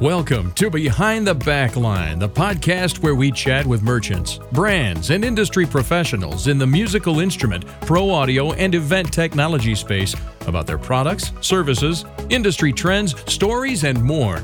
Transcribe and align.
Welcome 0.00 0.50
to 0.54 0.70
Behind 0.70 1.24
the 1.24 1.36
Backline, 1.36 2.18
the 2.18 2.28
podcast 2.28 2.98
where 2.98 3.14
we 3.14 3.30
chat 3.30 3.64
with 3.64 3.84
merchants, 3.84 4.40
brands, 4.50 5.10
and 5.10 5.24
industry 5.24 5.64
professionals 5.66 6.48
in 6.48 6.58
the 6.58 6.66
musical 6.66 7.20
instrument, 7.20 7.64
pro 7.82 8.10
audio, 8.10 8.52
and 8.54 8.74
event 8.74 9.12
technology 9.12 9.76
space 9.76 10.16
about 10.48 10.66
their 10.66 10.78
products, 10.78 11.30
services, 11.40 12.04
industry 12.28 12.72
trends, 12.72 13.14
stories, 13.32 13.84
and 13.84 14.02
more. 14.02 14.42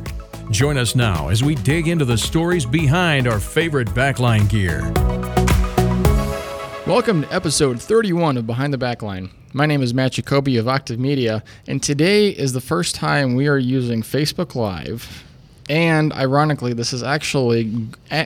Join 0.53 0.79
us 0.79 0.95
now 0.95 1.31
as 1.31 1.43
we 1.43 1.57
dig 1.57 1.89
into 1.89 2.05
the 2.05 2.17
stories 2.17 2.64
behind 2.64 3.27
our 3.27 3.41
favorite 3.41 3.89
backline 3.89 4.48
gear. 4.48 4.82
Welcome 6.87 7.23
to 7.23 7.35
episode 7.35 7.82
31 7.82 8.37
of 8.37 8.46
Behind 8.46 8.73
the 8.73 8.79
Backline. 8.79 9.30
My 9.53 9.67
name 9.67 9.82
is 9.82 9.93
Matt 9.93 10.12
Jacoby 10.12 10.59
of 10.59 10.69
Octave 10.69 11.01
Media, 11.01 11.43
and 11.67 11.82
today 11.82 12.29
is 12.29 12.53
the 12.53 12.61
first 12.61 12.95
time 12.95 13.35
we 13.35 13.48
are 13.48 13.59
using 13.59 14.03
Facebook 14.03 14.55
Live. 14.55 15.27
And 15.71 16.13
ironically, 16.13 16.73
this 16.73 16.93
is 16.93 17.05
actually, 17.05 17.71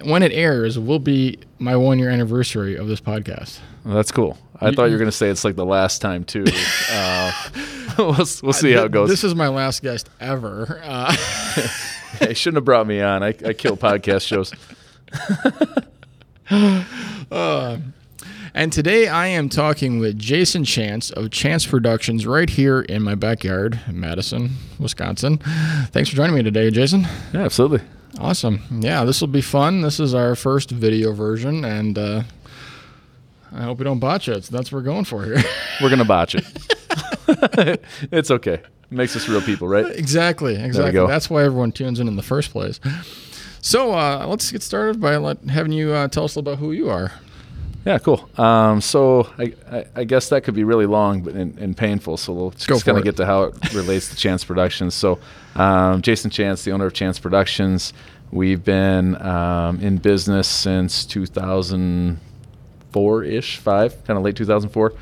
when 0.04 0.22
it 0.22 0.32
airs, 0.32 0.78
will 0.78 0.98
be 0.98 1.38
my 1.58 1.76
one 1.76 1.98
year 1.98 2.08
anniversary 2.08 2.74
of 2.74 2.88
this 2.88 3.02
podcast. 3.02 3.58
Well, 3.84 3.96
that's 3.96 4.10
cool. 4.10 4.38
I 4.62 4.72
thought 4.72 4.84
you 4.84 4.92
were 4.92 4.98
going 4.98 5.10
to 5.10 5.12
say 5.12 5.28
it's 5.28 5.44
like 5.44 5.54
the 5.54 5.66
last 5.66 6.00
time, 6.00 6.24
too. 6.24 6.46
Uh, 6.90 7.32
we'll, 7.98 8.14
we'll 8.42 8.52
see 8.52 8.72
how 8.72 8.84
it 8.84 8.92
goes. 8.92 9.10
This 9.10 9.24
is 9.24 9.34
my 9.34 9.48
last 9.48 9.82
guest 9.82 10.08
ever. 10.20 10.80
Uh, 10.82 11.12
hey, 12.18 12.32
shouldn't 12.32 12.56
have 12.56 12.64
brought 12.64 12.86
me 12.86 13.02
on. 13.02 13.22
I, 13.22 13.28
I 13.28 13.52
kill 13.52 13.76
podcast 13.76 14.26
shows. 14.26 14.52
uh, 17.30 17.76
and 18.54 18.72
today 18.72 19.08
I 19.08 19.26
am 19.26 19.48
talking 19.48 19.98
with 19.98 20.18
Jason 20.18 20.64
Chance 20.64 21.10
of 21.10 21.30
Chance 21.30 21.66
Productions 21.66 22.26
right 22.26 22.48
here 22.48 22.82
in 22.82 23.02
my 23.02 23.16
backyard, 23.16 23.80
in 23.88 23.98
Madison, 23.98 24.50
Wisconsin. 24.78 25.38
Thanks 25.88 26.08
for 26.08 26.16
joining 26.16 26.36
me 26.36 26.42
today, 26.42 26.70
Jason. 26.70 27.02
Yeah, 27.32 27.40
absolutely. 27.40 27.80
Awesome. 28.20 28.62
Yeah, 28.70 29.04
this 29.04 29.20
will 29.20 29.28
be 29.28 29.40
fun. 29.40 29.80
This 29.80 29.98
is 29.98 30.14
our 30.14 30.36
first 30.36 30.70
video 30.70 31.12
version, 31.12 31.64
and 31.64 31.98
uh, 31.98 32.22
I 33.52 33.64
hope 33.64 33.78
we 33.78 33.84
don't 33.84 33.98
botch 33.98 34.28
it. 34.28 34.44
So 34.44 34.56
that's 34.56 34.70
what 34.70 34.78
we're 34.78 34.84
going 34.84 35.04
for 35.04 35.24
here. 35.24 35.42
We're 35.82 35.88
going 35.88 35.98
to 35.98 36.04
botch 36.04 36.36
it. 36.36 36.44
it's 38.12 38.30
okay. 38.30 38.54
It 38.54 38.92
makes 38.92 39.16
us 39.16 39.28
real 39.28 39.42
people, 39.42 39.66
right? 39.66 39.86
Exactly. 39.86 40.54
Exactly. 40.54 41.04
That's 41.06 41.28
why 41.28 41.42
everyone 41.42 41.72
tunes 41.72 41.98
in 41.98 42.06
in 42.06 42.14
the 42.14 42.22
first 42.22 42.52
place. 42.52 42.78
So 43.60 43.92
uh, 43.92 44.26
let's 44.28 44.52
get 44.52 44.62
started 44.62 45.00
by 45.00 45.16
let, 45.16 45.42
having 45.44 45.72
you 45.72 45.92
uh, 45.92 46.06
tell 46.06 46.24
us 46.24 46.36
about 46.36 46.58
who 46.58 46.70
you 46.70 46.88
are. 46.90 47.10
Yeah, 47.84 47.98
cool. 47.98 48.30
Um, 48.38 48.80
so 48.80 49.28
I, 49.36 49.52
I, 49.70 49.84
I, 49.94 50.04
guess 50.04 50.30
that 50.30 50.42
could 50.42 50.54
be 50.54 50.64
really 50.64 50.86
long 50.86 51.20
but 51.20 51.34
and, 51.34 51.58
and 51.58 51.76
painful. 51.76 52.16
So 52.16 52.32
we'll 52.32 52.52
just 52.52 52.86
kind 52.86 52.96
of 52.96 53.04
get 53.04 53.18
to 53.18 53.26
how 53.26 53.42
it 53.42 53.74
relates 53.74 54.08
to 54.08 54.16
Chance 54.16 54.42
Productions. 54.44 54.94
So 54.94 55.18
um, 55.54 56.00
Jason 56.00 56.30
Chance, 56.30 56.64
the 56.64 56.72
owner 56.72 56.86
of 56.86 56.94
Chance 56.94 57.18
Productions, 57.18 57.92
we've 58.32 58.64
been 58.64 59.20
um, 59.20 59.80
in 59.80 59.98
business 59.98 60.48
since 60.48 61.04
2004 61.04 63.24
ish, 63.24 63.58
five, 63.58 64.02
kind 64.04 64.16
of 64.16 64.24
late 64.24 64.36
2004, 64.36 64.94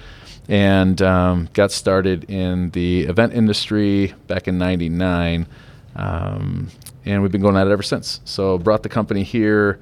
and 0.48 1.00
um, 1.02 1.48
got 1.52 1.70
started 1.70 2.24
in 2.24 2.70
the 2.70 3.02
event 3.02 3.32
industry 3.32 4.12
back 4.26 4.48
in 4.48 4.58
'99, 4.58 5.46
um, 5.94 6.66
and 7.04 7.22
we've 7.22 7.30
been 7.30 7.42
going 7.42 7.56
at 7.56 7.68
it 7.68 7.70
ever 7.70 7.84
since. 7.84 8.20
So 8.24 8.58
brought 8.58 8.82
the 8.82 8.88
company 8.88 9.22
here 9.22 9.78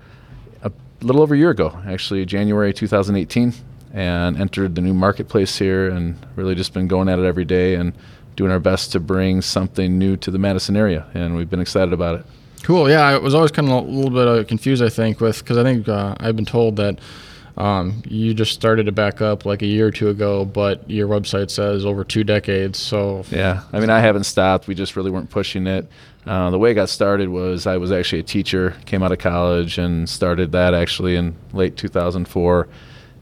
a 1.00 1.04
little 1.04 1.22
over 1.22 1.34
a 1.34 1.38
year 1.38 1.50
ago, 1.50 1.78
actually 1.86 2.24
January 2.26 2.72
2018, 2.72 3.54
and 3.92 4.36
entered 4.36 4.74
the 4.74 4.80
new 4.80 4.94
marketplace 4.94 5.58
here, 5.58 5.88
and 5.88 6.16
really 6.36 6.54
just 6.54 6.72
been 6.72 6.88
going 6.88 7.08
at 7.08 7.18
it 7.18 7.24
every 7.24 7.44
day 7.44 7.74
and 7.74 7.92
doing 8.36 8.50
our 8.50 8.60
best 8.60 8.92
to 8.92 9.00
bring 9.00 9.42
something 9.42 9.98
new 9.98 10.16
to 10.16 10.30
the 10.30 10.38
Madison 10.38 10.76
area, 10.76 11.06
and 11.14 11.36
we've 11.36 11.50
been 11.50 11.60
excited 11.60 11.92
about 11.92 12.20
it. 12.20 12.26
Cool. 12.62 12.90
Yeah, 12.90 13.00
I 13.00 13.16
was 13.16 13.34
always 13.34 13.50
kind 13.50 13.68
of 13.68 13.84
a 13.84 13.90
little 13.90 14.10
bit 14.10 14.28
uh, 14.28 14.44
confused, 14.44 14.82
I 14.82 14.90
think, 14.90 15.20
with 15.20 15.38
because 15.38 15.56
I 15.56 15.62
think 15.62 15.88
uh, 15.88 16.14
I've 16.20 16.36
been 16.36 16.44
told 16.44 16.76
that 16.76 16.98
um, 17.56 18.02
you 18.06 18.34
just 18.34 18.52
started 18.52 18.86
to 18.86 18.92
back 18.92 19.20
up 19.20 19.44
like 19.44 19.62
a 19.62 19.66
year 19.66 19.86
or 19.86 19.90
two 19.90 20.08
ago, 20.08 20.44
but 20.44 20.88
your 20.88 21.08
website 21.08 21.50
says 21.50 21.84
over 21.84 22.04
two 22.04 22.24
decades. 22.24 22.78
So 22.78 23.24
yeah, 23.30 23.62
I 23.72 23.80
mean, 23.80 23.90
I 23.90 24.00
haven't 24.00 24.24
stopped. 24.24 24.66
We 24.66 24.74
just 24.74 24.96
really 24.96 25.10
weren't 25.10 25.30
pushing 25.30 25.66
it. 25.66 25.86
Uh, 26.26 26.50
the 26.50 26.58
way 26.58 26.70
I 26.70 26.74
got 26.74 26.90
started 26.90 27.30
was 27.30 27.66
I 27.66 27.78
was 27.78 27.90
actually 27.90 28.20
a 28.20 28.24
teacher, 28.24 28.76
came 28.84 29.02
out 29.02 29.12
of 29.12 29.18
college 29.18 29.78
and 29.78 30.08
started 30.08 30.52
that 30.52 30.74
actually 30.74 31.16
in 31.16 31.34
late 31.52 31.76
2004, 31.76 32.68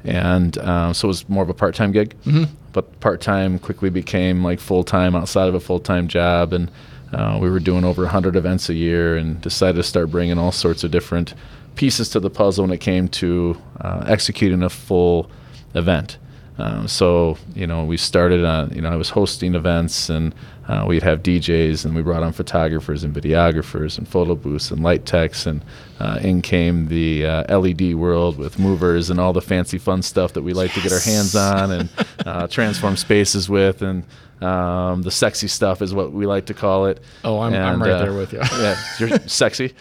and 0.05 0.59
um, 0.59 0.95
so 0.95 1.07
it 1.07 1.09
was 1.09 1.29
more 1.29 1.43
of 1.43 1.49
a 1.49 1.55
part-time 1.55 1.93
gig. 1.93 2.17
Mm-hmm. 2.25 2.53
But 2.73 3.01
part-time 3.01 3.59
quickly 3.59 3.91
became 3.91 4.45
like 4.45 4.61
full-time 4.61 5.15
outside 5.15 5.49
of 5.49 5.55
a 5.55 5.61
full-time 5.61 6.09
job, 6.09 6.53
and 6.53 6.71
uh, 7.13 7.39
we 7.41 7.49
were 7.51 7.61
doing 7.61 7.85
over 7.85 8.03
100 8.03 8.35
events 8.35 8.69
a 8.69 8.75
year, 8.75 9.17
and 9.17 9.41
decided 9.41 9.77
to 9.77 9.83
start 9.85 10.11
bringing 10.11 10.39
all 10.39 10.53
sorts 10.53 10.83
of 10.83 10.91
different 10.91 11.35
pieces 11.77 12.09
to 12.11 12.21
the 12.21 12.31
puzzle 12.31 12.65
when 12.65 12.73
it 12.73 12.81
came 12.81 13.07
to 13.07 13.57
uh, 13.81 14.05
executing 14.09 14.63
a 14.65 14.69
full 14.69 15.31
event. 15.75 16.19
Um, 16.59 16.89
so 16.89 17.39
you 17.55 17.69
know, 17.69 17.85
we 17.85 17.97
started 17.97 18.45
on 18.45 18.75
you 18.75 18.83
know 18.83 18.91
I 18.91 18.97
was 18.97 19.11
hosting 19.11 19.55
events 19.55 20.11
and 20.11 20.35
uh, 20.69 20.84
we'd 20.87 21.03
have 21.03 21.23
DJs 21.23 21.84
and 21.84 21.95
we 21.95 22.03
brought 22.03 22.23
on 22.23 22.33
photographers 22.33 23.03
and 23.03 23.15
videographers 23.15 23.99
and 23.99 24.06
photo 24.06 24.34
booths 24.34 24.71
and 24.71 24.83
light 24.83 25.06
techs 25.06 25.47
and 25.47 25.65
uh, 25.99 26.19
in 26.23 26.43
came 26.43 26.89
the 26.89 27.27
uh, 27.27 27.59
LED 27.59 27.95
world 27.95 28.39
with 28.39 28.59
movers 28.59 29.09
and 29.11 29.19
all 29.19 29.33
the 29.33 29.41
fancy 29.41 29.79
fun 29.79 30.03
stuff 30.03 30.34
that 30.34 30.43
we 30.43 30.53
like 30.53 30.75
yes. 30.77 30.77
to 30.77 30.83
get 30.83 30.93
our 30.93 31.01
hands 31.01 31.34
on 31.34 31.71
and 31.71 31.91
uh, 32.27 32.47
transform 32.49 32.97
spaces 32.97 33.49
with 33.49 33.83
and 33.83 34.05
um, 34.41 35.03
the 35.03 35.11
sexy 35.11 35.49
stuff 35.49 35.83
is 35.83 35.93
what 35.93 36.12
we 36.12 36.27
like 36.27 36.47
to 36.47 36.55
call 36.55 36.87
it. 36.87 37.03
Oh, 37.25 37.41
I'm, 37.41 37.55
and, 37.55 37.62
I'm 37.62 37.83
right 37.83 37.91
uh, 37.91 38.03
there 38.03 38.15
with 38.15 38.33
you. 38.33 38.41
yeah, 38.41 38.81
you're 38.99 39.19
sexy. 39.27 39.75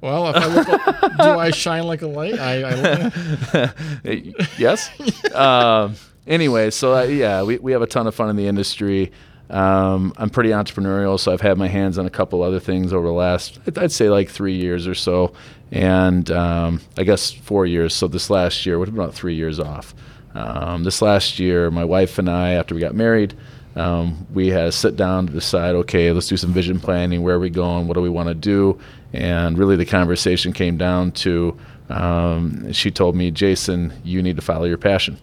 Well, 0.00 0.28
if 0.28 0.36
I 0.36 0.46
look, 0.46 0.68
like, 0.68 1.16
do 1.16 1.38
I 1.38 1.50
shine 1.52 1.84
like 1.84 2.02
a 2.02 2.08
light? 2.08 2.38
I, 2.38 3.12
I 3.54 3.72
yes. 4.58 4.90
um, 5.32 5.94
anyway, 6.26 6.70
so 6.70 6.94
uh, 6.94 7.02
yeah, 7.04 7.44
we, 7.44 7.58
we 7.58 7.72
have 7.72 7.82
a 7.82 7.86
ton 7.86 8.06
of 8.08 8.14
fun 8.14 8.28
in 8.28 8.36
the 8.36 8.48
industry. 8.48 9.12
Um, 9.50 10.14
I'm 10.16 10.30
pretty 10.30 10.50
entrepreneurial, 10.50 11.20
so 11.20 11.32
I've 11.32 11.40
had 11.40 11.58
my 11.58 11.68
hands 11.68 11.98
on 11.98 12.06
a 12.06 12.10
couple 12.10 12.42
other 12.42 12.60
things 12.60 12.92
over 12.92 13.06
the 13.06 13.12
last, 13.12 13.58
I'd 13.76 13.92
say 13.92 14.08
like 14.08 14.30
three 14.30 14.56
years 14.56 14.86
or 14.86 14.94
so, 14.94 15.34
and 15.70 16.30
um, 16.30 16.80
I 16.96 17.04
guess 17.04 17.30
four 17.30 17.66
years. 17.66 17.94
So 17.94 18.08
this 18.08 18.30
last 18.30 18.64
year, 18.64 18.78
what 18.78 18.88
about 18.88 19.14
three 19.14 19.34
years 19.34 19.60
off? 19.60 19.94
Um, 20.34 20.84
this 20.84 21.02
last 21.02 21.38
year, 21.38 21.70
my 21.70 21.84
wife 21.84 22.18
and 22.18 22.30
I, 22.30 22.52
after 22.52 22.74
we 22.74 22.80
got 22.80 22.94
married, 22.94 23.34
um, 23.76 24.26
we 24.32 24.48
had 24.48 24.64
to 24.64 24.72
sit 24.72 24.96
down 24.96 25.26
to 25.26 25.32
decide, 25.32 25.74
okay, 25.74 26.12
let's 26.12 26.28
do 26.28 26.36
some 26.36 26.52
vision 26.52 26.80
planning. 26.80 27.22
Where 27.22 27.36
are 27.36 27.40
we 27.40 27.50
going? 27.50 27.88
What 27.88 27.94
do 27.94 28.00
we 28.00 28.08
want 28.08 28.28
to 28.28 28.34
do? 28.34 28.78
And 29.12 29.58
really, 29.58 29.76
the 29.76 29.84
conversation 29.84 30.52
came 30.52 30.78
down 30.78 31.12
to 31.12 31.58
um, 31.92 32.72
she 32.72 32.90
told 32.90 33.16
me, 33.16 33.30
Jason, 33.30 33.92
you 34.04 34.22
need 34.22 34.36
to 34.36 34.42
follow 34.42 34.64
your 34.64 34.78
passion. 34.78 35.18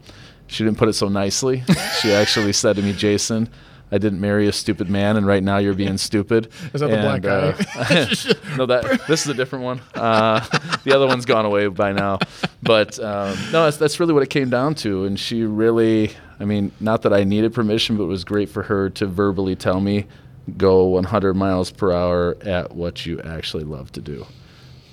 She 0.48 0.64
didn't 0.64 0.78
put 0.78 0.90
it 0.90 0.94
so 0.94 1.08
nicely. 1.08 1.64
she 2.02 2.12
actually 2.12 2.54
said 2.54 2.76
to 2.76 2.82
me, 2.82 2.94
Jason, 2.94 3.50
I 3.92 3.98
didn't 3.98 4.22
marry 4.22 4.48
a 4.48 4.52
stupid 4.52 4.90
man, 4.90 5.18
and 5.18 5.26
right 5.26 5.44
now 5.44 5.58
you're 5.58 5.74
being 5.74 5.98
stupid. 6.10 6.50
Is 6.74 6.82
that 6.82 6.90
and, 6.90 6.94
the 6.94 7.02
black 7.02 7.22
guy? 7.22 7.56
Uh, 7.76 8.14
no, 8.58 8.66
that 8.66 9.08
this 9.08 9.22
is 9.22 9.28
a 9.28 9.34
different 9.34 9.66
one. 9.66 9.82
Uh, 9.96 10.40
the 10.84 10.94
other 10.94 11.08
one's 11.08 11.26
gone 11.26 11.46
away 11.46 11.68
by 11.68 11.92
now. 11.92 12.20
But 12.62 13.00
um, 13.00 13.38
no, 13.52 13.66
that's, 13.66 13.78
that's 13.78 14.00
really 14.00 14.14
what 14.14 14.24
it 14.24 14.30
came 14.30 14.50
down 14.50 14.76
to. 14.76 15.06
And 15.06 15.20
she 15.20 15.44
really, 15.44 16.12
I 16.40 16.46
mean, 16.46 16.72
not 16.80 17.02
that 17.04 17.14
I 17.14 17.24
needed 17.24 17.54
permission, 17.54 17.98
but 17.98 18.04
it 18.04 18.08
was 18.08 18.24
great 18.24 18.50
for 18.50 18.64
her 18.64 18.90
to 18.92 19.08
verbally 19.08 19.56
tell 19.56 19.82
me 19.82 20.06
go 20.58 20.86
100 20.86 21.36
miles 21.36 21.72
per 21.72 21.92
hour 21.92 22.36
at 22.42 22.76
what 22.76 23.06
you 23.06 23.22
actually 23.22 23.64
love 23.64 23.92
to 23.92 24.02
do. 24.02 24.26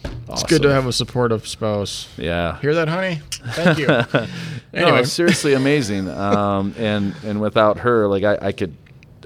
Awesome. 0.05 0.33
It's 0.33 0.43
good 0.45 0.63
to 0.63 0.73
have 0.73 0.87
a 0.87 0.93
supportive 0.93 1.47
spouse. 1.47 2.09
Yeah. 2.17 2.61
Hear 2.61 2.75
that, 2.75 2.89
honey? 2.89 3.21
Thank 3.31 3.79
you. 3.79 3.87
anyway. 4.73 4.99
No, 4.99 5.03
seriously 5.03 5.55
amazing. 5.55 6.09
Um, 6.09 6.75
and 6.79 7.15
and 7.25 7.41
without 7.41 7.79
her, 7.79 8.07
like 8.07 8.23
I, 8.25 8.49
I 8.49 8.53
could 8.53 8.77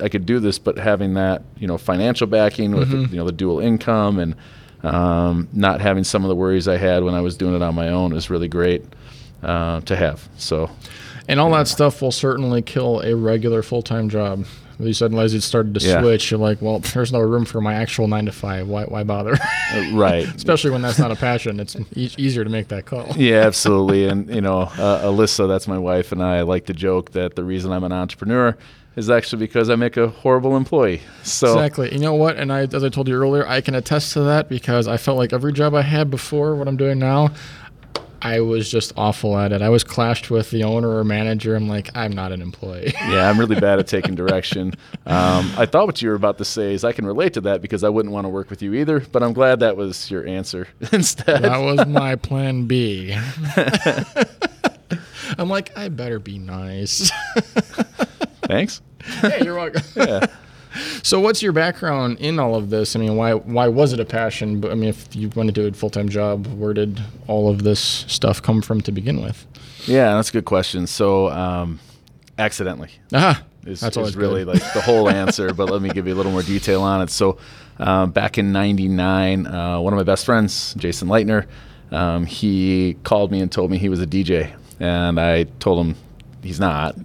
I 0.03 0.09
could 0.09 0.27
do 0.27 0.41
this, 0.41 0.59
but 0.59 0.79
having 0.79 1.15
that 1.15 1.43
you 1.59 1.67
know 1.67 1.79
financial 1.79 2.27
backing 2.27 2.73
with 2.73 2.89
mm-hmm. 2.89 3.03
the, 3.05 3.09
you 3.09 3.17
know 3.17 3.25
the 3.25 3.33
dual 3.33 3.61
income 3.61 4.19
and 4.19 4.35
um, 4.83 5.49
not 5.53 5.81
having 5.81 6.05
some 6.05 6.25
of 6.25 6.29
the 6.29 6.37
worries 6.37 6.69
I 6.69 6.77
had 6.77 7.05
when 7.05 7.15
I 7.15 7.21
was 7.21 7.37
doing 7.37 7.55
it 7.55 7.63
on 7.63 7.75
my 7.75 7.89
own 7.89 8.15
is 8.15 8.31
really 8.31 8.49
great 8.49 8.85
uh, 9.43 9.81
to 9.83 9.97
have. 9.97 10.29
So. 10.37 10.71
And 11.29 11.39
all 11.39 11.51
yeah. 11.51 11.59
that 11.59 11.69
stuff 11.69 12.03
will 12.03 12.11
certainly 12.11 12.61
kill 12.61 13.03
a 13.03 13.15
regular 13.15 13.63
full 13.63 13.83
time 13.83 14.09
job 14.09 14.47
you 14.87 14.93
said 14.95 15.15
as 15.15 15.35
it 15.35 15.43
started 15.43 15.75
to 15.75 15.87
yeah. 15.87 16.01
switch, 16.01 16.31
you're 16.31 16.41
like, 16.41 16.61
well, 16.63 16.79
there's 16.79 17.13
no 17.13 17.21
room 17.21 17.45
for 17.45 17.61
my 17.61 17.75
actual 17.75 18.09
nine 18.09 18.27
to 18.27 18.33
five. 18.33 18.69
Why, 18.69 18.85
why 18.85 19.05
bother? 19.05 19.35
uh, 19.35 19.91
right. 19.93 20.25
Especially 20.37 20.71
when 20.71 20.83
that's 20.83 20.99
not 20.99 21.11
a 21.11 21.17
passion. 21.17 21.61
It's 21.61 21.77
e- 21.95 22.15
easier 22.17 22.45
to 22.45 22.51
make 22.51 22.69
that 22.69 22.87
call. 22.87 23.09
yeah, 23.17 23.41
absolutely. 23.41 24.07
And 24.07 24.33
you 24.35 24.41
know, 24.41 24.61
uh, 24.61 25.05
Alyssa, 25.05 25.49
that's 25.49 25.69
my 25.69 25.79
wife, 25.79 26.13
and 26.13 26.23
I 26.23 26.43
like 26.43 26.67
to 26.67 26.73
joke 26.73 27.13
that 27.13 27.37
the 27.37 27.45
reason 27.45 27.73
I'm 27.73 27.85
an 27.85 27.93
entrepreneur 27.93 28.57
is 28.97 29.09
actually 29.09 29.41
because 29.41 29.71
I 29.71 29.77
make 29.77 29.97
a 29.97 30.09
horrible 30.09 30.57
employee. 30.57 31.01
So 31.23 31.53
exactly. 31.55 31.93
You 31.93 32.01
know 32.01 32.15
what? 32.15 32.37
And 32.37 32.53
I, 32.53 32.63
as 32.63 32.85
I 32.85 32.89
told 32.89 33.09
you 33.09 33.15
earlier, 33.15 33.47
I 33.47 33.61
can 33.61 33.75
attest 33.75 34.13
to 34.15 34.21
that 34.23 34.49
because 34.49 34.89
I 34.89 34.97
felt 34.97 35.19
like 35.19 35.33
every 35.33 35.53
job 35.53 35.75
I 35.75 35.83
had 35.83 36.11
before 36.11 36.57
what 36.57 36.69
I'm 36.69 36.77
doing 36.77 36.99
now, 36.99 37.31
I 38.23 38.41
was 38.41 38.71
just 38.71 38.93
awful 38.99 39.39
at 39.39 39.51
it. 39.51 39.63
I 39.63 39.71
was 39.71 39.83
clashed 39.83 40.31
with 40.31 40.51
the 40.51 40.65
owner 40.65 40.91
or 40.91 41.05
manager. 41.05 41.57
I'm 41.57 41.69
like, 41.69 41.89
I'm 41.97 42.13
not 42.13 42.33
an 42.33 42.43
employee. 42.43 42.93
yeah, 43.09 43.31
I'm 43.31 43.41
really 43.41 43.59
bad 43.59 43.79
at 43.79 43.87
taking 43.87 44.15
direction. 44.25 44.75
Um, 45.07 45.51
I 45.57 45.65
thought 45.65 45.87
what 45.87 46.03
you 46.03 46.11
were 46.11 46.17
about 46.17 46.37
to 46.39 46.45
say 46.45 46.75
is 46.75 46.85
I 46.85 46.93
can 46.93 47.07
relate 47.07 47.33
to 47.35 47.41
that 47.43 47.63
because 47.63 47.83
I 47.83 47.89
wouldn't 47.89 48.13
want 48.13 48.27
to 48.27 48.29
work 48.29 48.51
with 48.51 48.61
you 48.61 48.75
either. 48.75 49.01
But 49.01 49.23
I'm 49.23 49.33
glad 49.33 49.61
that 49.61 49.77
was 49.79 50.11
your 50.11 50.27
answer 50.27 50.69
instead. 50.93 51.45
that 51.45 51.59
was 51.59 51.87
my 51.87 52.17
plan 52.17 52.67
B. 52.67 53.17
I'm 55.39 55.49
like, 55.49 55.75
I 55.79 55.89
better 55.89 56.19
be 56.19 56.39
nice. 56.39 57.11
Thanks. 58.43 58.83
hey, 59.03 59.43
you're 59.45 59.57
welcome. 59.57 59.83
Yeah. 59.97 60.27
So, 61.03 61.19
what's 61.19 61.43
your 61.43 61.51
background 61.53 62.21
in 62.21 62.39
all 62.39 62.55
of 62.55 62.71
this? 62.71 62.95
I 62.95 63.01
mean, 63.01 63.17
why 63.17 63.35
why 63.35 63.67
was 63.67 63.93
it 63.93 63.99
a 63.99 64.05
passion? 64.05 64.61
But 64.61 64.71
I 64.71 64.75
mean, 64.75 64.89
if 64.89 65.17
you 65.17 65.29
want 65.31 65.49
to 65.49 65.53
do 65.53 65.67
a 65.67 65.73
full 65.73 65.91
time 65.91 66.09
job, 66.09 66.47
where 66.47 66.73
did 66.73 67.01
all 67.27 67.49
of 67.49 67.65
this 67.65 67.81
stuff 67.81 68.41
come 68.41 68.63
from 68.63 68.81
to 68.83 68.93
begin 68.93 69.21
with? 69.21 69.45
Yeah, 69.87 70.15
that's 70.15 70.29
a 70.29 70.33
good 70.33 70.45
question. 70.45 70.87
So, 70.87 71.29
um, 71.31 71.81
accidentally. 72.39 72.91
Ah, 73.13 73.43
is, 73.67 73.81
that's 73.81 73.95
is 73.95 73.99
always 73.99 74.17
really 74.17 74.45
good. 74.45 74.61
like 74.61 74.73
the 74.73 74.81
whole 74.81 75.09
answer. 75.11 75.53
but 75.53 75.71
let 75.71 75.83
me 75.83 75.89
give 75.89 76.07
you 76.07 76.15
a 76.15 76.17
little 76.17 76.33
more 76.33 76.43
detail 76.43 76.83
on 76.83 77.03
it. 77.03 77.11
So, 77.11 77.39
um, 77.79 78.13
back 78.13 78.39
in 78.39 78.53
¡99, 78.53 79.47
uh, 79.47 79.81
one 79.81 79.93
of 79.93 79.97
my 79.97 80.05
best 80.05 80.25
friends, 80.25 80.75
Jason 80.75 81.09
Leitner, 81.09 81.47
um, 81.91 82.27
he 82.27 82.97
called 83.03 83.33
me 83.33 83.41
and 83.41 83.51
told 83.51 83.71
me 83.71 83.79
he 83.79 83.89
was 83.89 84.01
a 84.01 84.07
DJ, 84.07 84.53
and 84.79 85.19
I 85.19 85.45
told 85.59 85.85
him 85.85 85.97
he's 86.43 86.61
not. 86.61 86.97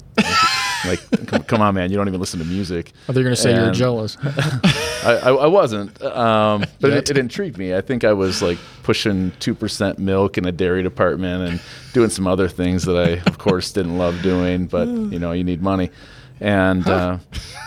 Like, 0.88 1.28
come, 1.28 1.44
come 1.44 1.62
on, 1.62 1.76
man, 1.76 1.92
you 1.92 1.98
don't 1.98 2.08
even 2.08 2.20
listen 2.20 2.40
to 2.40 2.46
music. 2.46 2.92
Thought 3.08 3.16
you 3.16 3.20
were 3.20 3.24
gonna 3.24 3.36
say 3.36 3.54
you're 3.56 3.72
jealous. 3.72 4.18
I, 4.24 5.20
I, 5.24 5.30
I 5.32 5.48
wasn't, 5.48 6.02
um, 6.04 6.66
but 6.80 6.92
it, 6.92 7.10
it 7.12 7.18
intrigued 7.18 7.58
me. 7.58 7.76
I 7.76 7.82
think 7.82 8.04
I 8.04 8.14
was 8.14 8.42
like 8.42 8.58
pushing 8.84 9.32
two 9.40 9.54
percent 9.54 10.00
milk 10.00 10.38
in 10.38 10.46
a 10.46 10.52
dairy 10.52 10.84
department 10.84 11.50
and 11.50 11.62
doing 11.94 12.10
some 12.10 12.28
other 12.28 12.48
things 12.48 12.84
that 12.86 12.98
I, 12.98 13.22
of 13.30 13.38
course, 13.38 13.72
didn't 13.72 13.98
love 13.98 14.22
doing. 14.22 14.68
But 14.68 14.88
you 14.88 15.20
know, 15.20 15.32
you 15.32 15.44
need 15.44 15.62
money, 15.62 15.92
and 16.40 16.88
uh, 16.88 17.18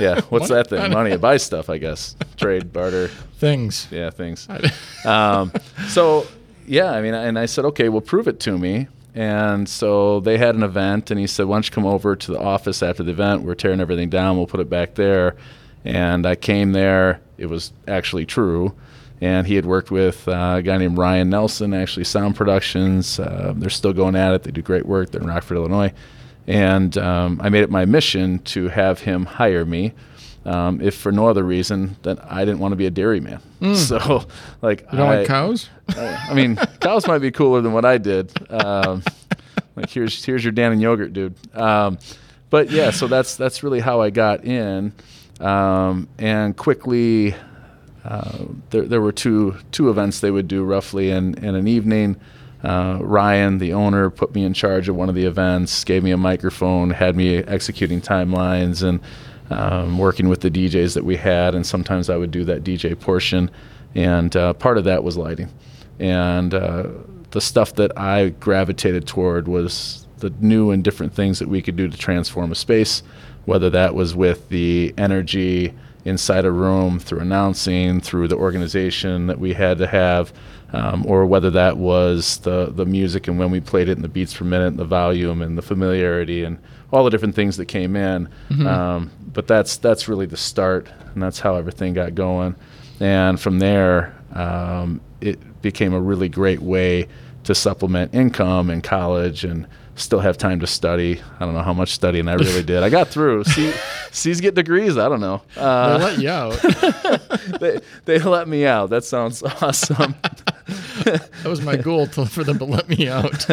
yeah, 0.01 0.21
what's 0.29 0.49
that 0.49 0.69
thing? 0.69 0.93
Money 0.93 1.11
to 1.11 1.19
buy 1.19 1.37
stuff, 1.37 1.71
I 1.71 1.79
guess. 1.79 2.17
Trade, 2.37 2.73
barter, 2.73 3.09
Things. 3.39 3.87
yeah, 3.91 4.11
things. 4.11 4.49
Um, 5.05 5.53
so 5.89 6.27
yeah, 6.67 6.91
I 6.93 7.01
mean, 7.01 7.15
and 7.15 7.39
I 7.39 7.47
said, 7.47 7.65
okay, 7.67 7.89
well, 7.89 8.01
prove 8.01 8.29
it 8.29 8.41
to 8.41 8.59
me. 8.59 8.89
And 9.19 9.69
so 9.69 10.21
they 10.21 10.39
had 10.39 10.55
an 10.55 10.63
event, 10.63 11.11
and 11.11 11.19
he 11.19 11.27
said, 11.27 11.47
why 11.47 11.57
don't 11.57 11.67
you 11.67 11.73
come 11.73 11.85
over 11.85 12.15
to 12.15 12.31
the 12.31 12.39
office 12.39 12.85
after 12.85 13.03
the 13.03 13.11
event? 13.11 13.43
We're 13.43 13.57
tearing 13.57 13.81
everything 13.81 14.11
down. 14.11 14.37
We'll 14.37 14.47
put 14.47 14.61
it 14.61 14.71
back 14.71 14.95
there. 14.95 15.35
And 15.85 16.25
I 16.25 16.37
came 16.37 16.71
there. 16.71 17.21
It 17.37 17.47
was 17.47 17.73
actually 17.89 18.27
true. 18.27 18.77
And 19.21 19.45
he 19.49 19.57
had 19.57 19.67
worked 19.67 19.91
with 19.91 20.29
uh, 20.29 20.59
a 20.59 20.63
guy 20.63 20.79
named 20.79 20.99
Ryan 20.99 21.31
Nelson, 21.31 21.75
actually 21.75 22.05
Sound 22.05 22.37
Productions. 22.37 23.19
Uh, 23.19 23.55
they're 23.57 23.71
still 23.71 23.93
going 23.93 24.15
at 24.15 24.35
it. 24.35 24.45
They 24.45 24.53
do 24.53 24.63
great 24.63 24.87
work. 24.87 25.11
They're 25.11 25.21
in 25.21 25.27
Rockford, 25.27 25.57
Illinois. 25.57 25.93
And 26.47 26.97
um, 26.97 27.41
I 27.43 27.49
made 27.49 27.65
it 27.65 27.71
my 27.71 27.87
mission 27.87 28.39
to 28.55 28.69
have 28.69 29.01
him 29.01 29.27
hire 29.27 29.65
me, 29.65 29.95
um, 30.45 30.81
if 30.81 30.95
for 30.97 31.13
no 31.13 31.27
other 31.27 31.43
reason 31.43 31.97
that 32.03 32.19
I 32.31 32.45
didn't 32.45 32.59
want 32.61 32.73
to 32.73 32.77
be 32.77 32.87
a 32.87 32.91
dairyman. 32.91 33.41
So, 33.75 34.25
like, 34.63 34.83
You 34.93 34.99
don't 34.99 35.09
I, 35.09 35.19
like 35.19 35.27
cows? 35.27 35.69
I 35.97 36.33
mean, 36.35 36.57
cows 36.81 37.07
might 37.09 37.19
be 37.19 37.31
cooler 37.31 37.61
than 37.61 37.73
what 37.73 37.85
I 37.85 37.99
did. 37.99 38.31
Um, 38.51 39.03
like 39.77 39.91
here's 39.91 40.25
here's 40.25 40.45
your 40.45 40.53
Dannon 40.53 40.81
yogurt, 40.81 41.13
dude. 41.13 41.35
Um, 41.57 41.99
but 42.51 42.71
yeah, 42.71 42.91
so 42.91 43.07
that's 43.09 43.37
that's 43.37 43.63
really 43.63 43.81
how 43.81 44.01
I 44.01 44.11
got 44.11 44.45
in, 44.45 44.93
um, 45.41 46.09
and 46.19 46.57
quickly. 46.57 47.35
Uh, 48.05 48.45
there, 48.71 48.83
there 48.87 49.01
were 49.03 49.13
two 49.13 49.57
two 49.71 49.91
events 49.91 50.21
they 50.21 50.31
would 50.31 50.49
do 50.49 50.65
roughly 50.65 51.11
in, 51.11 51.35
in 51.45 51.55
an 51.55 51.69
evening. 51.69 52.17
Uh, 52.65 52.99
Ryan, 53.03 53.59
the 53.59 53.75
owner, 53.75 54.09
put 54.09 54.35
me 54.35 54.45
in 54.45 54.55
charge 54.55 54.89
of 54.89 54.97
one 54.97 55.09
of 55.11 55.15
the 55.15 55.25
events, 55.27 55.85
gave 55.85 56.03
me 56.03 56.11
a 56.13 56.17
microphone, 56.17 56.91
had 56.91 57.17
me 57.17 57.37
executing 57.37 58.01
timelines 58.01 58.83
and 58.83 59.01
um, 59.51 59.99
working 59.99 60.29
with 60.29 60.41
the 60.41 60.51
DJs 60.51 60.95
that 60.95 61.05
we 61.05 61.17
had. 61.17 61.55
And 61.55 61.67
sometimes 61.67 62.11
I 62.11 62.17
would 62.17 62.31
do 62.31 62.45
that 62.45 62.65
DJ 62.65 62.99
portion. 62.99 63.51
And 63.95 64.35
uh, 64.37 64.53
part 64.55 64.79
of 64.79 64.85
that 64.85 65.03
was 65.05 65.17
lighting. 65.17 65.51
And 65.99 66.55
uh, 66.55 66.89
the 67.31 67.41
stuff 67.41 67.75
that 67.75 67.97
I 67.99 68.31
gravitated 68.31 69.07
toward 69.07 69.49
was 69.49 70.07
the 70.19 70.31
new 70.41 70.71
and 70.71 70.83
different 70.83 71.15
things 71.15 71.39
that 71.39 71.49
we 71.49 71.63
could 71.63 71.77
do 71.77 71.89
to 71.89 71.97
transform 71.97 72.53
a 72.53 72.55
space, 72.55 73.03
whether 73.45 73.71
that 73.71 73.95
was 73.95 74.15
with 74.15 74.49
the 74.49 74.95
energy 74.99 75.75
inside 76.05 76.45
a 76.45 76.51
room, 76.51 76.99
through 76.99 77.21
announcing, 77.21 78.01
through 78.01 78.29
the 78.29 78.37
organization 78.37 79.27
that 79.27 79.39
we 79.39 79.53
had 79.53 79.79
to 79.79 79.87
have, 79.87 80.33
um, 80.73 81.05
or 81.07 81.27
whether 81.27 81.51
that 81.51 81.77
was 81.77 82.39
the, 82.39 82.67
the 82.67 82.85
music 82.85 83.27
and 83.29 83.39
when 83.39 83.51
we 83.51 83.61
played 83.61 83.89
it 83.89 83.93
and 83.93 84.05
the 84.05 84.09
beats 84.09 84.35
per 84.35 84.45
minute 84.45 84.69
and 84.69 84.79
the 84.79 84.85
volume 84.85 85.43
and 85.43 85.57
the 85.57 85.63
familiarity 85.63 86.45
and 86.45 86.59
all 86.93 87.05
the 87.05 87.11
different 87.11 87.35
things 87.35 87.57
that 87.57 87.67
came 87.67 87.97
in. 87.97 88.29
Um, 88.67 89.11
but 89.33 89.47
that's 89.47 89.77
that's 89.77 90.09
really 90.09 90.27
the 90.27 90.37
start, 90.37 90.89
and 91.15 91.23
that's 91.23 91.39
how 91.41 91.57
everything 91.57 91.95
got 91.95 92.15
going. 92.15 92.55
And 93.01 93.39
from 93.39 93.59
there, 93.59 94.15
um, 94.35 95.01
it 95.21 95.39
became 95.63 95.93
a 95.95 96.01
really 96.01 96.29
great 96.29 96.61
way 96.61 97.09
to 97.45 97.55
supplement 97.55 98.15
income 98.15 98.71
in 98.71 98.83
college 98.83 99.45
and 99.45 99.67
still 99.99 100.21
have 100.21 100.39
time 100.39 100.61
to 100.61 100.67
study. 100.67 101.21
I 101.39 101.45
don't 101.45 101.55
know 101.55 101.63
how 101.63 101.73
much 101.75 101.91
studying 101.93 102.29
I 102.29 102.35
really 102.35 102.63
did. 102.63 102.83
I 102.83 102.89
got 102.91 103.09
through. 103.09 103.45
See, 103.55 103.73
C's 104.13 104.41
get 104.41 104.55
degrees. 104.55 104.97
I 104.97 105.09
don't 105.09 105.21
know. 105.21 105.43
They 105.55 105.61
Uh, 105.61 105.99
let 105.99 106.19
you 106.19 106.29
out. 106.31 106.53
they, 107.61 107.81
they 108.05 108.19
let 108.19 108.49
me 108.49 108.65
out. 108.67 108.91
That 108.91 109.05
sounds 109.05 109.43
awesome. 109.63 110.15
That 111.05 111.45
was 111.45 111.61
my 111.63 111.77
goal 111.77 112.07
to, 112.09 112.27
for 112.27 112.45
them 112.45 112.59
to 112.59 112.65
let 112.65 112.89
me 112.89 113.09
out. 113.09 113.47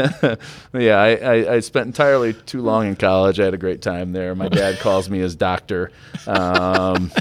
yeah, 0.74 0.98
I, 0.98 1.16
I, 1.16 1.54
I 1.56 1.60
spent 1.60 1.88
entirely 1.88 2.34
too 2.34 2.62
long 2.62 2.88
in 2.88 2.96
college. 2.96 3.40
I 3.40 3.46
had 3.46 3.54
a 3.54 3.58
great 3.58 3.82
time 3.82 4.12
there. 4.14 4.36
My 4.36 4.50
dad 4.50 4.80
calls 4.80 5.10
me 5.10 5.20
his 5.20 5.36
doctor. 5.36 5.92
Um, 6.28 7.12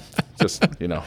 just 0.41 0.65
you 0.81 0.89
know 0.89 1.03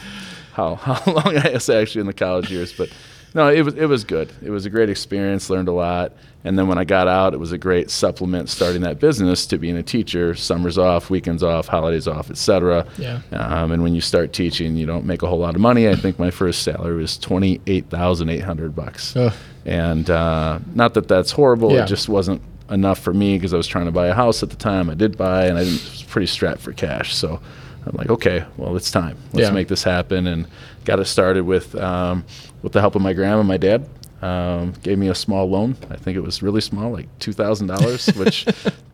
how 0.53 0.75
how 0.75 1.11
long 1.11 1.37
I 1.37 1.51
was 1.51 1.69
actually 1.69 2.01
in 2.01 2.07
the 2.07 2.13
college 2.13 2.49
years, 2.51 2.73
but 2.73 2.89
no, 3.33 3.49
it 3.49 3.61
was 3.63 3.75
it 3.75 3.85
was 3.85 4.03
good. 4.03 4.31
It 4.43 4.49
was 4.49 4.65
a 4.65 4.69
great 4.69 4.89
experience. 4.89 5.49
Learned 5.49 5.67
a 5.67 5.71
lot, 5.73 6.13
and 6.43 6.57
then 6.57 6.67
when 6.67 6.77
I 6.77 6.83
got 6.85 7.07
out, 7.07 7.33
it 7.33 7.37
was 7.37 7.51
a 7.51 7.57
great 7.57 7.89
supplement 7.91 8.49
starting 8.49 8.81
that 8.81 8.99
business 8.99 9.45
to 9.47 9.57
being 9.57 9.77
a 9.77 9.83
teacher. 9.83 10.33
Summers 10.33 10.77
off, 10.77 11.09
weekends 11.09 11.43
off, 11.43 11.67
holidays 11.67 12.07
off, 12.07 12.29
etc. 12.31 12.85
Yeah. 12.97 13.21
Um, 13.31 13.71
and 13.71 13.83
when 13.83 13.93
you 13.93 14.01
start 14.01 14.33
teaching, 14.33 14.75
you 14.75 14.85
don't 14.85 15.05
make 15.05 15.21
a 15.23 15.27
whole 15.27 15.39
lot 15.39 15.55
of 15.55 15.61
money. 15.61 15.87
I 15.89 15.95
think 15.95 16.17
my 16.19 16.31
first 16.31 16.63
salary 16.63 16.95
was 16.95 17.17
twenty 17.17 17.61
eight 17.67 17.89
thousand 17.89 18.29
eight 18.29 18.43
hundred 18.43 18.75
bucks 18.75 19.15
Ugh. 19.15 19.33
and 19.65 20.09
uh, 20.09 20.59
not 20.73 20.93
that 20.95 21.07
that's 21.07 21.31
horrible. 21.31 21.73
Yeah. 21.73 21.83
It 21.83 21.87
just 21.87 22.09
wasn't 22.09 22.41
enough 22.69 22.99
for 22.99 23.13
me 23.13 23.37
because 23.37 23.53
I 23.53 23.57
was 23.57 23.67
trying 23.67 23.85
to 23.85 23.91
buy 23.91 24.07
a 24.07 24.13
house 24.13 24.43
at 24.43 24.49
the 24.49 24.55
time. 24.57 24.89
I 24.89 24.93
did 24.93 25.17
buy, 25.17 25.45
and 25.45 25.57
I 25.57 25.61
was 25.61 26.03
pretty 26.03 26.27
strapped 26.27 26.61
for 26.61 26.73
cash. 26.73 27.15
So 27.15 27.39
I'm 27.87 27.95
like, 27.97 28.09
okay, 28.09 28.45
well, 28.57 28.75
it's 28.75 28.91
time. 28.91 29.17
Let's 29.33 29.47
Yeah. 29.47 29.53
make 29.53 29.67
this 29.67 29.83
happen, 29.83 30.27
and 30.27 30.47
got 30.85 30.99
it 30.99 31.05
started 31.05 31.43
with 31.45 31.75
um, 31.75 32.25
with 32.61 32.73
the 32.73 32.81
help 32.81 32.95
of 32.95 33.01
my 33.01 33.13
grandma 33.13 33.39
and 33.39 33.47
my 33.47 33.57
dad. 33.57 33.87
Um, 34.21 34.73
gave 34.81 34.97
me 34.97 35.09
a 35.09 35.15
small 35.15 35.47
loan. 35.47 35.75
I 35.91 35.95
think 35.95 36.17
it 36.17 36.21
was 36.21 36.41
really 36.41 36.61
small, 36.61 36.91
like 36.91 37.07
two 37.19 37.33
thousand 37.33 37.67
dollars, 37.67 38.07
which 38.15 38.45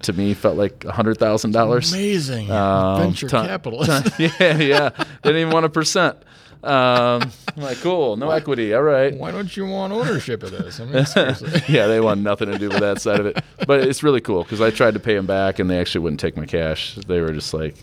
to 0.01 0.13
me 0.13 0.33
felt 0.33 0.57
like 0.57 0.83
a 0.85 0.91
hundred 0.91 1.17
thousand 1.17 1.51
dollars. 1.51 1.93
Amazing. 1.93 2.51
Um, 2.51 3.01
Venture 3.03 3.29
ton- 3.29 3.47
capitalist. 3.47 4.12
yeah, 4.19 4.57
yeah. 4.57 4.89
Didn't 5.23 5.39
even 5.41 5.53
want 5.53 5.65
a 5.65 5.69
percent. 5.69 6.17
Um, 6.62 7.29
I'm 7.57 7.63
like, 7.63 7.77
cool, 7.79 8.15
no 8.15 8.31
equity. 8.31 8.73
All 8.73 8.83
right. 8.83 9.13
Why 9.17 9.31
don't 9.31 9.55
you 9.55 9.65
want 9.65 9.91
ownership 9.91 10.43
of 10.43 10.51
this? 10.51 10.79
I 10.79 10.85
mean, 10.85 11.05
seriously. 11.05 11.62
yeah, 11.73 11.88
they 11.88 12.00
want 12.00 12.21
nothing 12.21 12.50
to 12.51 12.57
do 12.57 12.69
with 12.69 12.79
that 12.79 13.01
side 13.01 13.19
of 13.19 13.25
it. 13.25 13.43
But 13.67 13.81
it's 13.85 14.01
really 14.01 14.21
cool 14.21 14.43
because 14.43 14.62
I 14.62 14.71
tried 14.71 14.93
to 14.93 15.00
pay 15.01 15.13
them 15.15 15.25
back 15.25 15.59
and 15.59 15.69
they 15.69 15.77
actually 15.77 16.01
wouldn't 16.01 16.21
take 16.21 16.38
my 16.38 16.45
cash. 16.45 16.95
They 16.95 17.19
were 17.19 17.33
just 17.33 17.53
like, 17.53 17.75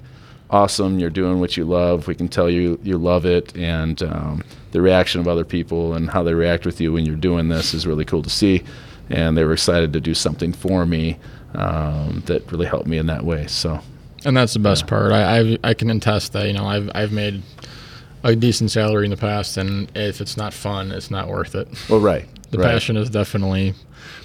awesome, 0.50 0.98
you're 0.98 1.10
doing 1.10 1.40
what 1.40 1.56
you 1.56 1.64
love. 1.64 2.06
We 2.06 2.14
can 2.14 2.28
tell 2.28 2.50
you 2.50 2.78
you 2.82 2.98
love 2.98 3.24
it. 3.24 3.56
And 3.56 4.02
um, 4.02 4.44
the 4.72 4.82
reaction 4.82 5.20
of 5.20 5.28
other 5.28 5.44
people 5.44 5.94
and 5.94 6.10
how 6.10 6.22
they 6.22 6.34
react 6.34 6.66
with 6.66 6.80
you 6.80 6.92
when 6.92 7.06
you're 7.06 7.16
doing 7.16 7.48
this 7.48 7.72
is 7.74 7.86
really 7.86 8.04
cool 8.04 8.22
to 8.22 8.30
see. 8.30 8.62
And 9.08 9.36
they 9.36 9.44
were 9.44 9.52
excited 9.52 9.92
to 9.94 10.00
do 10.00 10.14
something 10.14 10.52
for 10.52 10.86
me 10.86 11.18
um, 11.54 12.22
that 12.26 12.50
really 12.52 12.66
helped 12.66 12.86
me 12.86 12.98
in 12.98 13.06
that 13.06 13.24
way. 13.24 13.46
So, 13.46 13.80
And 14.24 14.36
that's 14.36 14.52
the 14.52 14.60
best 14.60 14.86
part. 14.86 15.12
I, 15.12 15.40
I 15.40 15.58
I 15.64 15.74
can 15.74 15.90
attest 15.90 16.32
that 16.34 16.46
you 16.46 16.52
know 16.52 16.66
I've 16.66 16.90
I've 16.94 17.12
made 17.12 17.42
a 18.22 18.36
decent 18.36 18.70
salary 18.70 19.06
in 19.06 19.10
the 19.10 19.16
past, 19.16 19.56
and 19.56 19.90
if 19.96 20.20
it's 20.20 20.36
not 20.36 20.52
fun, 20.52 20.92
it's 20.92 21.10
not 21.10 21.28
worth 21.28 21.54
it. 21.54 21.68
well, 21.88 22.00
right. 22.00 22.26
The 22.50 22.58
right. 22.58 22.72
passion 22.72 22.96
is 22.96 23.10
definitely 23.10 23.74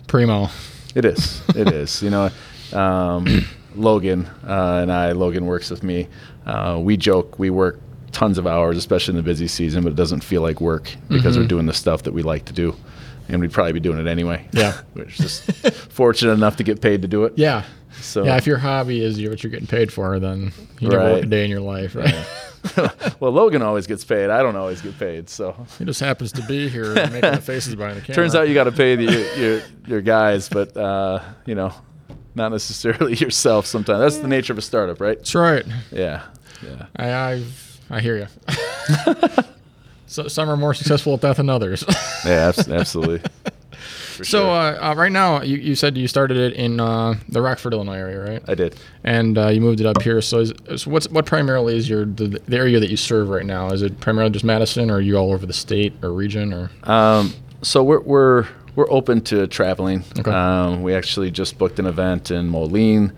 primo. 0.08 0.50
It 0.96 1.06
is. 1.06 1.42
It 1.56 1.72
is. 1.72 2.02
You 2.02 2.10
know, 2.10 2.30
um, 2.74 3.46
Logan 3.78 4.26
uh, 4.48 4.80
and 4.82 4.92
I, 4.92 5.12
Logan 5.14 5.46
works 5.46 5.70
with 5.70 5.84
me. 5.84 6.08
Uh, 6.46 6.80
we 6.82 6.98
joke, 6.98 7.40
we 7.40 7.50
work 7.50 7.80
tons 8.12 8.38
of 8.38 8.48
hours, 8.48 8.78
especially 8.78 9.12
in 9.14 9.18
the 9.18 9.24
busy 9.24 9.48
season, 9.48 9.84
but 9.84 9.92
it 9.92 9.96
doesn't 9.96 10.24
feel 10.24 10.42
like 10.42 10.62
work 10.62 10.90
because 11.10 11.38
we're 11.38 11.48
doing 11.48 11.66
the 11.66 11.74
stuff 11.74 12.04
that 12.04 12.14
we 12.14 12.24
like 12.24 12.46
to 12.46 12.54
do. 12.54 12.76
And 13.28 13.42
we'd 13.42 13.52
probably 13.52 13.74
be 13.74 13.80
doing 13.80 14.00
it 14.00 14.08
anyway. 14.08 14.48
Yeah. 14.52 14.80
we're 14.94 15.06
just 15.06 15.52
fortunate 15.92 16.34
enough 16.34 16.58
to 16.58 16.64
get 16.64 16.80
paid 16.80 17.02
to 17.02 17.08
do 17.08 17.26
it. 17.26 17.34
Yeah. 17.36 17.64
So 18.00 18.24
Yeah, 18.24 18.38
if 18.38 18.46
your 18.46 18.58
hobby 18.58 19.04
is 19.04 19.18
what 19.28 19.44
you're 19.44 19.52
getting 19.52 19.68
paid 19.68 19.92
for, 19.92 20.20
then 20.20 20.54
you 20.80 20.90
never 20.90 21.14
work 21.16 21.24
a 21.24 21.28
day 21.28 21.44
in 21.44 21.50
your 21.50 21.62
life, 21.62 21.96
right? 21.96 22.14
well, 23.20 23.32
Logan 23.32 23.62
always 23.62 23.88
gets 23.88 24.04
paid. 24.04 24.30
I 24.30 24.42
don't 24.44 24.56
always 24.56 24.82
get 24.82 24.98
paid. 25.00 25.30
So 25.30 25.56
He 25.80 25.86
just 25.86 26.00
happens 26.00 26.32
to 26.34 26.42
be 26.44 26.70
here 26.70 26.94
making 26.94 27.22
the 27.22 27.42
faces 27.42 27.76
behind 27.76 27.98
the 27.98 28.02
camera. 28.02 28.16
turns 28.16 28.36
out 28.36 28.48
you 28.48 28.54
got 28.54 28.66
to 28.66 28.72
pay 28.72 28.96
the, 28.96 29.04
your, 29.12 29.36
your 29.36 29.62
your 29.88 30.02
guys, 30.02 30.48
but 30.50 30.76
uh, 30.78 31.20
you 31.46 31.56
know, 31.56 31.74
not 32.36 32.52
necessarily 32.52 33.16
yourself. 33.26 33.66
Sometimes 33.66 34.00
that's 34.00 34.18
the 34.18 34.28
nature 34.28 34.54
of 34.54 34.60
a 34.60 34.62
startup, 34.62 35.00
right? 35.02 35.18
That's 35.18 35.36
right. 35.36 35.66
Yeah, 35.92 36.24
yeah. 36.64 36.86
I 36.96 37.12
I, 37.12 37.44
I 37.90 38.00
hear 38.02 38.18
you. 38.18 38.28
so, 40.08 40.28
some 40.28 40.50
are 40.50 40.58
more 40.58 40.74
successful 40.74 41.14
at 41.14 41.22
that 41.22 41.38
than 41.38 41.50
others. 41.50 41.84
Yeah, 42.26 42.48
abs- 42.50 42.68
absolutely. 42.70 43.20
For 44.16 44.24
so 44.26 44.40
sure. 44.46 44.50
uh, 44.50 44.92
uh, 44.92 44.96
right 44.96 45.12
now, 45.12 45.44
you, 45.44 45.58
you 45.58 45.76
said 45.76 45.96
you 45.96 46.08
started 46.08 46.38
it 46.38 46.54
in 46.54 46.80
uh, 46.80 47.14
the 47.30 47.40
Rockford, 47.40 47.72
Illinois 47.74 47.98
area, 48.00 48.20
right? 48.20 48.42
I 48.50 48.56
did. 48.56 48.76
And 49.04 49.38
uh, 49.38 49.50
you 49.50 49.62
moved 49.62 49.80
it 49.80 49.86
up 49.86 50.02
here. 50.02 50.22
So, 50.22 50.40
is, 50.40 50.54
so 50.78 50.90
what's 50.90 51.08
what 51.10 51.28
primarily 51.28 51.78
is 51.78 51.88
your 51.88 52.04
the, 52.06 52.30
the 52.48 52.58
area 52.58 52.80
that 52.80 52.90
you 52.90 52.98
serve 52.98 53.30
right 53.30 53.46
now? 53.46 53.68
Is 53.70 53.84
it 53.84 54.00
primarily 54.00 54.32
just 54.32 54.44
Madison, 54.44 54.90
or 54.90 54.96
are 54.96 55.02
you 55.02 55.18
all 55.18 55.32
over 55.32 55.46
the 55.46 55.54
state 55.54 55.94
or 56.02 56.12
region, 56.14 56.52
or 56.52 56.72
Um, 56.90 57.32
so 57.62 57.84
we're 57.84 58.00
we're 58.02 58.48
we're 58.76 58.90
open 58.92 59.22
to 59.22 59.48
traveling. 59.48 60.04
Okay. 60.20 60.32
Um, 60.32 60.84
we 60.84 60.94
actually 60.94 61.32
just 61.32 61.58
booked 61.58 61.80
an 61.80 61.86
event 61.86 62.32
in 62.32 62.48
Moline, 62.50 63.14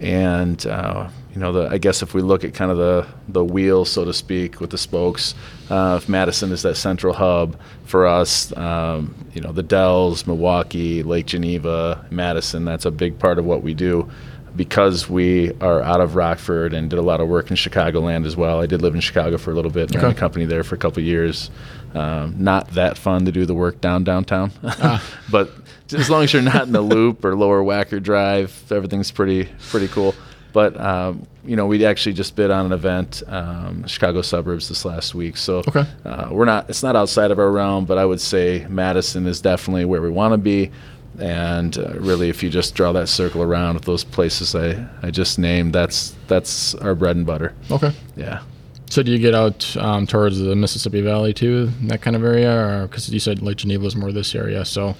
and 0.00 0.64
uh, 0.66 1.08
you 1.34 1.40
know, 1.40 1.52
the, 1.52 1.68
I 1.68 1.78
guess 1.78 2.02
if 2.02 2.14
we 2.14 2.22
look 2.22 2.44
at 2.44 2.54
kind 2.54 2.70
of 2.70 2.76
the 2.78 3.06
the 3.28 3.44
wheel, 3.44 3.84
so 3.84 4.04
to 4.04 4.12
speak, 4.12 4.60
with 4.60 4.70
the 4.70 4.78
spokes, 4.78 5.34
uh, 5.68 5.98
if 6.02 6.08
Madison 6.08 6.52
is 6.52 6.62
that 6.62 6.76
central 6.76 7.12
hub 7.14 7.56
for 7.84 8.06
us, 8.06 8.56
um, 8.56 9.14
you 9.34 9.40
know, 9.40 9.52
the 9.52 9.62
Dells, 9.62 10.26
Milwaukee, 10.26 11.02
Lake 11.02 11.26
Geneva, 11.26 12.04
Madison, 12.10 12.64
that's 12.64 12.84
a 12.84 12.90
big 12.90 13.18
part 13.18 13.38
of 13.38 13.44
what 13.44 13.62
we 13.62 13.74
do. 13.74 14.08
Because 14.56 15.08
we 15.08 15.52
are 15.60 15.80
out 15.80 16.00
of 16.00 16.16
Rockford 16.16 16.74
and 16.74 16.90
did 16.90 16.98
a 16.98 17.02
lot 17.02 17.20
of 17.20 17.28
work 17.28 17.50
in 17.50 17.56
Chicagoland 17.56 18.26
as 18.26 18.36
well. 18.36 18.60
I 18.60 18.66
did 18.66 18.82
live 18.82 18.96
in 18.96 19.00
Chicago 19.00 19.38
for 19.38 19.52
a 19.52 19.54
little 19.54 19.70
bit, 19.70 19.94
ran 19.94 20.04
Okay. 20.04 20.16
a 20.16 20.18
company 20.18 20.44
there 20.44 20.64
for 20.64 20.74
a 20.74 20.78
couple 20.78 20.98
of 21.00 21.06
years. 21.06 21.50
Um, 21.94 22.36
not 22.42 22.70
that 22.72 22.96
fun 22.98 23.24
to 23.26 23.32
do 23.32 23.46
the 23.46 23.54
work 23.54 23.80
down 23.80 24.04
downtown, 24.04 24.52
Ah. 24.64 25.02
but 25.30 25.50
as 25.92 26.08
long 26.08 26.22
as 26.24 26.32
you're 26.32 26.42
not 26.42 26.62
in 26.66 26.72
the 26.72 26.80
loop 26.80 27.24
or 27.24 27.34
lower 27.34 27.62
Wacker 27.62 28.00
Drive, 28.02 28.70
everything's 28.70 29.10
pretty 29.10 29.48
pretty 29.70 29.88
cool. 29.88 30.14
But 30.52 30.80
um, 30.80 31.26
you 31.44 31.56
know, 31.56 31.66
we 31.66 31.84
actually 31.84 32.12
just 32.14 32.34
bid 32.36 32.50
on 32.50 32.66
an 32.66 32.72
event, 32.72 33.22
um, 33.28 33.86
Chicago 33.86 34.20
suburbs, 34.22 34.68
this 34.68 34.84
last 34.84 35.14
week. 35.14 35.36
So 35.36 35.58
Okay. 35.68 35.84
uh, 36.04 36.28
we're 36.30 36.44
not. 36.44 36.68
It's 36.70 36.82
not 36.82 36.96
outside 36.96 37.30
of 37.30 37.38
our 37.38 37.50
realm, 37.50 37.84
but 37.86 37.98
I 37.98 38.04
would 38.04 38.20
say 38.20 38.66
Madison 38.68 39.26
is 39.26 39.40
definitely 39.40 39.84
where 39.84 40.02
we 40.02 40.10
want 40.10 40.32
to 40.32 40.38
be. 40.38 40.70
And 41.18 41.76
uh, 41.76 41.94
really, 41.98 42.28
if 42.30 42.42
you 42.42 42.50
just 42.50 42.74
draw 42.74 42.92
that 42.92 43.08
circle 43.08 43.42
around 43.42 43.74
with 43.74 43.84
those 43.84 44.04
places 44.04 44.54
I, 44.54 44.86
I 45.02 45.10
just 45.10 45.38
named, 45.38 45.72
that's 45.72 46.14
that's 46.28 46.74
our 46.76 46.94
bread 46.94 47.16
and 47.16 47.26
butter. 47.26 47.52
okay? 47.70 47.92
Yeah. 48.16 48.42
So 48.90 49.04
do 49.04 49.12
you 49.12 49.18
get 49.18 49.34
out 49.36 49.76
um, 49.76 50.06
towards 50.06 50.40
the 50.40 50.56
Mississippi 50.56 51.00
Valley 51.00 51.32
too, 51.32 51.70
that 51.82 52.02
kind 52.02 52.16
of 52.16 52.24
area, 52.24 52.52
or 52.52 52.86
because 52.88 53.08
you 53.08 53.20
said 53.20 53.40
Lake 53.40 53.56
Geneva 53.56 53.86
is 53.86 53.94
more 53.94 54.10
this 54.12 54.34
area, 54.34 54.64
so 54.64 54.96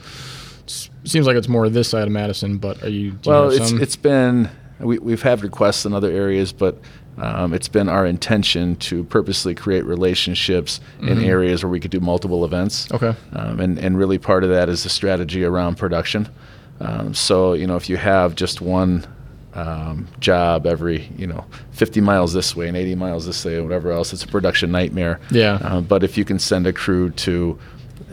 it 0.64 0.88
seems 1.04 1.26
like 1.26 1.36
it's 1.36 1.48
more 1.48 1.68
this 1.68 1.88
side 1.88 2.04
of 2.04 2.12
Madison. 2.12 2.58
But 2.58 2.82
are 2.84 2.88
you? 2.88 3.00
You 3.00 3.18
Well, 3.26 3.50
have 3.50 3.60
it's 3.60 3.70
some? 3.70 3.82
it's 3.82 3.96
been 3.96 4.48
we, 4.78 4.98
we've 4.98 5.22
had 5.22 5.42
requests 5.42 5.84
in 5.84 5.92
other 5.92 6.10
areas, 6.10 6.52
but 6.52 6.78
um, 7.18 7.52
it's 7.52 7.68
been 7.68 7.88
our 7.88 8.06
intention 8.06 8.76
to 8.76 9.02
purposely 9.04 9.54
create 9.56 9.84
relationships 9.84 10.80
in 11.02 11.22
areas 11.24 11.62
where 11.64 11.70
we 11.70 11.80
could 11.80 11.90
do 11.90 12.00
multiple 12.00 12.44
events. 12.44 12.86
Mm-hmm. 12.86 13.04
Okay. 13.04 13.18
Um, 13.32 13.60
and 13.60 13.78
and 13.78 13.98
really 13.98 14.18
part 14.18 14.44
of 14.44 14.50
that 14.50 14.68
is 14.68 14.84
the 14.84 14.88
strategy 14.88 15.44
around 15.44 15.76
production. 15.78 16.28
Um, 16.80 17.12
so 17.12 17.54
you 17.54 17.66
know 17.66 17.76
if 17.76 17.90
you 17.90 17.96
have 17.96 18.36
just 18.36 18.60
one 18.60 19.04
um, 19.54 20.06
job 20.20 20.66
every 20.66 21.08
you 21.16 21.26
know 21.26 21.44
50 21.72 22.00
miles 22.00 22.32
this 22.32 22.54
way 22.54 22.68
and 22.68 22.76
80 22.76 22.94
miles 22.94 23.26
this 23.26 23.44
way, 23.44 23.56
or 23.56 23.62
whatever 23.62 23.90
else, 23.90 24.12
it's 24.12 24.22
a 24.22 24.28
production 24.28 24.70
nightmare. 24.70 25.20
Yeah. 25.30 25.58
Uh, 25.62 25.80
but 25.80 26.04
if 26.04 26.16
you 26.16 26.24
can 26.24 26.38
send 26.38 26.66
a 26.66 26.72
crew 26.72 27.10
to 27.10 27.58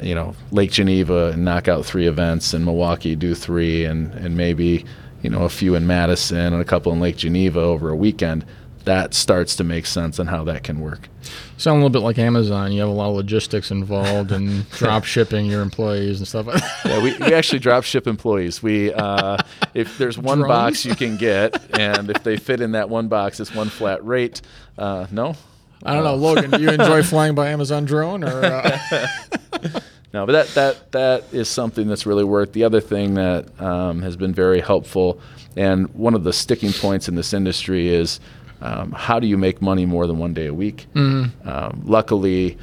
you 0.02 0.16
know 0.16 0.36
Lake 0.52 0.72
Geneva 0.72 1.28
and 1.28 1.46
knock 1.46 1.68
out 1.68 1.86
three 1.86 2.08
events, 2.08 2.54
and 2.54 2.66
Milwaukee 2.66 3.16
do 3.16 3.36
three, 3.36 3.86
and 3.86 4.14
and 4.14 4.38
maybe 4.38 4.86
you 5.22 5.30
know 5.30 5.44
a 5.44 5.50
few 5.50 5.76
in 5.76 5.88
Madison 5.88 6.54
and 6.54 6.62
a 6.62 6.66
couple 6.66 6.92
in 6.92 7.00
Lake 7.00 7.18
Geneva 7.18 7.60
over 7.60 7.90
a 7.90 7.96
weekend. 7.96 8.46
That 8.88 9.14
starts 9.14 9.58
to 9.58 9.66
make 9.66 9.86
sense 9.86 10.18
on 10.18 10.28
how 10.28 10.46
that 10.46 10.64
can 10.64 10.80
work. 10.80 11.10
Sound 11.58 11.76
a 11.76 11.80
little 11.84 11.90
bit 11.90 12.06
like 12.06 12.18
Amazon. 12.18 12.72
You 12.72 12.80
have 12.80 12.90
a 12.90 12.94
lot 12.94 13.10
of 13.10 13.16
logistics 13.16 13.70
involved 13.70 14.32
and 14.32 14.70
drop 14.72 15.04
shipping 15.04 15.46
your 15.46 15.62
employees 15.62 16.20
and 16.20 16.28
stuff. 16.28 16.48
Yeah, 16.86 17.04
we, 17.04 17.18
we 17.18 17.34
actually 17.34 17.60
drop 17.60 17.84
ship 17.84 18.08
employees. 18.08 18.64
We 18.64 18.94
uh, 18.94 19.38
if 19.74 19.98
there's 19.98 20.18
one 20.18 20.38
Drones? 20.38 20.50
box 20.50 20.86
you 20.86 20.96
can 20.96 21.18
get, 21.18 21.78
and 21.78 22.10
if 22.10 22.24
they 22.24 22.38
fit 22.38 22.62
in 22.62 22.72
that 22.72 22.90
one 22.90 23.10
box, 23.10 23.42
it's 23.42 23.54
one 23.54 23.68
flat 23.68 24.06
rate. 24.06 24.42
Uh, 24.78 25.06
no, 25.12 25.36
I 25.84 25.94
don't 25.94 26.06
know, 26.06 26.16
Logan. 26.16 26.52
Do 26.52 26.62
you 26.62 26.70
enjoy 26.70 27.04
flying 27.04 27.36
by 27.36 27.50
Amazon 27.50 27.84
drone 27.84 28.24
or? 28.24 28.42
Uh, 28.46 29.08
No, 30.14 30.26
but 30.26 30.32
that 30.32 30.48
that 30.56 30.92
that 30.94 31.34
is 31.34 31.50
something 31.50 31.88
that's 31.88 32.06
really 32.06 32.24
worked. 32.24 32.54
The 32.54 32.64
other 32.64 32.80
thing 32.80 33.16
that 33.16 33.60
um, 33.62 34.02
has 34.02 34.16
been 34.16 34.34
very 34.34 34.62
helpful, 34.62 35.20
and 35.58 35.94
one 35.94 36.16
of 36.16 36.24
the 36.24 36.32
sticking 36.32 36.72
points 36.72 37.10
in 37.10 37.16
this 37.16 37.34
industry 37.34 37.90
is 37.90 38.20
um, 38.62 38.92
how 38.92 39.20
do 39.20 39.28
you 39.28 39.38
make 39.38 39.62
money 39.62 39.86
more 39.86 40.08
than 40.08 40.18
one 40.18 40.34
day 40.34 40.48
a 40.48 40.54
week? 40.54 40.88
Mm-hmm. 40.94 41.48
Um, 41.48 41.82
luckily, 41.86 42.58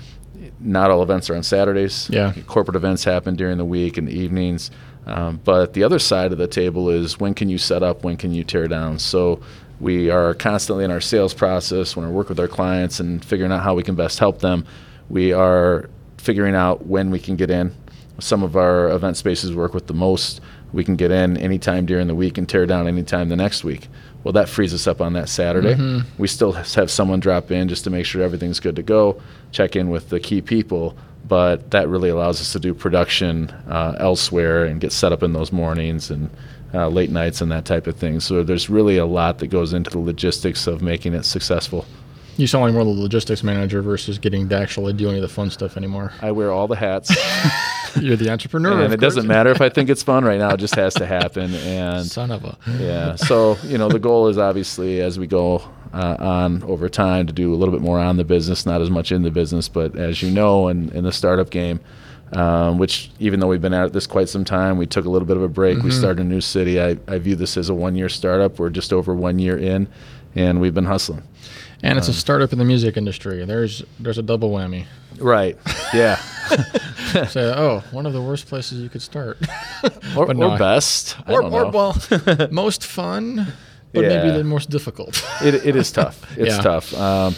not 0.61 0.91
all 0.91 1.03
events 1.03 1.31
are 1.31 1.37
on 1.37 1.43
Saturdays. 1.43 2.09
Yeah. 2.11 2.33
corporate 2.47 2.77
events 2.77 3.05
happen 3.05 3.37
during 3.37 3.59
the 3.59 3.65
week 3.65 3.97
and 3.97 4.09
the 4.09 4.13
evenings. 4.13 4.71
Um, 5.07 5.41
but 5.45 5.75
the 5.75 5.85
other 5.85 5.99
side 5.99 6.33
of 6.33 6.39
the 6.39 6.47
table 6.47 6.89
is 6.89 7.21
when 7.21 7.35
can 7.35 7.49
you 7.49 7.59
set 7.59 7.83
up, 7.83 8.05
when 8.05 8.17
can 8.17 8.33
you 8.33 8.43
tear 8.43 8.67
down. 8.67 8.99
So 8.99 9.41
we 9.81 10.11
are 10.11 10.35
constantly 10.35 10.85
in 10.85 10.91
our 10.91 11.01
sales 11.01 11.35
process 11.35 11.95
when 11.97 12.07
we 12.07 12.13
work 12.13 12.29
with 12.29 12.41
our 12.41 12.49
clients 12.49 13.01
and 13.01 13.25
figuring 13.25 13.53
out 13.53 13.63
how 13.63 13.75
we 13.75 13.83
can 13.83 13.95
best 13.95 14.19
help 14.19 14.39
them. 14.39 14.67
We 15.11 15.33
are 15.33 15.91
figuring 16.17 16.55
out 16.55 16.87
when 16.87 17.11
we 17.11 17.19
can 17.19 17.37
get 17.37 17.51
in. 17.51 17.75
Some 18.19 18.43
of 18.43 18.57
our 18.57 18.89
event 18.91 19.17
spaces 19.17 19.55
work 19.55 19.75
with 19.75 19.87
the 19.87 19.95
most. 19.95 20.41
We 20.73 20.85
can 20.85 20.97
get 20.97 21.11
in 21.11 21.37
anytime 21.37 21.85
during 21.85 22.07
the 22.07 22.15
week 22.15 22.39
and 22.39 22.49
tear 22.49 22.65
down 22.65 22.89
anytime 22.89 23.29
the 23.29 23.37
next 23.37 23.63
week. 23.65 23.89
Well, 24.25 24.33
that 24.33 24.49
frees 24.49 24.73
us 24.75 24.87
up 24.87 25.01
on 25.01 25.13
that 25.13 25.29
Saturday. 25.29 25.75
We 26.19 26.29
still 26.29 26.53
have 26.53 26.91
someone 26.91 27.21
drop 27.21 27.51
in 27.51 27.69
just 27.69 27.85
to 27.85 27.91
make 27.91 28.07
sure 28.07 28.23
everything's 28.23 28.59
good 28.59 28.75
to 28.77 28.83
go, 28.83 29.21
check 29.53 29.77
in 29.77 29.91
with 29.91 30.09
the 30.09 30.19
key 30.19 30.41
people, 30.41 30.97
but 31.29 31.71
that 31.71 31.89
really 31.89 32.09
allows 32.09 32.41
us 32.41 32.53
to 32.53 32.59
do 32.59 32.75
production 32.75 33.51
uh, 33.69 33.97
elsewhere 33.99 34.65
and 34.65 34.81
get 34.81 34.93
set 34.93 35.13
up 35.13 35.23
in 35.23 35.35
those 35.35 35.53
mornings 35.53 36.11
and 36.11 36.31
uh, 36.73 36.89
late 36.89 37.11
nights 37.11 37.41
and 37.41 37.53
that 37.53 37.65
type 37.65 37.87
of 37.87 37.97
thing. 37.97 38.19
So 38.19 38.43
there's 38.43 38.69
really 38.69 38.97
a 38.97 39.07
lot 39.07 39.39
that 39.39 39.47
goes 39.47 39.73
into 39.73 39.91
the 39.91 40.01
logistics 40.01 40.67
of 40.67 40.83
making 40.83 41.15
it 41.15 41.25
successful. 41.25 41.87
You 42.37 42.47
sound 42.47 42.65
like 42.65 42.73
more 42.73 42.83
of 42.83 42.89
the 42.89 42.93
logistics 43.03 43.43
manager 43.43 43.83
versus 43.83 44.19
getting 44.19 44.49
to 44.49 44.57
actually 44.57 44.93
do 44.93 45.09
any 45.09 45.19
of 45.19 45.23
the 45.23 45.29
fun 45.29 45.51
stuff 45.51 45.77
anymore. 45.77 46.13
I 46.21 46.33
wear 46.33 46.51
all 46.51 46.67
the 46.67 46.77
hats, 46.77 47.11
You're 48.01 48.17
the 48.17 48.31
entrepreneur. 48.31 48.83
and 48.83 48.93
it 48.93 48.99
doesn't 49.01 49.27
matter 49.27 49.51
if 49.51 49.61
I 49.61 49.69
think 49.69 49.89
it's 49.89 50.03
fun 50.13 50.25
right 50.25 50.39
now; 50.39 50.51
it 50.51 50.57
just 50.59 50.75
has 50.75 50.95
to 50.95 51.07
happen. 51.07 51.55
And 51.55 52.05
Son 52.07 52.31
of 52.31 52.45
a. 52.45 52.57
yeah, 52.79 53.15
so 53.17 53.57
you 53.65 53.79
know 53.79 53.89
the 53.89 54.01
goal 54.01 54.29
is 54.29 54.37
obviously 54.39 55.01
as 55.01 55.19
we 55.19 55.27
go 55.27 55.63
uh, 55.93 56.17
on 56.19 56.63
over 56.65 56.89
time 56.89 57.27
to 57.29 57.33
do 57.33 57.55
a 57.55 57.57
little 57.57 57.73
bit 57.73 57.83
more 57.83 57.99
on 58.01 58.17
the 58.17 58.25
business, 58.25 58.67
not 58.67 58.81
as 58.81 58.91
much 58.91 59.13
in 59.13 59.23
the 59.23 59.31
business, 59.31 59.69
but 59.69 59.97
as 59.97 60.23
you 60.23 60.31
know, 60.31 60.69
in, 60.69 60.89
in 60.91 61.05
the 61.05 61.13
startup 61.13 61.51
game. 61.51 61.81
Um, 62.33 62.79
which 62.79 63.13
even 63.21 63.39
though 63.39 63.47
we've 63.47 63.63
been 63.63 63.75
at 63.75 63.93
this 63.93 64.09
quite 64.09 64.29
some 64.29 64.45
time, 64.45 64.77
we 64.77 64.87
took 64.87 65.05
a 65.05 65.11
little 65.11 65.27
bit 65.29 65.37
of 65.37 65.45
a 65.45 65.49
break. 65.49 65.81
We 65.85 65.93
started 65.93 66.23
a 66.23 66.29
new 66.29 66.41
city. 66.41 66.81
I, 66.81 66.97
I 67.07 67.19
view 67.19 67.37
this 67.37 67.57
as 67.57 67.69
a 67.69 67.75
one-year 67.75 68.09
startup. 68.09 68.59
We're 68.59 68.71
just 68.71 68.93
over 68.93 69.15
one 69.15 69.39
year 69.39 69.57
in, 69.57 69.87
and 70.35 70.61
we've 70.61 70.75
been 70.75 70.87
hustling. 70.87 71.23
And 71.83 71.99
it's 71.99 72.09
a 72.09 72.13
startup 72.15 72.53
in 72.53 72.59
the 72.59 72.65
music 72.65 72.97
industry. 72.97 73.45
There's 73.45 73.83
there's 74.01 74.19
a 74.19 74.23
double 74.23 74.51
whammy. 74.51 74.87
Right. 75.19 75.59
Yeah. 75.93 76.17
Say, 77.29 77.43
oh, 77.57 77.83
one 77.93 78.07
of 78.07 78.13
the 78.13 78.21
worst 78.23 78.47
places 78.49 78.81
you 78.81 78.89
could 78.89 79.03
start. 79.03 79.39
or, 80.17 80.33
no, 80.35 80.53
or 80.53 80.59
best. 80.59 81.17
I 81.27 81.33
or, 81.33 81.43
or 81.43 81.71
well, 81.71 81.97
most 82.51 82.85
fun, 82.85 83.47
but 83.93 84.03
maybe 84.03 84.37
the 84.37 84.45
most 84.45 84.71
difficult. 84.71 85.23
it, 85.43 85.55
it 85.67 85.77
is 85.77 85.93
tough. 85.93 86.25
It's 86.37 86.57
Yeah. 86.57 86.63
tough. 86.63 86.93
Um, 86.95 87.35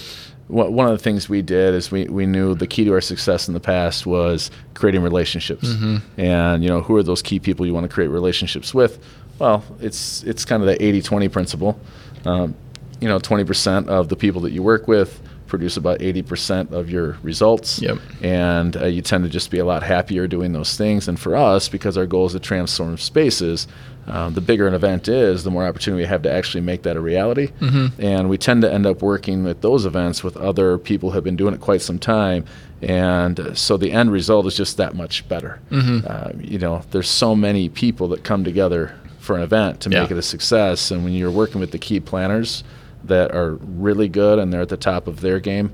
one 0.49 0.87
of 0.87 0.93
the 0.97 1.03
things 1.03 1.29
we 1.29 1.43
did 1.43 1.75
is 1.75 1.91
we, 1.91 2.05
we 2.05 2.25
knew 2.25 2.55
the 2.55 2.69
key 2.69 2.85
to 2.85 2.93
our 2.93 3.01
success 3.01 3.49
in 3.49 3.55
the 3.55 3.61
past 3.61 4.07
was 4.07 4.51
creating 4.75 5.03
relationships. 5.03 5.69
And, 6.17 6.63
you 6.63 6.69
know, 6.69 6.81
who 6.83 6.95
are 6.97 7.03
those 7.03 7.21
key 7.21 7.41
people 7.41 7.67
you 7.67 7.75
want 7.75 7.83
to 7.85 7.93
create 7.93 8.09
relationships 8.09 8.73
with? 8.73 8.99
Well, 9.41 9.65
it's, 9.81 10.23
it's 10.23 10.45
kind 10.45 10.63
of 10.63 10.69
the 10.69 10.83
80 10.83 11.03
20 11.03 11.29
principle. 11.29 11.81
Um, 12.25 12.55
you 13.01 13.09
know, 13.09 13.19
20% 13.19 13.89
of 13.89 14.09
the 14.09 14.17
people 14.17 14.41
that 14.43 14.53
you 14.53 14.63
work 14.63 14.89
with 14.89 15.21
produce 15.47 15.77
about 15.77 16.01
80% 16.01 16.73
of 16.73 16.91
your 16.91 17.13
results. 17.23 17.81
Yep. 17.81 17.99
And 18.23 18.77
uh, 18.77 18.87
you 18.87 19.03
tend 19.03 19.25
to 19.25 19.31
just 19.31 19.51
be 19.51 19.59
a 19.59 19.65
lot 19.65 19.83
happier 19.83 20.27
doing 20.27 20.53
those 20.53 20.77
things. 20.77 21.09
And 21.09 21.19
for 21.19 21.37
us, 21.37 21.69
because 21.69 21.97
our 21.97 22.07
goal 22.07 22.27
is 22.27 22.33
to 22.33 22.41
transform 22.41 22.99
spaces, 22.99 23.69
um, 24.07 24.35
the 24.35 24.41
bigger 24.41 24.69
an 24.69 24.75
event 24.75 25.09
is, 25.09 25.45
the 25.45 25.51
more 25.51 25.67
opportunity 25.67 26.03
we 26.03 26.09
have 26.09 26.23
to 26.23 26.33
actually 26.33 26.61
make 26.61 26.83
that 26.83 26.97
a 26.97 27.01
reality. 27.01 27.51
And 27.99 28.29
we 28.29 28.39
tend 28.39 28.63
to 28.63 28.73
end 28.73 28.87
up 28.87 29.03
working 29.03 29.43
with 29.45 29.63
those 29.63 29.85
events 29.85 30.23
with 30.23 30.37
other 30.37 30.79
people 30.79 31.11
who 31.11 31.15
have 31.17 31.25
been 31.25 31.37
doing 31.37 31.55
it 31.55 31.61
quite 31.61 31.83
some 31.83 31.99
time. 31.99 32.45
And 32.83 33.39
uh, 33.41 33.55
so 33.55 33.77
the 33.77 33.91
end 33.93 34.13
result 34.13 34.47
is 34.47 34.57
just 34.57 34.77
that 34.77 34.95
much 34.95 35.29
better. 35.29 35.61
Uh, 36.07 36.33
you 36.39 36.59
know, 36.59 36.83
there's 36.91 37.09
so 37.09 37.35
many 37.35 37.69
people 37.69 38.09
that 38.09 38.23
come 38.23 38.45
together 38.45 38.95
for 39.19 39.37
an 39.37 39.43
event 39.43 39.81
to 39.81 39.91
make 39.91 40.11
it 40.11 40.17
a 40.17 40.23
success. 40.23 40.93
And 40.93 41.03
when 41.03 41.13
you're 41.13 41.31
working 41.31 41.61
with 41.61 41.73
the 41.73 41.79
key 41.79 41.99
planners, 41.99 42.63
that 43.05 43.35
are 43.35 43.55
really 43.61 44.09
good 44.09 44.39
and 44.39 44.53
they're 44.53 44.63
at 44.63 44.69
the 44.69 44.77
top 44.77 45.07
of 45.07 45.21
their 45.21 45.41
game, 45.41 45.73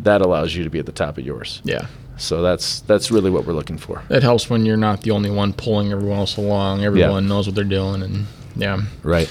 that 0.00 0.20
allows 0.20 0.54
you 0.54 0.64
to 0.64 0.70
be 0.70 0.78
at 0.78 0.86
the 0.86 0.92
top 0.92 1.18
of 1.18 1.24
yours. 1.24 1.60
Yeah. 1.64 1.86
So 2.16 2.42
that's 2.42 2.80
that's 2.80 3.10
really 3.10 3.30
what 3.30 3.44
we're 3.44 3.54
looking 3.54 3.78
for. 3.78 4.02
It 4.08 4.22
helps 4.22 4.48
when 4.48 4.64
you're 4.64 4.76
not 4.76 5.02
the 5.02 5.10
only 5.10 5.30
one 5.30 5.52
pulling 5.52 5.90
everyone 5.92 6.18
else 6.18 6.36
along. 6.36 6.84
Everyone 6.84 7.26
knows 7.26 7.46
what 7.46 7.56
they're 7.56 7.64
doing, 7.64 8.02
and 8.02 8.26
yeah. 8.56 8.80
Right. 9.02 9.28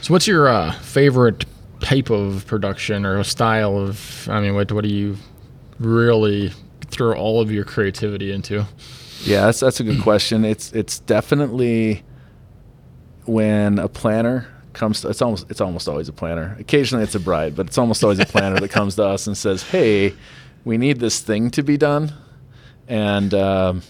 So, 0.00 0.14
what's 0.14 0.26
your 0.26 0.48
uh, 0.48 0.72
favorite 0.74 1.44
type 1.80 2.10
of 2.10 2.46
production 2.46 3.04
or 3.04 3.18
a 3.18 3.24
style 3.24 3.76
of? 3.76 4.28
I 4.30 4.40
mean, 4.40 4.54
what 4.54 4.70
what 4.70 4.84
do 4.84 4.90
you 4.90 5.16
really 5.80 6.52
throw 6.86 7.14
all 7.14 7.40
of 7.40 7.50
your 7.50 7.64
creativity 7.64 8.30
into? 8.30 8.64
Yeah, 9.24 9.46
that's 9.46 9.60
that's 9.60 9.80
a 9.80 9.84
good 9.84 10.00
question. 10.02 10.44
It's 10.44 10.72
it's 10.72 11.00
definitely 11.00 12.04
when 13.24 13.78
a 13.78 13.88
planner 13.88 14.46
comes 14.72 15.02
to, 15.02 15.08
it's 15.08 15.22
almost 15.22 15.50
it's 15.50 15.60
almost 15.60 15.88
always 15.88 16.08
a 16.08 16.12
planner. 16.12 16.56
Occasionally 16.58 17.04
it's 17.04 17.14
a 17.14 17.20
bride, 17.20 17.56
but 17.56 17.66
it's 17.66 17.78
almost 17.78 18.02
always 18.02 18.18
a 18.18 18.26
planner 18.26 18.58
that 18.60 18.70
comes 18.70 18.96
to 18.96 19.04
us 19.04 19.26
and 19.26 19.36
says, 19.36 19.62
"Hey, 19.62 20.14
we 20.64 20.78
need 20.78 21.00
this 21.00 21.20
thing 21.20 21.50
to 21.52 21.62
be 21.62 21.76
done," 21.76 22.12
and 22.88 23.32
um, 23.34 23.82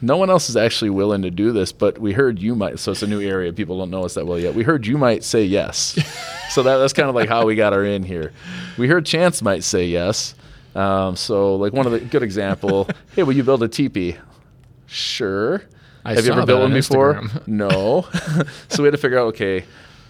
no 0.00 0.16
one 0.16 0.30
else 0.30 0.48
is 0.48 0.56
actually 0.56 0.90
willing 0.90 1.22
to 1.22 1.30
do 1.30 1.52
this. 1.52 1.72
But 1.72 1.98
we 1.98 2.12
heard 2.12 2.38
you 2.38 2.54
might. 2.54 2.78
So 2.78 2.92
it's 2.92 3.02
a 3.02 3.06
new 3.06 3.20
area. 3.20 3.52
People 3.52 3.78
don't 3.78 3.90
know 3.90 4.04
us 4.04 4.14
that 4.14 4.26
well 4.26 4.38
yet. 4.38 4.54
We 4.54 4.62
heard 4.62 4.86
you 4.86 4.98
might 4.98 5.24
say 5.24 5.44
yes. 5.44 5.98
so 6.50 6.62
that, 6.62 6.78
that's 6.78 6.92
kind 6.92 7.08
of 7.08 7.14
like 7.14 7.28
how 7.28 7.46
we 7.46 7.54
got 7.54 7.72
our 7.72 7.84
in 7.84 8.02
here. 8.02 8.32
We 8.78 8.88
heard 8.88 9.06
Chance 9.06 9.42
might 9.42 9.64
say 9.64 9.86
yes. 9.86 10.34
Um, 10.74 11.16
so 11.16 11.56
like 11.56 11.72
one 11.72 11.86
of 11.86 11.92
the 11.92 12.00
good 12.00 12.22
example. 12.22 12.88
hey, 13.14 13.22
will 13.22 13.32
you 13.32 13.42
build 13.42 13.62
a 13.62 13.68
teepee? 13.68 14.16
Sure. 14.86 15.62
I 16.04 16.14
Have 16.14 16.24
you 16.24 16.32
ever 16.32 16.46
built 16.46 16.60
one 16.60 16.70
on 16.70 16.76
before? 16.76 17.22
No. 17.46 18.06
so 18.68 18.82
we 18.82 18.86
had 18.86 18.92
to 18.92 18.98
figure 18.98 19.18
out, 19.18 19.26
okay, 19.28 19.64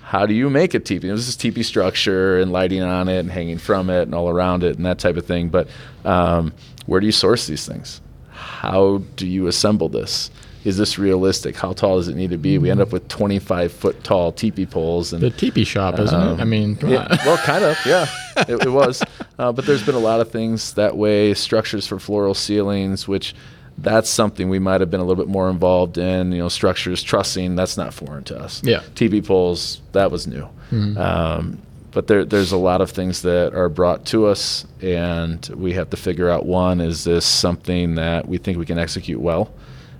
how 0.06 0.24
do 0.24 0.34
you 0.34 0.48
make 0.48 0.72
a 0.72 0.78
teepee? 0.78 1.08
This 1.08 1.26
is 1.26 1.34
teepee 1.34 1.64
structure 1.64 2.38
and 2.38 2.52
lighting 2.52 2.80
on 2.80 3.08
it 3.08 3.18
and 3.18 3.28
hanging 3.28 3.58
from 3.58 3.90
it 3.90 4.02
and 4.02 4.14
all 4.14 4.28
around 4.30 4.62
it 4.62 4.76
and 4.76 4.86
that 4.86 5.00
type 5.00 5.16
of 5.16 5.26
thing. 5.26 5.48
But 5.48 5.66
um, 6.04 6.52
where 6.86 7.00
do 7.00 7.06
you 7.06 7.12
source 7.12 7.48
these 7.48 7.66
things? 7.66 8.00
How 8.30 8.98
do 9.16 9.26
you 9.26 9.48
assemble 9.48 9.88
this? 9.88 10.30
Is 10.64 10.76
this 10.76 10.96
realistic? 10.96 11.56
How 11.56 11.72
tall 11.72 11.96
does 11.96 12.06
it 12.06 12.14
need 12.14 12.30
to 12.30 12.38
be? 12.38 12.56
We 12.56 12.70
end 12.70 12.80
up 12.80 12.92
with 12.92 13.08
25 13.08 13.72
foot 13.72 14.04
tall 14.04 14.30
teepee 14.30 14.66
poles 14.66 15.12
and 15.12 15.20
The 15.20 15.30
teepee 15.30 15.64
shop, 15.64 15.98
isn't 15.98 16.14
it? 16.20 16.38
I 16.38 16.42
Um, 16.42 16.50
mean, 16.50 16.78
yeah, 16.86 17.08
well, 17.26 17.36
kind 17.38 17.64
of, 17.64 17.76
yeah, 17.84 18.06
it, 18.36 18.64
it 18.64 18.70
was. 18.70 19.02
Uh, 19.40 19.50
but 19.50 19.66
there's 19.66 19.84
been 19.84 19.94
a 19.96 20.00
lot 20.00 20.20
of 20.20 20.30
things 20.30 20.74
that 20.74 20.96
way. 20.96 21.34
Structures 21.34 21.84
for 21.84 21.98
floral 21.98 22.34
ceilings, 22.34 23.08
which 23.08 23.34
that's 23.78 24.08
something 24.08 24.48
we 24.48 24.58
might 24.58 24.80
have 24.80 24.90
been 24.90 25.00
a 25.00 25.04
little 25.04 25.22
bit 25.22 25.30
more 25.30 25.50
involved 25.50 25.98
in. 25.98 26.32
You 26.32 26.38
know, 26.38 26.48
structures, 26.48 27.02
trussing, 27.02 27.56
that's 27.56 27.76
not 27.76 27.92
foreign 27.92 28.24
to 28.24 28.38
us. 28.38 28.62
Yeah. 28.64 28.82
Teepee 28.94 29.22
poles, 29.22 29.80
that 29.92 30.10
was 30.10 30.26
new. 30.26 30.48
Um, 30.96 31.62
but 31.90 32.08
there, 32.08 32.24
there's 32.24 32.52
a 32.52 32.56
lot 32.58 32.80
of 32.80 32.90
things 32.90 33.22
that 33.22 33.54
are 33.54 33.68
brought 33.68 34.04
to 34.06 34.26
us, 34.26 34.66
and 34.82 35.46
we 35.54 35.72
have 35.74 35.90
to 35.90 35.96
figure 35.96 36.28
out 36.28 36.44
one, 36.44 36.80
is 36.80 37.04
this 37.04 37.24
something 37.24 37.94
that 37.94 38.28
we 38.28 38.36
think 38.36 38.58
we 38.58 38.66
can 38.66 38.78
execute 38.78 39.20
well? 39.20 39.52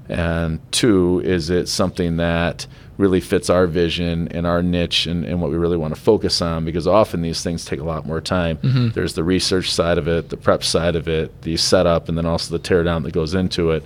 And 0.09 0.61
two, 0.73 1.23
is 1.25 1.49
it 1.51 1.69
something 1.69 2.19
that 2.19 2.67
really 2.99 3.21
fits 3.21 3.51
our 3.51 3.67
vision 3.67 4.29
and 4.29 4.47
our 4.47 4.63
niche 4.63 5.07
and, 5.07 5.25
and 5.25 5.41
what 5.41 5.51
we 5.51 5.57
really 5.57 5.77
want 5.77 5.95
to 5.95 6.01
focus 6.01 6.41
on? 6.41 6.65
Because 6.65 6.87
often 6.87 7.23
these 7.23 7.43
things 7.43 7.65
take 7.65 7.81
a 7.81 7.85
lot 7.85 8.07
more 8.07 8.21
time. 8.21 8.59
There's 8.95 9.15
the 9.15 9.25
research 9.25 9.71
side 9.73 9.99
of 9.99 10.09
it, 10.09 10.31
the 10.31 10.37
prep 10.37 10.65
side 10.65 10.97
of 10.97 11.07
it, 11.09 11.43
the 11.43 11.57
setup, 11.57 12.09
and 12.09 12.17
then 12.17 12.25
also 12.27 12.57
the 12.57 12.63
teardown 12.63 13.03
that 13.05 13.13
goes 13.13 13.35
into 13.35 13.71
it. 13.73 13.85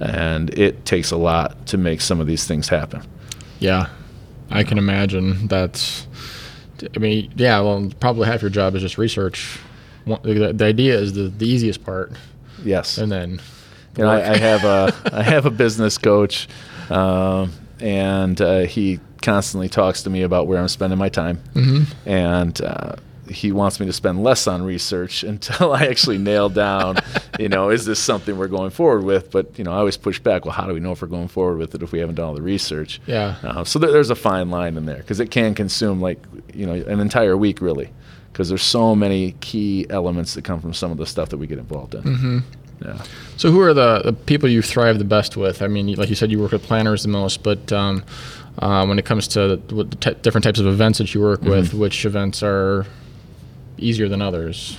And 0.00 0.50
it 0.58 0.84
takes 0.84 1.10
a 1.10 1.16
lot 1.16 1.66
to 1.66 1.76
make 1.78 2.00
some 2.00 2.20
of 2.20 2.26
these 2.26 2.46
things 2.46 2.68
happen. 2.68 3.02
Yeah, 3.60 3.88
I 4.50 4.64
can 4.64 4.78
imagine. 4.78 5.46
That's. 5.48 6.06
I 6.96 6.98
mean, 6.98 7.32
yeah. 7.36 7.60
Well, 7.60 7.90
probably 8.00 8.26
half 8.26 8.42
your 8.42 8.50
job 8.50 8.74
is 8.74 8.82
just 8.82 8.98
research. 8.98 9.58
The, 10.06 10.52
the 10.52 10.64
idea 10.64 10.98
is 10.98 11.12
the, 11.12 11.28
the 11.28 11.46
easiest 11.46 11.84
part, 11.84 12.12
Yes. 12.64 12.98
and 12.98 13.12
then. 13.12 13.40
You 13.96 14.04
know, 14.04 14.10
I, 14.10 14.32
I 14.32 14.36
have 14.38 14.64
a 14.64 14.94
I 15.12 15.22
have 15.22 15.44
a 15.46 15.50
business 15.50 15.98
coach, 15.98 16.48
um, 16.90 17.52
and 17.82 18.40
uh, 18.40 18.60
he 18.60 19.00
constantly 19.20 19.68
talks 19.68 20.02
to 20.04 20.10
me 20.10 20.22
about 20.22 20.46
where 20.46 20.58
I'm 20.58 20.68
spending 20.68 20.98
my 20.98 21.08
time, 21.08 21.42
and 22.06 22.60
uh, 22.60 22.96
he 23.28 23.52
wants 23.52 23.80
me 23.80 23.86
to 23.86 23.92
spend 23.92 24.22
less 24.22 24.46
on 24.46 24.62
research 24.62 25.22
until 25.32 25.72
I 25.72 25.86
actually 25.86 26.18
nail 26.18 26.48
down, 26.48 26.96
you 27.38 27.48
know, 27.48 27.70
is 27.70 27.84
this 27.84 27.98
something 27.98 28.36
we're 28.36 28.48
going 28.48 28.70
forward 28.70 29.04
with? 29.04 29.30
But 29.30 29.58
you 29.58 29.64
know, 29.64 29.72
I 29.72 29.76
always 29.76 29.96
push 29.96 30.18
back. 30.18 30.44
Well, 30.44 30.52
how 30.52 30.66
do 30.66 30.74
we 30.74 30.80
know 30.80 30.92
if 30.92 31.02
we're 31.02 31.08
going 31.08 31.28
forward 31.28 31.58
with 31.58 31.74
it 31.74 31.82
if 31.82 31.92
we 31.92 31.98
haven't 31.98 32.16
done 32.16 32.26
all 32.26 32.34
the 32.34 32.42
research? 32.42 33.00
Yeah. 33.06 33.36
Uh, 33.42 33.64
so 33.64 33.78
there, 33.78 33.90
there's 33.90 34.10
a 34.10 34.14
fine 34.14 34.50
line 34.50 34.76
in 34.76 34.86
there 34.86 34.98
because 34.98 35.20
it 35.20 35.30
can 35.30 35.54
consume 35.54 36.00
like 36.00 36.18
you 36.54 36.66
know 36.66 36.72
an 36.72 37.00
entire 37.00 37.36
week 37.36 37.60
really, 37.60 37.90
because 38.32 38.48
there's 38.48 38.62
so 38.62 38.94
many 38.94 39.32
key 39.40 39.86
elements 39.90 40.34
that 40.34 40.44
come 40.44 40.60
from 40.60 40.74
some 40.74 40.90
of 40.90 40.98
the 40.98 41.06
stuff 41.06 41.30
that 41.30 41.38
we 41.38 41.46
get 41.46 41.58
involved 41.58 41.94
in. 41.94 42.02
Mm-hmm. 42.02 42.38
Yeah. 42.84 43.02
So, 43.36 43.50
who 43.50 43.60
are 43.60 43.74
the, 43.74 44.02
the 44.04 44.12
people 44.12 44.48
you 44.48 44.62
thrive 44.62 44.98
the 44.98 45.04
best 45.04 45.36
with? 45.36 45.62
I 45.62 45.66
mean, 45.68 45.94
like 45.94 46.08
you 46.08 46.14
said, 46.14 46.30
you 46.30 46.38
work 46.40 46.52
with 46.52 46.62
planners 46.62 47.02
the 47.02 47.08
most, 47.08 47.42
but 47.42 47.72
um, 47.72 48.04
uh, 48.58 48.84
when 48.86 48.98
it 48.98 49.04
comes 49.04 49.26
to 49.28 49.56
what 49.70 49.90
the 49.90 49.96
ty- 49.96 50.12
different 50.14 50.44
types 50.44 50.60
of 50.60 50.66
events 50.66 50.98
that 50.98 51.14
you 51.14 51.20
work 51.20 51.40
Mm-hmm. 51.40 51.50
with, 51.50 51.74
which 51.74 52.04
events 52.04 52.42
are 52.42 52.86
easier 53.78 54.08
than 54.08 54.22
others? 54.22 54.78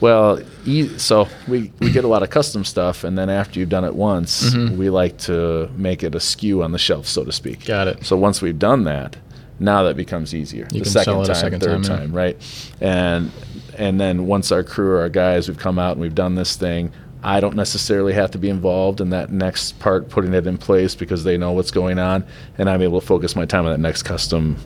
Well, 0.00 0.40
e- 0.66 0.88
so 0.98 1.28
we, 1.46 1.72
we 1.78 1.92
get 1.92 2.04
a 2.04 2.08
lot 2.08 2.22
of 2.24 2.30
custom 2.30 2.64
stuff, 2.64 3.04
and 3.04 3.16
then 3.16 3.30
after 3.30 3.60
you've 3.60 3.68
done 3.68 3.84
it 3.84 3.94
once, 3.94 4.50
Mm-hmm. 4.50 4.76
we 4.76 4.90
like 4.90 5.18
to 5.18 5.70
make 5.76 6.02
it 6.02 6.14
a 6.14 6.18
SKU 6.18 6.64
on 6.64 6.72
the 6.72 6.78
shelf, 6.78 7.06
so 7.06 7.24
to 7.24 7.32
speak. 7.32 7.64
Got 7.64 7.88
it. 7.88 8.04
So 8.04 8.16
once 8.16 8.42
we've 8.42 8.58
done 8.58 8.84
that, 8.84 9.16
now 9.60 9.84
that 9.84 9.96
becomes 9.96 10.34
easier. 10.34 10.64
You 10.72 10.80
the 10.80 10.84
can 10.84 10.84
second 10.86 11.04
sell 11.04 11.20
it 11.22 11.24
a 11.24 11.26
time, 11.32 11.36
second 11.40 11.60
third 11.60 11.84
time, 11.84 12.12
yeah. 12.12 12.18
right? 12.18 12.72
And 12.80 13.30
and 13.78 14.00
then 14.00 14.26
once 14.26 14.52
our 14.52 14.62
crew, 14.62 14.90
or 14.92 15.00
our 15.00 15.08
guys, 15.08 15.48
we've 15.48 15.58
come 15.58 15.78
out 15.78 15.92
and 15.92 16.00
we've 16.00 16.14
done 16.14 16.34
this 16.34 16.56
thing. 16.56 16.92
I 17.22 17.40
don't 17.40 17.56
necessarily 17.56 18.12
have 18.12 18.30
to 18.32 18.38
be 18.38 18.50
involved 18.50 19.00
in 19.00 19.10
that 19.10 19.30
next 19.32 19.78
part, 19.78 20.10
putting 20.10 20.34
it 20.34 20.46
in 20.46 20.58
place 20.58 20.94
because 20.94 21.24
they 21.24 21.38
know 21.38 21.52
what's 21.52 21.70
going 21.70 21.98
on, 21.98 22.24
and 22.58 22.68
I'm 22.68 22.82
able 22.82 23.00
to 23.00 23.06
focus 23.06 23.34
my 23.34 23.46
time 23.46 23.64
on 23.64 23.72
that 23.72 23.80
next 23.80 24.02
custom, 24.02 24.56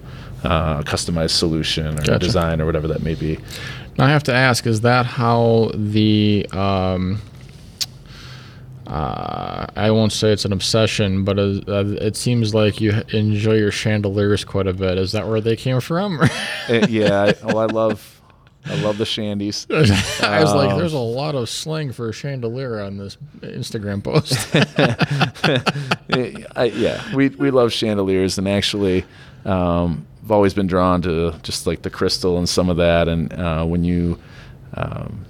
uh, 0.42 0.82
customized 0.82 1.30
solution 1.30 1.86
or 1.86 2.02
Gotcha. 2.02 2.18
design 2.18 2.60
or 2.60 2.66
whatever 2.66 2.88
that 2.88 3.02
may 3.02 3.14
be. 3.14 3.38
Now, 3.96 4.06
I 4.06 4.10
have 4.10 4.24
to 4.24 4.34
ask: 4.34 4.66
Is 4.66 4.80
that 4.80 5.06
how 5.06 5.70
the 5.74 6.46
um, 6.52 7.20
uh, 8.88 9.66
I 9.76 9.90
won't 9.90 10.12
say 10.12 10.32
it's 10.32 10.46
an 10.46 10.52
obsession, 10.52 11.22
but 11.22 11.38
uh, 11.38 11.84
it 12.00 12.16
seems 12.16 12.54
like 12.54 12.80
you 12.80 12.92
enjoy 13.12 13.54
your 13.54 13.70
chandeliers 13.70 14.44
quite 14.44 14.66
a 14.66 14.72
bit. 14.72 14.96
Is 14.96 15.12
that 15.12 15.28
where 15.28 15.40
they 15.40 15.56
came 15.56 15.80
from? 15.80 16.20
Uh, 16.68 16.86
yeah, 16.86 17.22
I, 17.22 17.34
oh, 17.44 17.56
I 17.56 17.64
love, 17.64 18.17
I 18.66 18.74
love 18.82 18.98
the 18.98 19.04
shandies. 19.04 19.66
I 20.22 20.42
was 20.42 20.52
like, 20.54 20.70
Um, 20.70 20.78
"There's 20.78 20.92
a 20.92 20.98
lot 20.98 21.34
of 21.34 21.48
slang 21.48 21.92
for 21.92 22.12
chandelier 22.12 22.80
on 22.80 22.98
this 22.98 23.16
Instagram 23.40 24.02
post." 24.02 24.54
I, 26.56 26.64
yeah, 26.74 27.14
we 27.14 27.28
we 27.28 27.50
love 27.50 27.72
chandeliers, 27.72 28.38
and 28.38 28.48
actually, 28.48 29.04
um, 29.44 30.06
I've 30.24 30.30
always 30.30 30.54
been 30.54 30.66
drawn 30.66 31.02
to 31.02 31.34
just 31.42 31.66
like 31.66 31.82
the 31.82 31.90
crystal 31.90 32.38
and 32.38 32.48
some 32.48 32.68
of 32.68 32.76
that. 32.78 33.08
And 33.08 33.32
uh, 33.32 33.64
when 33.64 33.84
you, 33.84 34.18
um, 34.74 35.24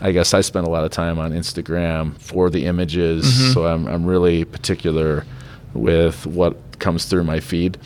I 0.00 0.12
guess 0.12 0.34
I 0.34 0.40
spend 0.40 0.66
a 0.66 0.70
lot 0.70 0.84
of 0.84 0.90
time 0.90 1.18
on 1.18 1.32
Instagram 1.32 2.18
for 2.20 2.50
the 2.50 2.66
images, 2.66 3.52
so 3.52 3.66
I'm 3.66 3.86
I'm 3.86 4.06
really 4.06 4.44
particular 4.44 5.24
with 5.74 6.26
what 6.26 6.56
comes 6.80 7.04
through 7.04 7.24
my 7.24 7.38
feed, 7.40 7.78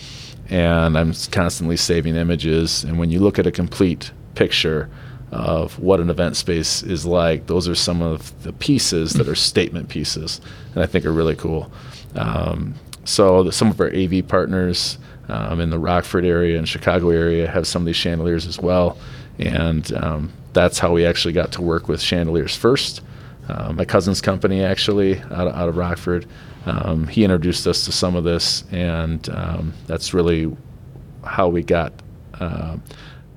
and 0.48 0.96
I'm 0.96 1.12
constantly 1.30 1.76
saving 1.76 2.16
images. 2.16 2.84
And 2.84 2.98
when 2.98 3.10
you 3.10 3.20
look 3.20 3.38
at 3.38 3.46
a 3.46 3.52
complete 3.52 4.12
picture 4.34 4.88
of 5.32 5.78
what 5.78 6.00
an 6.00 6.10
event 6.10 6.36
space 6.36 6.82
is 6.82 7.04
like, 7.04 7.46
those 7.46 7.68
are 7.68 7.74
some 7.74 8.00
of 8.00 8.42
the 8.44 8.52
pieces 8.52 9.14
that 9.14 9.28
are 9.28 9.34
statement 9.34 9.88
pieces, 9.88 10.40
and 10.74 10.82
I 10.82 10.86
think 10.86 11.04
are 11.04 11.12
really 11.12 11.34
cool. 11.34 11.70
Um, 12.14 12.74
so 13.04 13.42
the, 13.42 13.52
some 13.52 13.70
of 13.70 13.80
our 13.80 13.92
AV 13.94 14.26
partners 14.26 14.98
um, 15.28 15.60
in 15.60 15.70
the 15.70 15.78
Rockford 15.78 16.24
area 16.24 16.56
and 16.56 16.68
Chicago 16.68 17.10
area 17.10 17.48
have 17.48 17.66
some 17.66 17.82
of 17.82 17.86
these 17.86 17.96
chandeliers 17.96 18.46
as 18.46 18.60
well, 18.60 18.96
and 19.38 19.92
um, 19.94 20.32
that's 20.52 20.78
how 20.78 20.92
we 20.92 21.04
actually 21.04 21.34
got 21.34 21.50
to 21.52 21.62
work 21.62 21.88
with 21.88 22.00
chandeliers 22.00 22.54
first. 22.54 23.00
Uh, 23.48 23.72
my 23.72 23.84
cousin's 23.84 24.20
company 24.20 24.62
actually 24.62 25.18
out 25.18 25.48
of, 25.48 25.54
out 25.54 25.68
of 25.68 25.76
Rockford, 25.76 26.26
um, 26.66 27.06
he 27.08 27.24
introduced 27.24 27.66
us 27.66 27.84
to 27.84 27.92
some 27.92 28.16
of 28.16 28.24
this, 28.24 28.64
and 28.70 29.28
um, 29.30 29.74
that's 29.86 30.14
really 30.14 30.56
how 31.24 31.48
we 31.48 31.62
got 31.62 31.92
uh, 32.34 32.76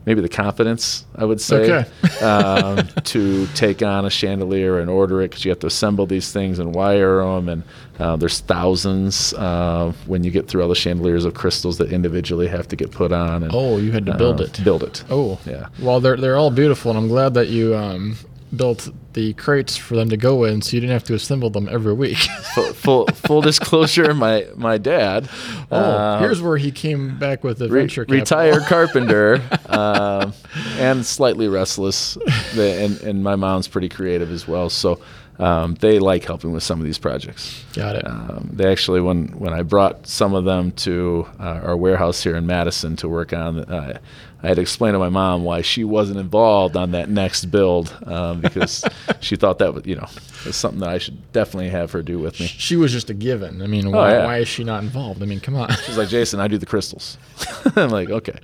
maybe 0.08 0.22
the 0.22 0.30
confidence, 0.30 1.06
I 1.16 1.26
would 1.26 1.42
say, 1.42 1.70
Okay. 1.70 2.26
um, 2.26 2.88
to 3.04 3.46
take 3.48 3.82
on 3.84 4.06
a 4.06 4.10
chandelier 4.10 4.80
and 4.80 4.90
order 4.90 5.22
it 5.22 5.30
because 5.32 5.44
you 5.44 5.52
have 5.52 5.60
to 5.60 5.68
assemble 5.68 6.06
these 6.06 6.32
things 6.32 6.60
and 6.60 6.74
wire 6.74 7.18
them, 7.18 7.50
and 7.50 7.64
uh, 8.00 8.16
there's 8.16 8.40
thousands 8.40 9.34
uh, 9.34 9.92
when 10.06 10.24
you 10.24 10.32
get 10.32 10.48
through 10.48 10.62
all 10.64 10.70
the 10.70 10.76
chandeliers 10.76 11.26
of 11.26 11.34
crystals 11.34 11.78
that 11.80 11.92
individually 11.92 12.48
have 12.48 12.70
to 12.70 12.78
get 12.78 12.90
put 12.90 13.12
on. 13.12 13.44
And, 13.44 13.52
Oh, 13.54 13.78
you 13.78 13.92
had 13.92 14.06
to 14.06 14.14
build 14.16 14.40
uh, 14.40 14.46
it. 14.46 14.64
Build 14.64 14.84
it. 14.84 15.04
Oh, 15.10 15.40
Yeah. 15.46 15.68
Well, 15.80 16.00
they're 16.00 16.16
they're 16.16 16.38
all 16.38 16.52
beautiful, 16.52 16.90
and 16.92 16.98
I'm 16.98 17.10
glad 17.10 17.34
that 17.34 17.50
you 17.50 17.76
um, 17.76 18.16
built 18.56 18.90
the 19.14 19.34
crates 19.34 19.76
for 19.76 19.96
them 19.96 20.10
to 20.10 20.18
go 20.18 20.44
in, 20.44 20.62
so 20.62 20.76
you 20.76 20.82
didn't 20.82 20.94
have 20.94 21.04
to 21.06 21.14
assemble 21.14 21.50
them 21.50 21.68
every 21.70 21.94
week. 21.94 22.18
full, 22.54 22.74
full, 22.74 23.08
full 23.08 23.42
disclosure, 23.42 24.14
my 24.14 24.48
my 24.56 24.78
dad. 24.78 25.30
oh, 25.72 25.78
uh, 25.78 26.20
here's 26.20 26.42
where 26.42 26.58
he 26.58 26.72
came 26.72 27.18
back 27.18 27.44
with 27.44 27.60
the 27.60 27.70
re- 27.70 27.82
venture 27.82 28.06
capital. 28.06 28.20
retired 28.20 28.64
carpenter 28.68 29.42
um, 29.68 30.34
and 30.78 31.06
slightly 31.06 31.48
restless. 31.48 32.18
And, 32.58 33.00
and 33.02 33.24
my 33.24 33.36
mom's 33.36 33.68
pretty 33.68 33.90
creative 33.90 34.32
as 34.32 34.48
well, 34.48 34.70
so 34.70 35.00
um, 35.40 35.76
they 35.76 36.00
like 36.00 36.24
helping 36.24 36.52
with 36.52 36.64
some 36.64 36.80
of 36.80 36.86
these 36.86 36.98
projects. 36.98 37.64
Got 37.74 37.96
it. 37.98 38.08
Um, 38.08 38.50
they 38.52 38.72
actually, 38.72 39.02
when 39.02 39.28
when 39.40 39.54
I 39.54 39.62
brought 39.62 40.08
some 40.08 40.34
of 40.34 40.46
them 40.46 40.72
to 40.72 41.28
uh, 41.40 41.62
our 41.64 41.78
warehouse 41.78 42.24
here 42.24 42.36
in 42.36 42.48
Madison 42.48 42.96
to 42.98 43.08
work 43.08 43.34
on, 43.34 43.60
uh, 43.60 44.00
I 44.42 44.48
had 44.48 44.56
to 44.56 44.62
explain 44.62 44.94
to 44.94 45.00
my 45.00 45.10
mom 45.10 45.44
why 45.44 45.62
she 45.62 45.84
wasn't 45.84 46.20
involved 46.20 46.78
on 46.78 46.92
that 46.92 47.10
next 47.10 47.46
build 47.46 47.96
um, 48.06 48.42
because 48.42 48.84
she 49.20 49.36
thought 49.36 49.60
that 49.60 49.74
was, 49.74 49.86
you 49.86 49.96
know, 49.96 50.08
was 50.46 50.56
something 50.56 50.80
that 50.82 50.90
I 50.90 51.00
should 51.00 51.32
definitely 51.32 51.70
have 51.70 51.92
her 51.92 52.04
do 52.04 52.20
with 52.20 52.40
me. 52.40 52.46
she 52.48 52.76
was 52.76 52.92
just 52.92 53.10
a 53.10 53.16
given. 53.16 53.62
I 53.62 53.68
mean, 53.68 53.92
why, 53.92 54.12
yeah. 54.12 54.26
why 54.26 54.38
is 54.38 54.48
she 54.48 54.64
not 54.64 54.84
involved? 54.84 55.24
I 55.24 55.26
mean, 55.26 55.40
come 55.40 55.56
on. 55.56 55.72
She's 55.86 55.98
like, 55.98 56.10
Jason, 56.10 56.40
I 56.40 56.48
do 56.48 56.58
the 56.58 56.68
crystals. 56.68 57.18
I'm 57.76 57.90
like, 57.90 58.10
okay, 58.10 58.38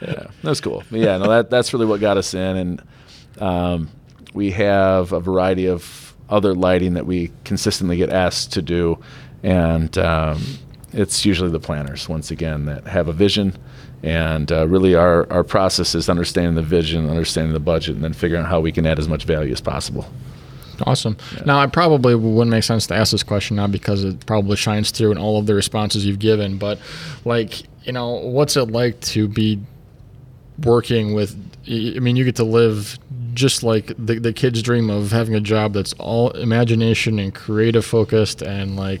yeah, 0.00 0.28
that's 0.42 0.60
cool. 0.60 0.84
But 0.90 1.00
yeah, 1.00 1.18
no, 1.18 1.28
that 1.28 1.50
that's 1.50 1.72
really 1.72 1.86
what 1.86 2.00
got 2.00 2.16
us 2.16 2.34
in, 2.34 2.56
and 2.56 2.82
um, 3.40 3.90
we 4.34 4.52
have 4.52 5.12
a 5.12 5.20
variety 5.20 5.66
of 5.66 6.03
other 6.28 6.54
lighting 6.54 6.94
that 6.94 7.06
we 7.06 7.30
consistently 7.44 7.96
get 7.96 8.10
asked 8.10 8.52
to 8.54 8.62
do, 8.62 8.98
and 9.42 9.96
um, 9.98 10.42
it's 10.92 11.24
usually 11.24 11.50
the 11.50 11.60
planners 11.60 12.08
once 12.08 12.30
again 12.30 12.66
that 12.66 12.86
have 12.86 13.08
a 13.08 13.12
vision. 13.12 13.56
And 14.02 14.52
uh, 14.52 14.68
really, 14.68 14.94
our, 14.94 15.30
our 15.32 15.42
process 15.44 15.94
is 15.94 16.10
understanding 16.10 16.56
the 16.56 16.62
vision, 16.62 17.08
understanding 17.08 17.54
the 17.54 17.60
budget, 17.60 17.94
and 17.94 18.04
then 18.04 18.12
figuring 18.12 18.44
out 18.44 18.50
how 18.50 18.60
we 18.60 18.70
can 18.70 18.86
add 18.86 18.98
as 18.98 19.08
much 19.08 19.24
value 19.24 19.50
as 19.50 19.62
possible. 19.62 20.06
Awesome. 20.82 21.16
Now, 21.46 21.62
it 21.62 21.72
probably 21.72 22.14
wouldn't 22.14 22.50
make 22.50 22.64
sense 22.64 22.86
to 22.88 22.94
ask 22.94 23.12
this 23.12 23.22
question 23.22 23.56
now 23.56 23.66
because 23.66 24.04
it 24.04 24.26
probably 24.26 24.56
shines 24.56 24.90
through 24.90 25.12
in 25.12 25.18
all 25.18 25.38
of 25.38 25.46
the 25.46 25.54
responses 25.54 26.04
you've 26.04 26.18
given. 26.18 26.58
But, 26.58 26.78
like, 27.24 27.62
you 27.86 27.92
know, 27.92 28.10
what's 28.10 28.56
it 28.56 28.70
like 28.70 29.00
to 29.02 29.26
be 29.26 29.58
working 30.62 31.14
with? 31.14 31.34
I 31.66 31.98
mean, 32.00 32.16
you 32.16 32.24
get 32.24 32.36
to 32.36 32.44
live 32.44 32.98
just 33.34 33.62
like 33.62 33.88
the, 33.98 34.18
the 34.18 34.32
kid's 34.32 34.62
dream 34.62 34.88
of 34.90 35.10
having 35.12 35.34
a 35.34 35.40
job 35.40 35.72
that's 35.74 35.92
all 35.94 36.30
imagination 36.30 37.18
and 37.18 37.34
creative 37.34 37.84
focused, 37.84 38.40
and 38.42 38.76
like, 38.76 39.00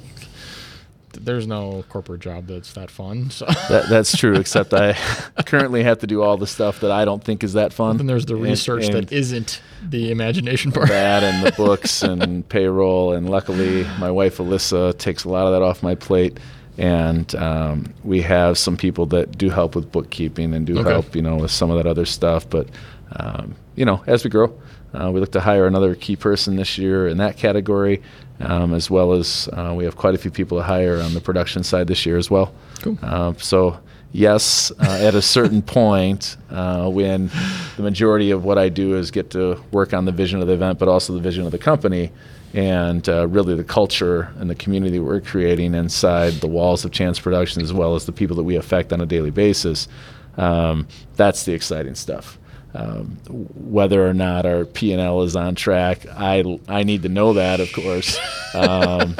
there's 1.12 1.46
no 1.46 1.84
corporate 1.88 2.20
job 2.20 2.48
that's 2.48 2.72
that 2.74 2.90
fun. 2.90 3.30
So. 3.30 3.46
That, 3.68 3.88
that's 3.88 4.16
true, 4.16 4.34
except 4.34 4.74
I 4.74 4.92
currently 5.46 5.84
have 5.84 6.00
to 6.00 6.06
do 6.08 6.22
all 6.22 6.36
the 6.36 6.46
stuff 6.46 6.80
that 6.80 6.90
I 6.90 7.04
don't 7.04 7.22
think 7.22 7.44
is 7.44 7.52
that 7.52 7.72
fun. 7.72 7.96
Then 7.98 8.06
there's 8.06 8.26
the 8.26 8.34
And- 8.34 8.42
research 8.42 8.86
and 8.86 8.94
that 8.94 9.12
isn't 9.12 9.62
the 9.88 10.10
imagination 10.10 10.72
part. 10.72 10.88
that 10.88 11.22
and 11.22 11.46
the 11.46 11.52
books 11.56 12.02
and 12.02 12.46
payroll. 12.48 13.12
And 13.12 13.30
luckily, 13.30 13.84
my 14.00 14.10
wife 14.10 14.38
Alyssa 14.38 14.98
takes 14.98 15.24
a 15.24 15.28
lot 15.28 15.46
of 15.46 15.52
that 15.52 15.62
off 15.62 15.82
my 15.82 15.94
plate. 15.94 16.38
And 16.76 17.32
um, 17.36 17.94
we 18.02 18.20
have 18.22 18.58
some 18.58 18.76
people 18.76 19.06
that 19.06 19.38
do 19.38 19.48
help 19.50 19.76
with 19.76 19.92
bookkeeping 19.92 20.52
and 20.52 20.66
do 20.66 20.80
Okay. 20.80 20.90
help, 20.90 21.14
you 21.14 21.22
know, 21.22 21.36
with 21.36 21.52
some 21.52 21.70
of 21.70 21.76
that 21.76 21.86
other 21.86 22.04
stuff. 22.04 22.50
But 22.50 22.68
um, 23.14 23.54
you 23.76 23.84
know, 23.84 24.02
as 24.06 24.24
we 24.24 24.30
grow, 24.30 24.56
uh, 24.94 25.10
we 25.10 25.20
look 25.20 25.32
to 25.32 25.40
hire 25.40 25.66
another 25.66 25.94
key 25.94 26.16
person 26.16 26.56
this 26.56 26.78
year 26.78 27.08
in 27.08 27.16
that 27.18 27.36
category, 27.36 28.00
um, 28.40 28.72
as 28.72 28.90
well 28.90 29.12
as 29.12 29.48
uh, 29.52 29.72
we 29.76 29.84
have 29.84 29.96
quite 29.96 30.14
a 30.14 30.18
few 30.18 30.30
people 30.30 30.58
to 30.58 30.64
hire 30.64 31.00
on 31.00 31.14
the 31.14 31.20
production 31.20 31.62
side 31.62 31.88
this 31.88 32.06
year 32.06 32.16
as 32.16 32.30
well. 32.30 32.54
Cool. 32.80 32.98
Uh, 33.02 33.32
so 33.38 33.78
yes, 34.12 34.70
uh, 34.78 34.98
at 35.02 35.14
a 35.14 35.22
certain 35.22 35.62
point, 35.80 36.36
uh, 36.50 36.88
when 36.88 37.30
the 37.76 37.82
majority 37.82 38.30
of 38.30 38.44
what 38.44 38.56
I 38.56 38.68
do 38.68 38.96
is 38.96 39.10
get 39.10 39.30
to 39.30 39.60
work 39.72 39.92
on 39.92 40.04
the 40.04 40.12
vision 40.12 40.40
of 40.40 40.46
the 40.46 40.54
event, 40.54 40.78
but 40.78 40.88
also 40.88 41.12
the 41.12 41.20
vision 41.20 41.44
of 41.44 41.52
the 41.52 41.58
company, 41.58 42.12
and 42.54 43.08
uh, 43.08 43.26
really 43.26 43.56
the 43.56 43.64
culture 43.64 44.32
and 44.38 44.48
the 44.48 44.54
community 44.54 45.00
we're 45.00 45.20
creating 45.20 45.74
inside 45.74 46.34
the 46.34 46.46
walls 46.46 46.84
of 46.84 46.92
Chance 46.92 47.18
Productions, 47.18 47.64
as 47.64 47.72
well 47.72 47.96
as 47.96 48.06
the 48.06 48.12
people 48.12 48.36
that 48.36 48.44
we 48.44 48.54
affect 48.54 48.92
on 48.92 49.00
a 49.00 49.06
daily 49.06 49.30
basis. 49.30 49.88
Um, 50.36 50.86
that's 51.16 51.44
the 51.44 51.52
exciting 51.52 51.96
stuff. 51.96 52.38
Um, 52.76 53.18
whether 53.28 54.04
or 54.04 54.12
not 54.12 54.46
our 54.46 54.64
P 54.64 54.92
and 54.92 55.00
L 55.00 55.22
is 55.22 55.36
on 55.36 55.54
track, 55.54 56.06
I 56.10 56.58
I 56.68 56.82
need 56.82 57.02
to 57.02 57.08
know 57.08 57.34
that, 57.34 57.60
of 57.60 57.72
course. 57.72 58.18
Um, 58.54 59.16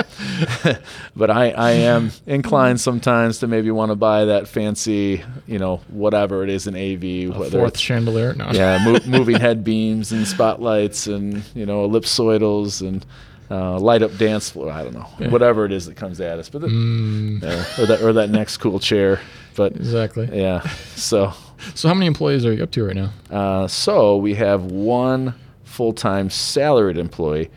but 1.17 1.29
I, 1.29 1.51
I 1.51 1.71
am 1.73 2.12
inclined 2.25 2.81
sometimes 2.81 3.40
to 3.40 3.49
maybe 3.49 3.69
want 3.73 3.90
to 3.90 3.97
buy 3.97 4.27
that 4.27 4.47
fancy, 4.47 5.25
you 5.49 5.59
know, 5.59 5.79
whatever 5.88 6.45
it 6.45 6.51
is 6.51 6.69
in 6.69 6.77
AV, 6.77 7.37
whether 7.37 7.59
Fourth 7.59 7.77
chandelier. 7.77 8.35
No. 8.35 8.51
yeah, 8.53 8.79
mo- 8.85 9.01
moving 9.07 9.40
head 9.40 9.64
beams 9.64 10.12
and 10.12 10.25
spotlights 10.25 11.09
and 11.09 11.43
you 11.53 11.67
know 11.67 11.88
ellipsoidals 11.88 12.81
and 12.87 13.05
uh, 13.51 13.77
light 13.81 14.03
up 14.03 14.17
dance 14.19 14.51
floor. 14.51 14.71
I 14.71 14.85
don't 14.85 14.95
know, 14.95 15.29
whatever 15.31 15.64
it 15.64 15.73
is 15.73 15.87
that 15.87 15.97
comes 15.97 16.21
at 16.21 16.38
us, 16.38 16.49
but 16.49 16.61
the, 16.61 16.69
Mm, 16.69 17.43
yeah, 17.43 17.83
or 17.83 17.87
that 17.87 18.03
or 18.03 18.12
that 18.12 18.31
next 18.31 18.59
cool 18.59 18.79
chair. 18.79 19.21
But 19.57 19.75
exactly. 19.75 20.29
yeah, 20.33 20.61
so 20.95 21.33
So, 21.75 21.88
how 21.88 21.95
many 21.95 22.07
employees 22.07 22.45
are 22.45 22.53
you 22.53 22.62
up 22.62 22.71
to 22.73 22.85
right 22.85 22.97
now? 22.97 23.11
uh, 23.31 23.69
so 23.69 24.17
we 24.17 24.35
have 24.35 24.64
one 24.64 25.35
full 25.64 25.93
time 25.93 26.31
salaried 26.31 26.99
employee, 26.99 27.51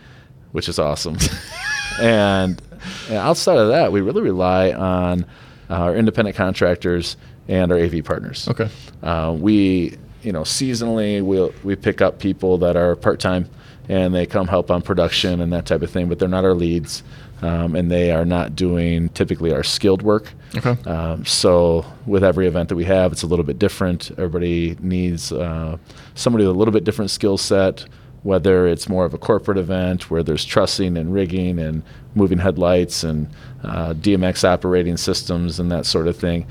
which 0.51 0.69
is 0.69 0.79
awesome, 0.79 1.17
and, 2.01 2.61
and 3.07 3.17
outside 3.17 3.57
of 3.57 3.69
that, 3.69 3.91
we 3.91 4.01
really 4.01 4.21
rely 4.21 4.71
on 4.71 5.25
our 5.69 5.95
independent 5.95 6.35
contractors 6.35 7.17
and 7.47 7.71
our 7.71 7.77
AV 7.77 8.03
partners. 8.03 8.47
Okay. 8.47 8.69
Uh, 9.03 9.35
we, 9.37 9.97
you 10.23 10.31
know, 10.31 10.41
seasonally 10.41 11.21
we'll, 11.21 11.53
we 11.63 11.75
pick 11.75 12.01
up 12.01 12.19
people 12.19 12.57
that 12.59 12.75
are 12.75 12.95
part 12.95 13.19
time 13.19 13.49
and 13.89 14.13
they 14.13 14.25
come 14.25 14.47
help 14.47 14.69
on 14.69 14.81
production 14.81 15.39
and 15.41 15.53
that 15.53 15.65
type 15.65 15.81
of 15.81 15.89
thing, 15.89 16.09
but 16.09 16.19
they're 16.19 16.27
not 16.27 16.43
our 16.43 16.53
leads. 16.53 17.03
Um, 17.41 17.75
and 17.75 17.91
they 17.91 18.11
are 18.11 18.25
not 18.25 18.55
doing 18.55 19.09
typically 19.09 19.53
our 19.53 19.63
skilled 19.63 20.01
work. 20.01 20.33
Okay. 20.55 20.75
Um, 20.89 21.23
so 21.23 21.85
with 22.07 22.23
every 22.23 22.47
event 22.47 22.69
that 22.69 22.75
we 22.75 22.85
have, 22.85 23.11
it's 23.11 23.21
a 23.23 23.27
little 23.27 23.45
bit 23.45 23.59
different. 23.59 24.09
Everybody 24.11 24.75
needs 24.79 25.31
uh, 25.31 25.77
somebody 26.15 26.45
with 26.47 26.55
a 26.55 26.57
little 26.57 26.71
bit 26.71 26.83
different 26.83 27.11
skill 27.11 27.37
set. 27.37 27.85
Whether 28.23 28.67
it's 28.67 28.89
more 28.89 29.05
of 29.05 29.13
a 29.13 29.17
corporate 29.17 29.57
event 29.59 30.09
where 30.09 30.23
there's 30.23 30.43
trussing 30.43 30.97
and 30.97 31.13
rigging 31.13 31.59
and 31.59 31.83
moving 32.15 32.39
headlights 32.39 33.03
and 33.03 33.29
uh, 33.63 33.93
DMX 33.93 34.43
operating 34.43 34.97
systems 34.97 35.59
and 35.59 35.71
that 35.71 35.85
sort 35.85 36.07
of 36.07 36.17
thing, 36.17 36.45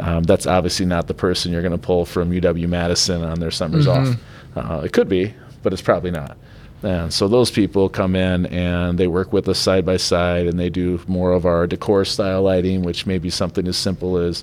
um, 0.00 0.24
that's 0.24 0.46
obviously 0.46 0.84
not 0.84 1.06
the 1.06 1.14
person 1.14 1.52
you're 1.52 1.62
going 1.62 1.72
to 1.72 1.78
pull 1.78 2.04
from 2.04 2.30
UW 2.32 2.68
Madison 2.68 3.22
on 3.22 3.38
their 3.40 3.50
summers 3.52 3.86
off. 3.86 4.08
Uh, 4.56 4.82
it 4.84 4.92
could 4.92 5.08
be, 5.08 5.32
but 5.62 5.72
it's 5.72 5.80
probably 5.80 6.10
not. 6.10 6.36
And 6.82 7.12
so 7.12 7.28
those 7.28 7.50
people 7.50 7.88
come 7.88 8.16
in 8.16 8.46
and 8.46 8.98
they 8.98 9.06
work 9.06 9.32
with 9.32 9.48
us 9.48 9.58
side 9.58 9.84
by 9.86 9.96
side 9.98 10.46
and 10.46 10.58
they 10.58 10.68
do 10.70 11.00
more 11.06 11.32
of 11.32 11.46
our 11.46 11.66
decor 11.66 12.04
style 12.04 12.42
lighting, 12.42 12.82
which 12.82 13.06
may 13.06 13.18
be 13.18 13.30
something 13.30 13.66
as 13.68 13.76
simple 13.76 14.16
as, 14.18 14.42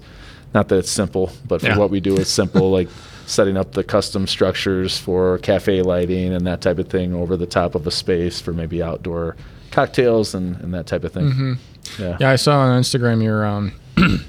not 0.53 0.69
that 0.69 0.77
it's 0.77 0.91
simple, 0.91 1.31
but 1.47 1.61
for 1.61 1.67
Yeah. 1.67 1.77
what 1.77 1.89
we 1.89 1.99
do, 1.99 2.15
it's 2.15 2.29
simple, 2.29 2.71
like 2.79 2.87
setting 3.25 3.57
up 3.57 3.73
the 3.73 3.83
custom 3.83 4.25
structures 4.25 4.97
for 4.97 5.37
cafe 5.39 5.81
lighting 5.81 6.33
and 6.33 6.47
that 6.47 6.61
type 6.61 6.79
of 6.79 6.87
thing 6.87 7.13
over 7.13 7.35
the 7.37 7.45
top 7.45 7.75
of 7.75 7.85
a 7.85 7.91
space 7.91 8.39
for 8.41 8.53
maybe 8.53 8.81
outdoor 8.81 9.35
cocktails 9.71 10.33
and, 10.33 10.55
and 10.61 10.73
that 10.73 10.87
type 10.87 11.03
of 11.03 11.11
thing. 11.11 11.57
Yeah. 11.99 12.17
Yeah, 12.19 12.29
I 12.31 12.35
saw 12.37 12.59
on 12.59 12.81
Instagram 12.81 13.21
your 13.21 13.45
um, 13.45 13.73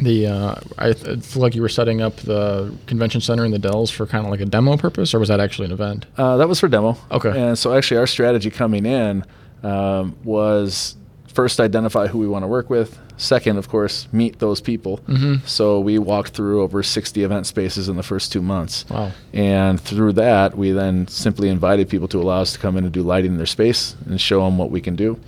the 0.00 0.26
uh, 0.26 0.54
I 0.78 0.88
looked 0.88 1.36
like 1.36 1.54
you 1.54 1.62
were 1.62 1.68
setting 1.68 2.02
up 2.02 2.16
the 2.16 2.74
convention 2.86 3.20
center 3.20 3.44
in 3.44 3.52
the 3.52 3.58
Dells 3.58 3.90
for 3.90 4.06
kind 4.06 4.24
of 4.24 4.30
like 4.30 4.40
a 4.40 4.46
demo 4.46 4.76
purpose, 4.76 5.14
or 5.14 5.18
was 5.18 5.28
that 5.28 5.40
actually 5.40 5.66
an 5.66 5.72
event? 5.72 6.06
Uh, 6.16 6.36
that 6.36 6.48
was 6.48 6.60
for 6.60 6.68
demo. 6.68 6.96
Okay. 7.10 7.30
And 7.30 7.58
so 7.58 7.74
actually, 7.74 7.98
our 7.98 8.06
strategy 8.06 8.50
coming 8.50 8.86
in 8.86 9.24
um, 9.62 10.16
was 10.24 10.96
first 11.34 11.60
identify 11.60 12.06
who 12.06 12.18
we 12.18 12.28
want 12.28 12.42
to 12.42 12.46
work 12.46 12.70
with. 12.70 12.98
Second, 13.16 13.58
of 13.58 13.68
course, 13.68 14.08
meet 14.12 14.38
those 14.38 14.60
people. 14.60 14.98
Mm-hmm. 14.98 15.46
So 15.46 15.80
we 15.80 15.98
walked 15.98 16.30
through 16.30 16.62
over 16.62 16.82
60 16.82 17.22
event 17.22 17.46
spaces 17.46 17.88
in 17.88 17.96
the 17.96 18.02
first 18.02 18.32
two 18.32 18.42
months. 18.42 18.88
Wow. 18.88 19.12
And 19.32 19.80
through 19.80 20.14
that, 20.14 20.56
we 20.56 20.72
then 20.72 21.06
simply 21.08 21.48
invited 21.48 21.88
people 21.88 22.08
to 22.08 22.20
allow 22.20 22.40
us 22.40 22.52
to 22.54 22.58
come 22.58 22.76
in 22.76 22.84
and 22.84 22.92
do 22.92 23.02
lighting 23.02 23.32
in 23.32 23.36
their 23.36 23.46
space 23.46 23.96
and 24.06 24.20
show 24.20 24.44
them 24.44 24.58
what 24.58 24.70
we 24.70 24.80
can 24.80 24.96
do. 24.96 25.18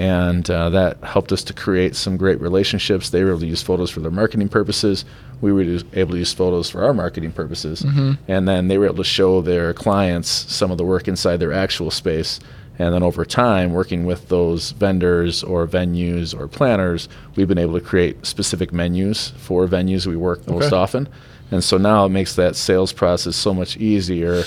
And 0.00 0.48
uh, 0.50 0.70
that 0.70 0.96
helped 1.04 1.30
us 1.30 1.44
to 1.44 1.52
create 1.52 1.94
some 1.94 2.16
great 2.16 2.40
relationships. 2.40 3.10
They 3.10 3.22
were 3.22 3.30
able 3.30 3.40
to 3.40 3.46
use 3.46 3.60
photos 3.60 3.90
for 3.90 4.00
their 4.00 4.10
marketing 4.10 4.48
purposes. 4.48 5.04
We 5.42 5.52
were 5.52 5.60
able 5.92 6.12
to 6.12 6.18
use 6.18 6.32
photos 6.32 6.70
for 6.70 6.82
our 6.82 6.94
marketing 6.94 7.32
purposes. 7.32 7.82
And 8.26 8.48
then 8.48 8.68
they 8.68 8.78
were 8.78 8.86
able 8.86 8.96
to 8.96 9.04
show 9.04 9.42
their 9.42 9.74
clients 9.74 10.30
some 10.30 10.70
of 10.70 10.78
the 10.78 10.84
work 10.84 11.06
inside 11.06 11.36
their 11.36 11.52
actual 11.52 11.90
space. 11.90 12.40
And 12.78 12.94
then 12.94 13.02
over 13.02 13.26
time, 13.26 13.74
working 13.74 14.06
with 14.06 14.30
those 14.30 14.70
vendors 14.70 15.42
or 15.42 15.66
venues 15.66 16.34
or 16.38 16.48
planners, 16.48 17.10
we've 17.36 17.46
been 17.48 17.58
able 17.58 17.74
to 17.74 17.84
create 17.84 18.24
specific 18.24 18.72
menus 18.72 19.34
for 19.36 19.66
venues 19.66 20.06
we 20.06 20.16
work 20.16 20.48
most 20.48 20.68
Okay. 20.68 20.76
often. 20.76 21.08
And 21.50 21.62
so 21.62 21.76
now 21.76 22.06
it 22.06 22.08
makes 22.08 22.36
that 22.36 22.56
sales 22.56 22.94
process 22.94 23.36
so 23.36 23.52
much 23.52 23.76
easier 23.76 24.44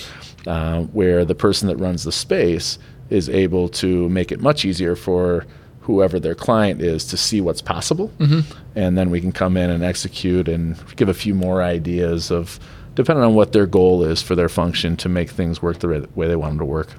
uh, 0.47 0.81
where 0.93 1.25
the 1.25 1.35
person 1.35 1.67
that 1.67 1.77
runs 1.77 2.05
the 2.05 2.11
space 2.11 2.79
is 3.09 3.29
able 3.29 3.69
to 3.69 4.09
make 4.09 4.31
it 4.31 4.39
much 4.41 4.65
easier 4.65 4.95
for 4.95 5.45
whoever 5.81 6.19
their 6.19 6.35
client 6.35 6.81
is 6.81 7.03
to 7.05 7.17
see 7.17 7.41
what's 7.41 7.61
possible. 7.61 8.09
Mm-hmm. 8.19 8.39
And 8.75 8.97
then 8.97 9.09
we 9.09 9.19
can 9.19 9.31
come 9.33 9.57
in 9.57 9.69
and 9.69 9.83
execute 9.83 10.47
and 10.47 10.77
give 10.95 11.09
a 11.09 11.13
few 11.13 11.35
more 11.35 11.61
ideas 11.61 12.31
of 12.31 12.59
depending 12.95 13.23
on 13.25 13.33
what 13.35 13.51
their 13.51 13.65
goal 13.65 14.03
is 14.03 14.21
for 14.21 14.35
their 14.35 14.47
function 14.49 14.95
to 14.97 15.09
make 15.09 15.29
things 15.29 15.61
work 15.61 15.79
the 15.79 16.07
way- 16.15 16.27
they 16.27 16.35
want 16.35 16.51
them 16.51 16.59
to 16.59 16.65
work. 16.65 16.89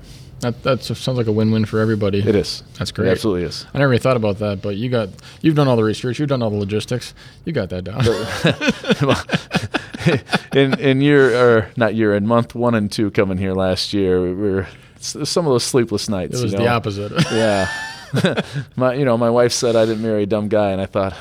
That 0.40 0.62
that 0.64 0.82
sounds 0.82 1.16
like 1.16 1.26
a 1.28 1.32
win-win 1.32 1.64
for 1.64 1.78
everybody. 1.80 2.18
It 2.18 2.34
is. 2.34 2.62
That's 2.78 2.90
It 2.90 2.94
great. 2.96 3.08
absolutely 3.08 3.44
is. 3.44 3.64
I 3.72 3.78
never 3.78 3.88
really 3.88 4.00
thought 4.00 4.16
about 4.18 4.38
that, 4.40 4.60
but 4.60 4.76
you 4.76 4.90
got 4.90 5.08
you've 5.40 5.54
done 5.54 5.68
all 5.68 5.76
the 5.76 5.84
research, 5.84 6.18
you've 6.18 6.28
done 6.28 6.42
all 6.42 6.50
the 6.50 6.56
logistics, 6.58 7.14
you 7.46 7.52
got 7.54 7.70
that 7.70 7.84
down. 7.84 8.02
in 10.54 10.78
in 10.80 11.00
year 11.00 11.34
or 11.34 11.70
not 11.78 11.94
year 11.94 12.14
in 12.14 12.26
month 12.26 12.54
one 12.54 12.74
and 12.74 12.92
two 12.92 13.10
coming 13.10 13.38
here 13.38 13.54
last 13.54 13.94
year, 13.94 14.20
we 14.20 14.34
were 14.34 14.66
some 15.04 15.46
of 15.46 15.52
those 15.52 15.64
sleepless 15.64 16.08
nights. 16.08 16.38
it 16.40 16.42
was 16.42 16.52
you 16.52 16.58
the 16.58 16.68
opposite. 16.68 17.12
Yeah. 17.32 17.68
my 18.76 18.94
you 18.94 19.04
know 19.04 19.16
my 19.18 19.30
wife 19.30 19.52
said 19.52 19.74
I 19.76 19.86
didn't 19.86 20.02
marry 20.02 20.22
a 20.22 20.26
dumb 20.26 20.48
guy, 20.48 20.70
and 20.70 20.80
I 20.80 20.86
thought, 20.86 21.14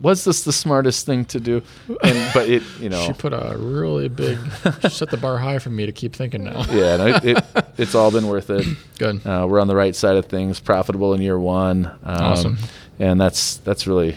was 0.00 0.24
this 0.24 0.44
the 0.44 0.52
smartest 0.52 1.04
thing 1.04 1.24
to 1.26 1.40
do? 1.40 1.60
And 2.02 2.30
but 2.32 2.48
it 2.48 2.62
you 2.80 2.88
know 2.88 3.04
She 3.04 3.12
put 3.14 3.32
a 3.32 3.56
really 3.58 4.08
big 4.08 4.38
she 4.82 4.88
set 4.90 5.10
the 5.10 5.16
bar 5.16 5.38
high 5.38 5.58
for 5.58 5.70
me 5.70 5.86
to 5.86 5.92
keep 5.92 6.14
thinking 6.14 6.44
now. 6.44 6.64
yeah 6.70 6.96
no, 6.96 7.06
it, 7.06 7.24
it 7.24 7.44
it's 7.78 7.94
all 7.96 8.12
been 8.12 8.28
worth 8.28 8.48
it. 8.50 8.64
Good. 8.98 9.26
Uh, 9.26 9.46
we're 9.50 9.58
on 9.60 9.66
the 9.66 9.74
right 9.74 9.94
side 9.96 10.16
of 10.16 10.26
things, 10.26 10.60
profitable 10.60 11.14
in 11.14 11.20
year 11.20 11.38
one. 11.38 11.86
Um, 11.86 12.22
Awesome. 12.22 12.58
And 13.00 13.20
that's 13.20 13.56
that's 13.58 13.86
really 13.88 14.16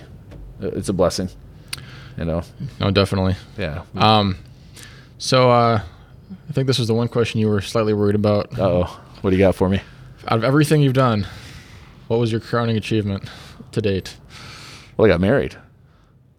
it's 0.61 0.89
a 0.89 0.93
blessing. 0.93 1.29
You 2.17 2.25
know. 2.25 2.43
No, 2.79 2.91
definitely. 2.91 3.35
Yeah. 3.57 3.83
Um, 3.95 4.37
so 5.17 5.49
uh, 5.49 5.81
I 6.47 6.51
think 6.53 6.67
this 6.67 6.77
was 6.77 6.87
the 6.87 6.93
one 6.93 7.07
question 7.07 7.39
you 7.39 7.47
were 7.47 7.61
slightly 7.61 7.93
worried 7.93 8.15
about. 8.15 8.57
oh. 8.59 8.99
What 9.21 9.31
do 9.31 9.35
you 9.35 9.41
got 9.43 9.55
for 9.55 9.69
me? 9.69 9.81
Out 10.27 10.37
of 10.39 10.43
everything 10.43 10.81
you've 10.81 10.93
done, 10.93 11.27
what 12.07 12.19
was 12.19 12.31
your 12.31 12.41
crowning 12.41 12.77
achievement 12.77 13.29
to 13.71 13.81
date? 13.81 14.15
Well, 14.97 15.05
I 15.05 15.09
got 15.09 15.21
married. 15.21 15.55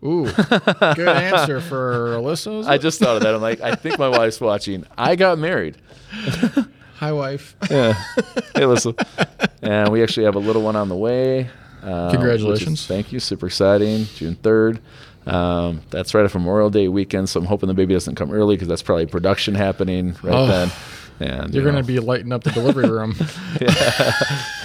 Ooh, 0.03 0.25
good 0.95 1.09
answer 1.09 1.61
for 1.61 2.17
Alyssa. 2.17 2.67
I 2.67 2.79
just 2.79 3.01
thought 3.01 3.17
of 3.17 3.23
that. 3.23 3.35
I'm 3.35 3.43
like, 3.43 3.61
I 3.61 3.75
think 3.75 3.99
my 3.99 4.09
wife's 4.09 4.41
watching. 4.41 4.87
I 4.97 5.15
got 5.17 5.39
married. 5.39 5.77
hi 6.97 7.13
wife. 7.13 7.55
Yeah. 7.71 7.93
hey, 8.55 8.65
listen. 8.65 8.95
And 9.63 9.91
we 9.91 10.03
actually 10.03 10.25
have 10.25 10.37
a 10.37 10.41
little 10.41 10.63
one 10.63 10.77
on 10.77 10.89
the 10.89 10.97
way. 10.97 11.51
um, 11.83 12.07
which 12.07 12.07
is- 12.07 12.13
Congratulations. 12.13 12.87
thank 12.87 13.13
you. 13.13 13.21
Super 13.21 13.47
exciting. 13.47 14.07
June 14.15 14.37
3rd. 14.37 14.79
Um, 15.27 15.83
that's 15.91 16.15
right 16.15 16.25
after 16.25 16.39
Memorial 16.39 16.71
Day 16.71 16.89
weekend. 16.89 17.29
So 17.29 17.39
I'm 17.41 17.47
hoping 17.47 17.67
the 17.69 17.75
baby 17.75 17.93
doesn't 17.93 18.15
come 18.15 18.31
early 18.33 18.57
because 18.57 18.69
that's 18.69 18.83
probably 18.83 19.05
production 19.05 19.55
happening 19.55 20.17
right 20.23 20.35
Oh. 20.35 20.47
then. 20.47 20.71
And 21.21 21.53
You're 21.55 21.63
you 21.63 21.67
know, 21.67 21.73
going 21.73 21.85
to 21.85 21.87
be 21.87 22.01
lighting 22.01 22.33
up 22.33 22.45
the 22.45 22.51
delivery 22.51 22.89
room. 22.89 23.15
yeah, 23.61 24.13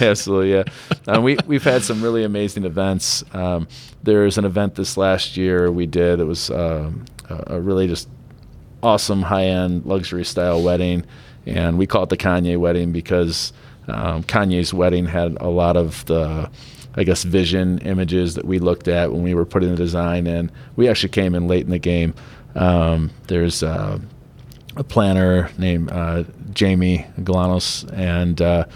absolutely. 0.00 0.54
Yeah, 0.54 0.64
um, 1.06 1.22
we 1.22 1.36
we've 1.46 1.62
had 1.62 1.82
some 1.82 2.02
really 2.02 2.24
amazing 2.24 2.64
events. 2.64 3.22
Um, 3.34 3.68
there's 4.02 4.38
an 4.38 4.44
event 4.44 4.74
this 4.74 4.96
last 4.96 5.36
year 5.36 5.70
we 5.70 5.86
did. 5.86 6.18
It 6.18 6.24
was 6.24 6.50
um, 6.50 7.04
a, 7.28 7.54
a 7.54 7.60
really 7.60 7.86
just 7.86 8.08
awesome 8.82 9.22
high-end 9.22 9.84
luxury 9.84 10.24
style 10.24 10.62
wedding, 10.62 11.04
and 11.44 11.76
we 11.76 11.86
call 11.86 12.04
it 12.04 12.08
the 12.08 12.16
Kanye 12.16 12.56
wedding 12.56 12.90
because 12.90 13.52
um, 13.88 14.22
Kanye's 14.22 14.72
wedding 14.72 15.04
had 15.06 15.36
a 15.40 15.48
lot 15.48 15.76
of 15.76 16.04
the 16.06 16.50
I 16.96 17.04
guess 17.04 17.22
vision 17.22 17.78
images 17.80 18.34
that 18.34 18.46
we 18.46 18.58
looked 18.58 18.88
at 18.88 19.12
when 19.12 19.22
we 19.22 19.34
were 19.34 19.44
putting 19.44 19.70
the 19.70 19.76
design 19.76 20.26
in. 20.26 20.50
We 20.76 20.88
actually 20.88 21.10
came 21.10 21.34
in 21.34 21.46
late 21.46 21.64
in 21.64 21.70
the 21.70 21.78
game. 21.78 22.14
Um, 22.54 23.10
there's 23.26 23.62
uh, 23.62 23.98
a 24.76 24.84
planner 24.84 25.50
named 25.58 25.90
uh, 25.90 26.24
Jamie 26.52 27.06
Galanos, 27.20 27.90
and 27.92 28.40
uh, 28.40 28.66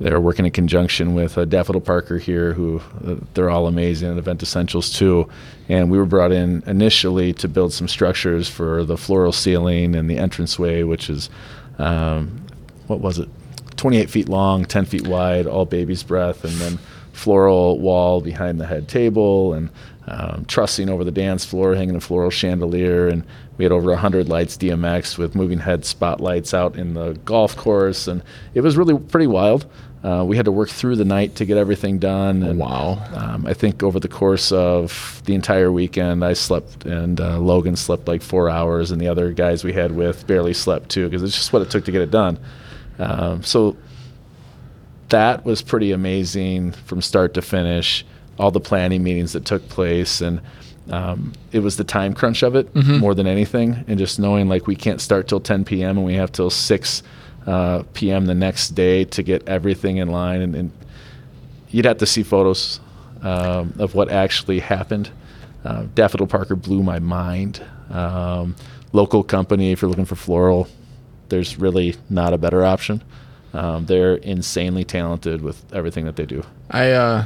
they're 0.00 0.20
working 0.20 0.46
in 0.46 0.52
conjunction 0.52 1.14
with 1.14 1.36
uh, 1.36 1.44
Daffodil 1.44 1.82
Parker 1.82 2.18
here, 2.18 2.54
who 2.54 2.80
uh, 3.06 3.16
they're 3.34 3.50
all 3.50 3.66
amazing, 3.66 4.10
at 4.10 4.16
Event 4.16 4.42
Essentials 4.42 4.90
too. 4.90 5.28
And 5.68 5.90
we 5.90 5.98
were 5.98 6.06
brought 6.06 6.32
in 6.32 6.62
initially 6.66 7.34
to 7.34 7.48
build 7.48 7.72
some 7.72 7.86
structures 7.86 8.48
for 8.48 8.84
the 8.84 8.96
floral 8.96 9.32
ceiling 9.32 9.94
and 9.94 10.08
the 10.08 10.16
entranceway, 10.16 10.82
which 10.82 11.10
is 11.10 11.28
um, 11.78 12.46
what 12.86 13.00
was 13.00 13.18
it, 13.18 13.28
28 13.76 14.10
feet 14.10 14.28
long, 14.28 14.64
10 14.64 14.84
feet 14.86 15.06
wide, 15.06 15.46
all 15.46 15.66
baby's 15.66 16.02
breath, 16.02 16.44
and 16.44 16.54
then 16.54 16.78
floral 17.20 17.78
wall 17.78 18.22
behind 18.22 18.58
the 18.58 18.66
head 18.66 18.88
table 18.88 19.52
and 19.52 19.68
um, 20.08 20.44
trussing 20.46 20.88
over 20.88 21.04
the 21.04 21.10
dance 21.10 21.44
floor, 21.44 21.74
hanging 21.74 21.94
a 21.94 22.00
floral 22.00 22.30
chandelier, 22.30 23.08
and 23.08 23.22
we 23.58 23.64
had 23.64 23.72
over 23.72 23.90
100 23.90 24.28
lights 24.28 24.56
DMX 24.56 25.18
with 25.18 25.34
moving 25.34 25.58
head 25.58 25.84
spotlights 25.84 26.54
out 26.54 26.76
in 26.76 26.94
the 26.94 27.12
golf 27.24 27.56
course, 27.56 28.08
and 28.08 28.22
it 28.54 28.62
was 28.62 28.76
really 28.76 28.98
pretty 28.98 29.26
wild. 29.26 29.66
Uh, 30.02 30.24
we 30.26 30.34
had 30.34 30.46
to 30.46 30.52
work 30.52 30.70
through 30.70 30.96
the 30.96 31.04
night 31.04 31.34
to 31.34 31.44
get 31.44 31.58
everything 31.58 31.98
done. 31.98 32.42
And, 32.42 32.58
wow. 32.58 32.98
Um, 33.14 33.46
I 33.46 33.52
think 33.52 33.82
over 33.82 34.00
the 34.00 34.08
course 34.08 34.50
of 34.50 35.20
the 35.26 35.34
entire 35.34 35.70
weekend, 35.70 36.24
I 36.24 36.32
slept, 36.32 36.86
and 36.86 37.20
uh, 37.20 37.38
Logan 37.38 37.76
slept 37.76 38.08
like 38.08 38.22
four 38.22 38.48
hours, 38.48 38.90
and 38.90 38.98
the 38.98 39.08
other 39.08 39.30
guys 39.32 39.62
we 39.62 39.74
had 39.74 39.92
with 39.92 40.26
barely 40.26 40.54
slept 40.54 40.88
too, 40.88 41.04
because 41.04 41.22
it's 41.22 41.34
just 41.34 41.52
what 41.52 41.60
it 41.60 41.70
took 41.70 41.84
to 41.84 41.92
get 41.92 42.00
it 42.00 42.10
done. 42.10 42.38
Um, 42.98 43.42
so 43.42 43.76
that 45.10 45.44
was 45.44 45.62
pretty 45.62 45.92
amazing 45.92 46.72
from 46.72 47.02
start 47.02 47.34
to 47.34 47.42
finish. 47.42 48.04
All 48.38 48.50
the 48.50 48.60
planning 48.60 49.02
meetings 49.02 49.34
that 49.34 49.44
took 49.44 49.68
place, 49.68 50.22
and 50.22 50.40
um, 50.90 51.32
it 51.52 51.58
was 51.58 51.76
the 51.76 51.84
time 51.84 52.14
crunch 52.14 52.42
of 52.42 52.56
it 52.56 52.74
more 52.98 53.14
than 53.14 53.26
anything, 53.26 53.84
and 53.86 53.98
just 53.98 54.18
knowing 54.18 54.48
like 54.48 54.66
we 54.66 54.74
can't 54.74 55.00
start 55.00 55.28
till 55.28 55.40
10 55.40 55.64
p.m. 55.64 55.98
and 55.98 56.06
we 56.06 56.14
have 56.14 56.32
till 56.32 56.48
6 56.48 57.02
uh, 57.46 57.82
p.m. 57.92 58.26
the 58.26 58.34
next 58.34 58.70
day 58.70 59.04
to 59.04 59.22
get 59.22 59.46
everything 59.46 59.98
in 59.98 60.08
line, 60.08 60.40
and, 60.40 60.54
and 60.54 60.72
you'd 61.70 61.84
have 61.84 61.98
to 61.98 62.06
see 62.06 62.22
photos 62.22 62.80
um, 63.22 63.74
of 63.78 63.94
what 63.94 64.10
actually 64.10 64.60
happened. 64.60 65.10
Uh, 65.64 65.84
Daffodil 65.94 66.26
Parker 66.26 66.56
blew 66.56 66.82
my 66.82 66.98
mind. 66.98 67.62
Um, 67.90 68.56
local 68.92 69.22
company, 69.22 69.72
if 69.72 69.82
you're 69.82 69.90
looking 69.90 70.06
for 70.06 70.16
floral, 70.16 70.66
there's 71.28 71.58
really 71.58 71.96
not 72.08 72.32
a 72.32 72.38
better 72.38 72.64
option. 72.64 73.02
Um, 73.52 73.86
they're 73.86 74.14
insanely 74.16 74.84
talented 74.84 75.42
with 75.42 75.64
everything 75.72 76.04
that 76.04 76.16
they 76.16 76.26
do. 76.26 76.44
I 76.70 76.90
uh, 76.92 77.24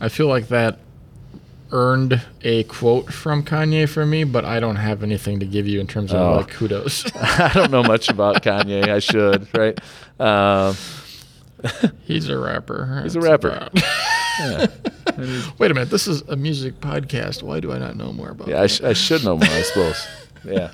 I 0.00 0.08
feel 0.08 0.26
like 0.28 0.48
that 0.48 0.78
earned 1.70 2.22
a 2.42 2.64
quote 2.64 3.12
from 3.12 3.42
Kanye 3.42 3.88
for 3.88 4.06
me, 4.06 4.24
but 4.24 4.44
I 4.44 4.58
don't 4.60 4.76
have 4.76 5.02
anything 5.02 5.38
to 5.40 5.46
give 5.46 5.66
you 5.66 5.80
in 5.80 5.86
terms 5.86 6.12
of 6.12 6.20
Oh. 6.20 6.36
like 6.36 6.48
kudos. 6.48 7.04
I 7.16 7.50
don't 7.54 7.70
know 7.70 7.82
much 7.82 8.08
about 8.08 8.42
Kanye. 8.42 8.88
I 8.88 8.98
should, 9.00 9.46
right? 9.56 9.78
Um, 10.20 10.74
He's 12.04 12.28
a 12.28 12.38
rapper. 12.38 13.00
He's 13.02 13.16
a 13.16 13.20
rapper. 13.20 13.48
about- 13.48 13.74
yeah. 14.40 14.66
Wait 15.58 15.70
a 15.70 15.74
minute, 15.74 15.90
this 15.90 16.06
is 16.06 16.22
a 16.22 16.36
music 16.36 16.80
podcast. 16.80 17.42
Why 17.42 17.60
do 17.60 17.72
I 17.72 17.78
not 17.78 17.96
know 17.96 18.12
more 18.12 18.30
about? 18.30 18.48
Yeah, 18.48 18.62
I, 18.62 18.66
sh- 18.68 18.80
I 18.82 18.92
should 18.92 19.24
know 19.24 19.36
more, 19.36 19.48
I 19.48 19.62
suppose. 19.62 20.06
Yeah. 20.44 20.70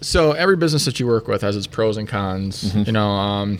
So 0.00 0.32
every 0.32 0.56
business 0.56 0.84
that 0.84 0.98
you 1.00 1.06
work 1.06 1.28
with 1.28 1.42
has 1.42 1.56
its 1.56 1.66
pros 1.66 1.96
and 1.96 2.08
cons. 2.08 2.64
Mm-hmm. 2.64 2.82
You 2.86 2.92
know, 2.92 3.08
um, 3.08 3.58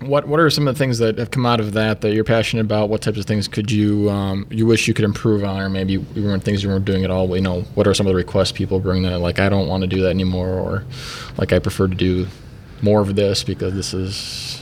what 0.00 0.26
what 0.26 0.40
are 0.40 0.50
some 0.50 0.66
of 0.66 0.74
the 0.74 0.78
things 0.78 0.98
that 0.98 1.18
have 1.18 1.30
come 1.30 1.46
out 1.46 1.60
of 1.60 1.72
that 1.72 2.00
that 2.00 2.12
you're 2.12 2.24
passionate 2.24 2.62
about? 2.62 2.88
What 2.88 3.02
types 3.02 3.18
of 3.18 3.26
things 3.26 3.46
could 3.46 3.70
you 3.70 4.10
um, 4.10 4.46
you 4.50 4.66
wish 4.66 4.88
you 4.88 4.94
could 4.94 5.04
improve 5.04 5.44
on, 5.44 5.60
or 5.60 5.68
maybe 5.68 5.92
you 5.92 6.04
weren't 6.16 6.42
things 6.42 6.62
you 6.62 6.68
weren't 6.68 6.84
doing 6.84 7.04
at 7.04 7.10
all? 7.10 7.34
You 7.36 7.42
know, 7.42 7.62
what 7.74 7.86
are 7.86 7.94
some 7.94 8.06
of 8.06 8.12
the 8.12 8.16
requests 8.16 8.52
people 8.52 8.80
bring 8.80 9.02
that 9.04 9.18
like 9.18 9.38
I 9.38 9.48
don't 9.48 9.68
want 9.68 9.82
to 9.82 9.86
do 9.86 10.02
that 10.02 10.10
anymore, 10.10 10.48
or 10.48 10.84
like 11.38 11.52
I 11.52 11.58
prefer 11.58 11.86
to 11.88 11.94
do 11.94 12.26
more 12.82 13.00
of 13.00 13.14
this 13.14 13.44
because 13.44 13.74
this 13.74 13.94
is 13.94 14.60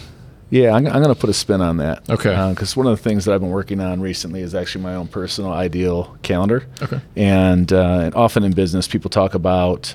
Yeah, 0.51 0.73
I'm, 0.73 0.87
I'm 0.87 1.03
going 1.03 1.15
to 1.15 1.21
put 1.21 1.31
a 1.31 1.35
spin 1.35 1.61
on 1.61 1.77
that. 1.79 2.09
Okay. 2.11 2.51
Because 2.51 2.77
one 2.77 2.87
of 2.87 2.97
the 2.97 3.03
things 3.03 3.25
that 3.25 3.35
I've 3.35 3.41
been 3.41 3.51
working 3.51 3.81
on 3.81 4.01
recently 4.01 4.41
is 4.41 4.55
actually 4.55 4.83
my 4.83 4.97
own 4.97 5.07
personal 5.07 5.53
ideal 5.53 6.17
calendar. 6.23 6.67
Okay. 6.83 7.01
And, 7.15 7.73
uh, 7.73 8.01
and 8.05 8.15
often 8.17 8.43
in 8.43 8.53
business, 8.53 8.89
people 8.89 9.11
talk 9.11 9.35
about 9.35 9.95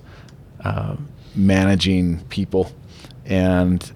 uh, 0.65 0.95
managing 1.35 2.19
people. 2.25 2.71
And, 3.25 3.89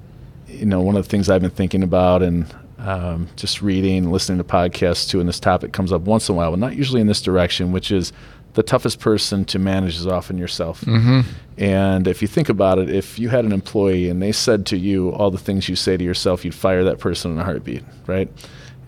you 0.47 0.65
know, 0.65 0.81
one 0.81 0.95
of 0.95 1.03
the 1.03 1.09
things 1.09 1.29
I've 1.29 1.41
been 1.41 1.51
thinking 1.51 1.83
about 1.83 2.23
and 2.23 2.45
um, 2.77 3.27
just 3.35 3.61
reading, 3.61 4.11
listening 4.11 4.37
to 4.37 4.43
podcasts 4.43 5.09
too, 5.09 5.19
and 5.19 5.27
this 5.27 5.39
topic 5.39 5.73
comes 5.73 5.91
up 5.91 6.03
once 6.03 6.29
in 6.29 6.35
a 6.35 6.37
while, 6.37 6.51
but 6.51 6.59
not 6.59 6.75
usually 6.75 7.01
in 7.01 7.07
this 7.07 7.21
direction, 7.21 7.71
which 7.71 7.91
is 7.91 8.13
the 8.53 8.63
toughest 8.63 8.99
person 8.99 9.45
to 9.45 9.59
manage 9.59 9.95
is 9.95 10.07
often 10.07 10.37
yourself. 10.37 10.81
Mm-hmm. 10.81 11.21
And 11.57 12.07
if 12.07 12.21
you 12.21 12.27
think 12.27 12.49
about 12.49 12.79
it, 12.79 12.89
if 12.89 13.19
you 13.19 13.29
had 13.29 13.45
an 13.45 13.51
employee 13.51 14.09
and 14.09 14.21
they 14.21 14.31
said 14.31 14.65
to 14.67 14.77
you 14.77 15.09
all 15.11 15.29
the 15.29 15.37
things 15.37 15.69
you 15.69 15.75
say 15.75 15.97
to 15.97 16.03
yourself, 16.03 16.45
you'd 16.45 16.55
fire 16.55 16.83
that 16.85 16.99
person 16.99 17.31
in 17.31 17.37
a 17.37 17.43
heartbeat, 17.43 17.83
right? 18.07 18.29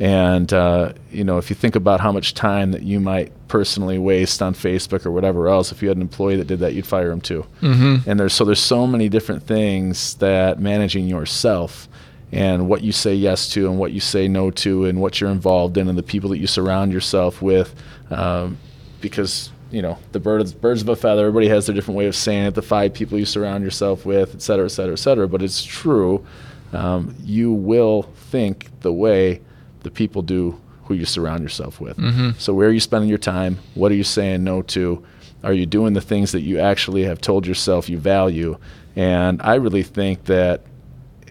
And 0.01 0.51
uh, 0.51 0.93
you 1.11 1.23
know, 1.23 1.37
if 1.37 1.51
you 1.51 1.55
think 1.55 1.75
about 1.75 1.99
how 1.99 2.11
much 2.11 2.33
time 2.33 2.71
that 2.71 2.81
you 2.81 2.99
might 2.99 3.31
personally 3.47 3.99
waste 3.99 4.41
on 4.41 4.55
Facebook 4.55 5.05
or 5.05 5.11
whatever 5.11 5.47
else, 5.47 5.71
if 5.71 5.83
you 5.83 5.89
had 5.89 5.97
an 5.97 6.01
employee 6.01 6.37
that 6.37 6.47
did 6.47 6.57
that, 6.59 6.73
you'd 6.73 6.87
fire 6.87 7.09
them 7.09 7.21
too. 7.21 7.45
Mm-hmm. 7.61 8.09
And 8.09 8.19
there's 8.19 8.33
so 8.33 8.43
there's 8.43 8.59
so 8.59 8.87
many 8.87 9.09
different 9.09 9.43
things 9.43 10.15
that 10.15 10.59
managing 10.59 11.07
yourself 11.07 11.87
and 12.31 12.67
what 12.67 12.81
you 12.81 12.91
say 12.91 13.13
yes 13.13 13.47
to 13.49 13.69
and 13.69 13.77
what 13.77 13.91
you 13.91 13.99
say 13.99 14.27
no 14.27 14.49
to 14.49 14.85
and 14.85 14.99
what 14.99 15.21
you're 15.21 15.29
involved 15.29 15.77
in 15.77 15.87
and 15.87 15.95
the 15.95 16.03
people 16.03 16.31
that 16.31 16.39
you 16.39 16.47
surround 16.47 16.91
yourself 16.91 17.39
with, 17.39 17.75
um, 18.09 18.57
because 19.01 19.51
you 19.69 19.83
know 19.83 19.99
the 20.13 20.19
birds 20.19 20.51
birds 20.51 20.81
of 20.81 20.89
a 20.89 20.95
feather. 20.95 21.27
Everybody 21.27 21.47
has 21.49 21.67
their 21.67 21.75
different 21.75 21.99
way 21.99 22.07
of 22.07 22.15
saying 22.15 22.45
it. 22.45 22.55
The 22.55 22.63
five 22.63 22.95
people 22.95 23.19
you 23.19 23.25
surround 23.25 23.63
yourself 23.63 24.03
with, 24.03 24.33
et 24.33 24.41
cetera, 24.41 24.65
et 24.65 24.69
cetera, 24.69 24.93
et 24.93 24.99
cetera. 24.99 25.27
But 25.27 25.43
it's 25.43 25.63
true. 25.63 26.25
Um, 26.73 27.13
you 27.23 27.51
will 27.51 28.09
think 28.31 28.67
the 28.79 28.93
way 28.93 29.41
the 29.83 29.91
people 29.91 30.21
do 30.21 30.59
who 30.85 30.93
you 30.93 31.05
surround 31.05 31.41
yourself 31.41 31.79
with. 31.79 31.97
Mhm. 31.97 32.35
So 32.37 32.53
where 32.53 32.67
are 32.69 32.71
you 32.71 32.79
spending 32.79 33.09
your 33.09 33.17
time? 33.17 33.59
What 33.75 33.91
are 33.91 33.95
you 33.95 34.03
saying 34.03 34.43
no 34.43 34.61
to? 34.63 35.01
Are 35.43 35.53
you 35.53 35.65
doing 35.65 35.93
the 35.93 36.01
things 36.01 36.31
that 36.33 36.41
you 36.41 36.59
actually 36.59 37.03
have 37.05 37.21
told 37.21 37.47
yourself 37.47 37.89
you 37.89 37.97
value? 37.97 38.57
And 38.95 39.41
I 39.41 39.55
really 39.55 39.83
think 39.83 40.25
that 40.25 40.61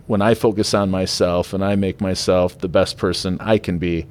when 0.07 0.23
I 0.23 0.35
focus 0.35 0.75
on 0.75 0.91
myself 0.91 1.53
and 1.53 1.65
I 1.65 1.77
make 1.77 2.01
myself 2.01 2.59
the 2.59 2.69
best 2.69 2.97
person 2.97 3.37
I 3.41 3.59
can 3.59 3.79
be, 3.79 4.07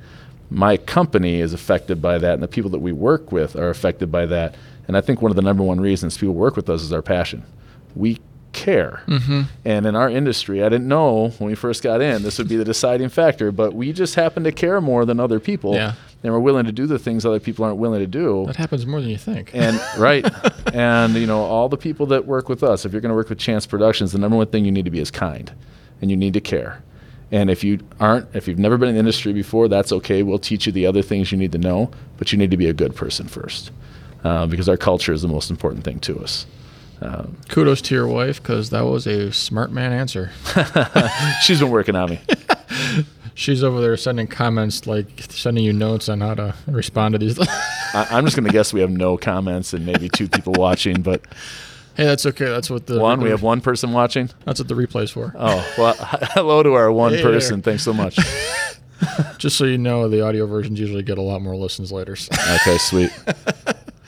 my 0.49 0.77
company 0.77 1.41
is 1.41 1.53
affected 1.53 2.01
by 2.01 2.17
that, 2.17 2.33
and 2.33 2.43
the 2.43 2.47
people 2.47 2.71
that 2.71 2.79
we 2.79 2.91
work 2.91 3.31
with 3.31 3.55
are 3.55 3.69
affected 3.69 4.11
by 4.11 4.25
that. 4.27 4.55
And 4.87 4.95
I 4.97 5.01
think 5.01 5.21
one 5.21 5.31
of 5.31 5.35
the 5.35 5.41
number 5.41 5.63
one 5.63 5.79
reasons 5.79 6.17
people 6.17 6.33
work 6.33 6.55
with 6.55 6.69
us 6.69 6.81
is 6.81 6.93
our 6.93 7.01
passion. 7.01 7.43
We 7.95 8.19
care. 8.59 9.01
Mm-hmm. 9.07 9.43
And 9.65 9.85
in 9.85 9.95
our 9.95 10.09
industry, 10.09 10.63
I 10.63 10.69
didn't 10.69 10.87
know 10.87 11.29
when 11.37 11.49
we 11.49 11.55
first 11.55 11.81
got 11.81 12.01
in 12.01 12.21
this 12.23 12.37
would 12.37 12.49
be 12.49 12.57
the 12.57 12.65
deciding 12.65 13.09
factor, 13.09 13.51
but 13.51 13.73
we 13.73 13.93
just 13.93 14.15
happen 14.15 14.43
to 14.43 14.51
care 14.51 14.81
more 14.81 15.05
than 15.05 15.19
other 15.19 15.39
people. 15.39 15.73
Yeah. 15.73 15.93
And 16.21 16.33
we're 16.33 16.39
willing 16.39 16.65
to 16.65 16.73
do 16.73 16.85
the 16.85 16.99
things 16.99 17.25
other 17.25 17.39
people 17.39 17.63
aren't 17.63 17.77
willing 17.77 18.01
to 18.01 18.07
do. 18.07 18.45
That 18.47 18.57
happens 18.57 18.85
more 18.85 18.99
than 18.99 19.09
you 19.09 19.17
think. 19.17 19.51
And 19.53 19.79
right. 19.97 20.25
and 20.73 21.15
you 21.15 21.25
know, 21.25 21.39
all 21.39 21.69
the 21.69 21.77
people 21.77 22.05
that 22.07 22.25
work 22.25 22.49
with 22.49 22.61
us, 22.61 22.85
if 22.85 22.91
you're 22.91 23.01
going 23.01 23.11
to 23.11 23.15
work 23.15 23.29
with 23.29 23.39
Chance 23.39 23.65
Productions, 23.65 24.11
the 24.11 24.19
number 24.19 24.35
one 24.35 24.47
thing 24.47 24.65
you 24.65 24.71
need 24.71 24.85
to 24.85 24.91
be 24.91 24.99
is 24.99 25.11
kind 25.11 25.51
and 26.01 26.11
you 26.11 26.17
need 26.17 26.33
to 26.33 26.41
care. 26.41 26.83
And 27.31 27.49
if 27.49 27.63
you 27.63 27.79
aren't, 27.99 28.27
if 28.35 28.47
you've 28.47 28.59
never 28.59 28.77
been 28.77 28.89
in 28.89 28.95
the 28.95 28.99
industry 28.99 29.33
before, 29.33 29.67
that's 29.67 29.91
okay. 29.91 30.23
We'll 30.23 30.39
teach 30.39 30.65
you 30.65 30.71
the 30.71 30.85
other 30.85 31.01
things 31.01 31.31
you 31.31 31.37
need 31.37 31.51
to 31.51 31.57
know, 31.57 31.91
but 32.17 32.31
you 32.31 32.37
need 32.37 32.51
to 32.51 32.57
be 32.57 32.67
a 32.67 32.73
good 32.73 32.95
person 32.95 33.27
first, 33.27 33.71
uh, 34.23 34.47
because 34.47 34.67
our 34.67 34.77
culture 34.77 35.13
is 35.13 35.21
the 35.21 35.27
most 35.27 35.51
important 35.51 35.83
thing 35.83 35.99
to 36.01 36.19
us. 36.19 36.47
Um, 37.01 37.37
Kudos 37.47 37.81
to 37.83 37.95
your 37.95 38.07
wife 38.07 38.41
because 38.41 38.71
that 38.71 38.81
was 38.85 39.07
a 39.07 39.31
smart 39.31 39.71
man 39.71 39.93
answer. 39.93 40.31
she's 41.41 41.59
been 41.59 41.69
working 41.71 41.95
on 41.95 42.09
me. 42.11 42.19
She's 43.35 43.63
over 43.63 43.79
there 43.79 43.95
sending 43.95 44.27
comments, 44.27 44.85
like 44.85 45.07
sending 45.29 45.63
you 45.63 45.71
notes 45.71 46.09
on 46.09 46.19
how 46.19 46.33
to 46.35 46.53
respond 46.67 47.13
to 47.13 47.19
these. 47.19 47.39
I, 47.93 48.05
I'm 48.11 48.25
just 48.25 48.35
going 48.35 48.45
to 48.45 48.51
guess 48.51 48.73
we 48.73 48.81
have 48.81 48.89
no 48.91 49.15
comments 49.17 49.71
and 49.73 49.85
maybe 49.85 50.09
two 50.09 50.27
people 50.27 50.51
watching, 50.57 51.01
but 51.01 51.21
hey, 51.95 52.03
that's 52.03 52.25
okay. 52.25 52.45
That's 52.47 52.69
what 52.69 52.85
the 52.87 52.99
one 52.99 53.21
we 53.21 53.29
have 53.29 53.41
one 53.41 53.61
person 53.61 53.93
watching. 53.93 54.29
That's 54.43 54.59
what 54.59 54.67
the 54.67 54.73
replay's 54.75 55.11
for. 55.11 55.33
Oh 55.37 55.73
well, 55.77 55.95
hello 56.33 56.63
to 56.63 56.73
our 56.73 56.91
one 56.91 57.13
Hey 57.13 57.21
person. 57.21 57.61
there. 57.61 57.71
Thanks 57.71 57.83
so 57.83 57.93
much. 57.93 58.19
Just 59.37 59.55
so 59.57 59.63
you 59.63 59.77
know, 59.77 60.09
the 60.09 60.19
audio 60.21 60.45
versions 60.45 60.77
usually 60.77 61.03
get 61.03 61.17
a 61.17 61.21
lot 61.21 61.41
more 61.41 61.55
listens 61.55 61.93
later. 61.93 62.17
So- 62.17 62.33
Okay, 62.55 62.77
sweet. 62.77 63.11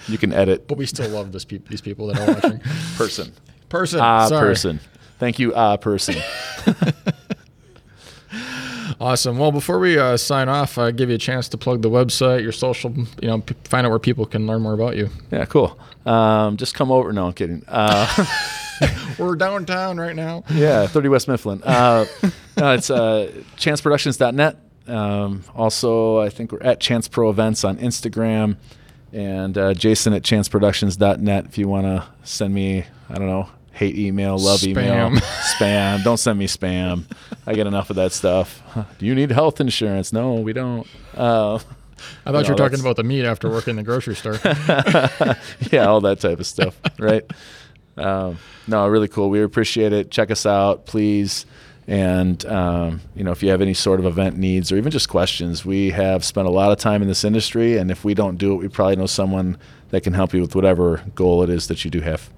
You 0.07 0.17
can 0.17 0.33
edit 0.33 0.67
but 0.67 0.77
we 0.77 0.85
still 0.85 1.09
love 1.09 1.31
this 1.31 1.45
peop 1.45 1.67
these 1.69 1.81
people 1.81 2.07
that 2.07 2.19
are 2.19 2.33
watching. 2.33 2.59
person. 2.97 3.31
Person, 3.69 3.99
Ah, 4.01 4.27
sorry. 4.27 4.47
person. 4.49 4.79
Thank 5.19 5.39
you, 5.39 5.53
ah, 5.55 5.77
person. 5.77 6.15
Awesome. 8.99 9.39
Well, 9.39 9.51
before 9.51 9.79
we 9.79 9.97
uh, 9.97 10.15
sign 10.15 10.47
off, 10.47 10.77
I 10.77 10.91
give 10.91 11.09
you 11.09 11.15
a 11.15 11.19
chance 11.19 11.49
to 11.49 11.57
plug 11.57 11.81
the 11.81 11.89
website, 11.89 12.43
your 12.43 12.51
social, 12.51 12.93
you 13.19 13.27
know, 13.27 13.39
p- 13.41 13.55
find 13.63 13.85
out 13.85 13.89
where 13.89 13.97
people 13.97 14.27
can 14.27 14.45
learn 14.45 14.61
more 14.61 14.73
about 14.73 14.95
you. 14.95 15.09
Yeah, 15.31 15.45
cool. 15.45 15.79
Um, 16.05 16.55
just 16.57 16.75
come 16.75 16.91
over. 16.91 17.11
No, 17.11 17.25
I'm 17.27 17.33
kidding. 17.33 17.63
Uh, 17.67 18.25
We're 19.17 19.35
downtown 19.35 19.97
right 19.99 20.15
now. 20.15 20.43
yeah, 20.51 20.85
30 20.85 21.09
West 21.09 21.27
Mifflin. 21.27 21.63
Uh, 21.63 22.05
no, 22.57 22.73
it's 22.73 22.91
uh, 22.91 23.31
chanceproductions.net. 23.57 24.57
Um, 24.87 25.43
also, 25.55 26.19
I 26.19 26.29
think 26.29 26.51
we're 26.51 26.61
at 26.61 26.79
Chance 26.79 27.07
Pro 27.07 27.29
Events 27.31 27.63
on 27.63 27.77
Instagram, 27.77 28.57
and 29.13 29.57
uh, 29.57 29.73
Jason 29.73 30.13
at 30.13 30.23
chanceproductions.net. 30.23 31.45
If 31.45 31.57
you 31.57 31.67
want 31.67 31.85
to 31.85 32.05
send 32.23 32.53
me, 32.53 32.85
I 33.09 33.15
don't 33.15 33.27
know, 33.27 33.49
hate 33.71 33.97
email, 33.97 34.37
love 34.37 34.63
email, 34.63 35.09
Spam. 35.09 35.17
spam. 35.59 36.03
Don't 36.03 36.17
send 36.17 36.37
me 36.39 36.47
spam. 36.47 37.05
I 37.45 37.53
get 37.53 37.67
enough 37.67 37.89
of 37.89 37.95
that 37.97 38.11
stuff. 38.11 38.61
Do 38.97 39.05
you 39.05 39.15
need 39.15 39.31
health 39.31 39.59
insurance? 39.61 40.13
No, 40.13 40.35
we 40.35 40.53
don't. 40.53 40.87
Uh, 41.15 41.55
I 42.25 42.31
thought 42.31 42.33
No, 42.33 42.39
you 42.41 42.49
were 42.49 42.55
talking 42.55 42.79
about 42.79 42.95
the 42.95 43.03
meat 43.03 43.25
after 43.25 43.49
working 43.49 43.71
in 43.71 43.75
the 43.77 43.83
grocery 43.83 44.15
store. 44.15 44.39
yeah, 45.71 45.85
all 45.85 46.01
that 46.01 46.19
type 46.19 46.39
of 46.39 46.47
stuff, 46.47 46.79
right? 46.97 47.23
Um, 47.97 48.37
no, 48.67 48.87
really 48.87 49.07
cool. 49.07 49.29
We 49.29 49.43
appreciate 49.43 49.93
it. 49.93 50.09
Check 50.11 50.31
us 50.31 50.45
out, 50.45 50.85
please. 50.85 51.45
And 51.91 52.45
um, 52.45 53.01
you 53.15 53.25
know, 53.25 53.31
if 53.31 53.43
you 53.43 53.49
have 53.49 53.61
any 53.61 53.73
sort 53.73 53.99
of 53.99 54.05
event 54.05 54.37
needs 54.37 54.71
or 54.71 54.77
even 54.77 54.93
just 54.93 55.09
questions, 55.09 55.65
we 55.65 55.89
have 55.89 56.23
spent 56.23 56.47
a 56.47 56.49
lot 56.49 56.71
of 56.71 56.77
time 56.77 57.01
in 57.01 57.09
this 57.09 57.25
industry, 57.25 57.77
and 57.77 57.91
if 57.91 58.05
we 58.05 58.13
don't 58.13 58.37
do 58.37 58.53
it, 58.53 58.59
we 58.59 58.69
probably 58.69 58.95
know 58.95 59.07
someone 59.07 59.57
that 59.89 59.99
can 59.99 60.13
help 60.13 60.33
you 60.33 60.39
with 60.39 60.55
whatever 60.55 61.03
goal 61.15 61.43
it 61.43 61.49
is 61.49 61.67
that 61.67 61.83
you 61.83 61.91
do 61.91 61.99
have. 61.99 62.29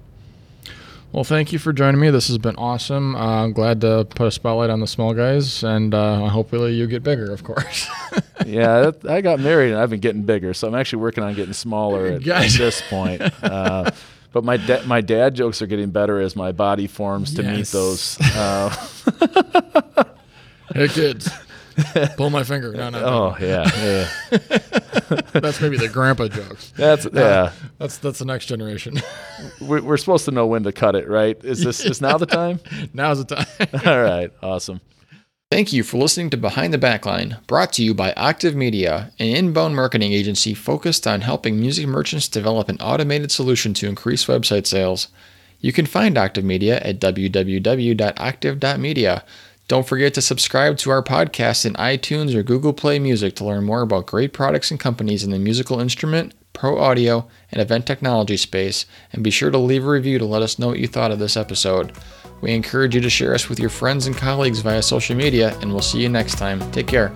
Well, 1.12 1.22
thank 1.22 1.52
you 1.52 1.60
for 1.60 1.72
joining 1.72 2.00
me. 2.00 2.10
This 2.10 2.26
has 2.26 2.38
been 2.38 2.56
awesome. 2.56 3.14
Uh, 3.14 3.44
I'm 3.44 3.52
glad 3.52 3.80
to 3.82 4.04
put 4.16 4.26
a 4.26 4.32
spotlight 4.32 4.70
on 4.70 4.80
the 4.80 4.88
small 4.88 5.14
guys, 5.14 5.62
and 5.62 5.94
uh, 5.94 6.26
hopefully 6.26 6.74
you 6.74 6.88
get 6.88 7.04
bigger, 7.04 7.30
of 7.30 7.44
course. 7.44 7.88
yeah, 8.44 8.90
that, 8.90 9.06
I 9.08 9.20
got 9.20 9.38
married 9.38 9.70
and 9.70 9.78
I've 9.78 9.90
been 9.90 10.00
getting 10.00 10.22
bigger, 10.22 10.52
so 10.52 10.66
I'm 10.66 10.74
actually 10.74 11.02
working 11.02 11.22
on 11.22 11.32
getting 11.34 11.54
smaller 11.54 12.06
at, 12.14 12.26
at 12.26 12.50
this 12.50 12.82
point. 12.90 13.22
Uh, 13.40 13.92
but 14.34 14.42
my 14.44 14.56
da- 14.56 14.84
my 14.84 15.00
dad 15.00 15.34
jokes 15.34 15.62
are 15.62 15.66
getting 15.66 15.90
better 15.90 16.20
as 16.20 16.34
my 16.34 16.50
body 16.50 16.88
forms 16.88 17.34
to 17.34 17.42
meet 17.42 17.68
those. 17.68 18.18
Uh, 18.34 18.68
hey, 20.74 20.88
kids, 20.88 21.30
pull 22.16 22.30
my 22.30 22.42
finger. 22.42 22.72
No, 22.72 22.90
no, 22.90 23.00
no. 23.00 23.06
oh 23.06 23.36
yeah, 23.40 23.70
yeah. 23.76 24.38
That's 25.32 25.60
maybe 25.60 25.76
the 25.76 25.88
grandpa 25.88 26.26
jokes. 26.28 26.72
That's 26.76 27.06
yeah. 27.12 27.52
That's 27.78 27.98
that's 27.98 28.18
the 28.18 28.24
next 28.24 28.46
generation. 28.46 29.00
We're, 29.60 29.82
we're 29.82 29.96
supposed 29.98 30.24
to 30.24 30.30
know 30.30 30.46
when 30.46 30.64
to 30.64 30.72
cut 30.72 30.96
it, 30.96 31.08
right? 31.08 31.42
Is 31.44 31.62
this 31.62 31.84
is 31.84 32.00
now 32.00 32.18
the 32.18 32.26
time? 32.26 32.58
Now's 32.92 33.24
the 33.24 33.36
time. 33.36 33.46
All 33.86 34.02
right, 34.02 34.32
awesome. 34.42 34.80
Thank 35.54 35.70
you 35.72 35.84
for 35.84 35.98
listening 35.98 36.30
to 36.30 36.36
Behind 36.36 36.74
the 36.74 36.78
Backline, 36.78 37.38
brought 37.46 37.72
to 37.74 37.84
you 37.84 37.94
by 37.94 38.12
Octave 38.14 38.56
Media, 38.56 39.12
an 39.20 39.28
inbound 39.28 39.76
marketing 39.76 40.12
agency 40.12 40.52
focused 40.52 41.06
on 41.06 41.20
helping 41.20 41.60
music 41.60 41.86
merchants 41.86 42.26
develop 42.26 42.68
an 42.68 42.78
automated 42.78 43.30
solution 43.30 43.72
to 43.74 43.86
increase 43.86 44.26
website 44.26 44.66
sales. 44.66 45.06
You 45.60 45.72
can 45.72 45.86
find 45.86 46.18
Octave 46.18 46.44
Media 46.44 46.80
at 46.80 46.98
www.octave.media. 46.98 49.24
Don't 49.68 49.86
forget 49.86 50.14
to 50.14 50.22
subscribe 50.22 50.76
to 50.78 50.90
our 50.90 51.04
podcast 51.04 51.64
in 51.64 51.74
iTunes 51.74 52.34
or 52.34 52.42
Google 52.42 52.72
Play 52.72 52.98
Music 52.98 53.36
to 53.36 53.44
learn 53.44 53.62
more 53.62 53.82
about 53.82 54.06
great 54.06 54.32
products 54.32 54.72
and 54.72 54.80
companies 54.80 55.22
in 55.22 55.30
the 55.30 55.38
musical 55.38 55.78
instrument, 55.78 56.34
pro 56.52 56.80
audio, 56.80 57.28
and 57.52 57.62
event 57.62 57.86
technology 57.86 58.36
space, 58.36 58.86
and 59.12 59.22
be 59.22 59.30
sure 59.30 59.52
to 59.52 59.58
leave 59.58 59.84
a 59.84 59.88
review 59.88 60.18
to 60.18 60.24
let 60.24 60.42
us 60.42 60.58
know 60.58 60.66
what 60.66 60.80
you 60.80 60.88
thought 60.88 61.12
of 61.12 61.20
this 61.20 61.36
episode. 61.36 61.92
We 62.40 62.52
encourage 62.52 62.94
you 62.94 63.00
to 63.00 63.10
share 63.10 63.34
us 63.34 63.48
with 63.48 63.58
your 63.58 63.70
friends 63.70 64.06
and 64.06 64.16
colleagues 64.16 64.60
via 64.60 64.82
social 64.82 65.16
media, 65.16 65.56
and 65.60 65.72
we'll 65.72 65.82
see 65.82 66.00
you 66.00 66.08
next 66.08 66.36
time. 66.36 66.60
Take 66.72 66.86
care. 66.86 67.12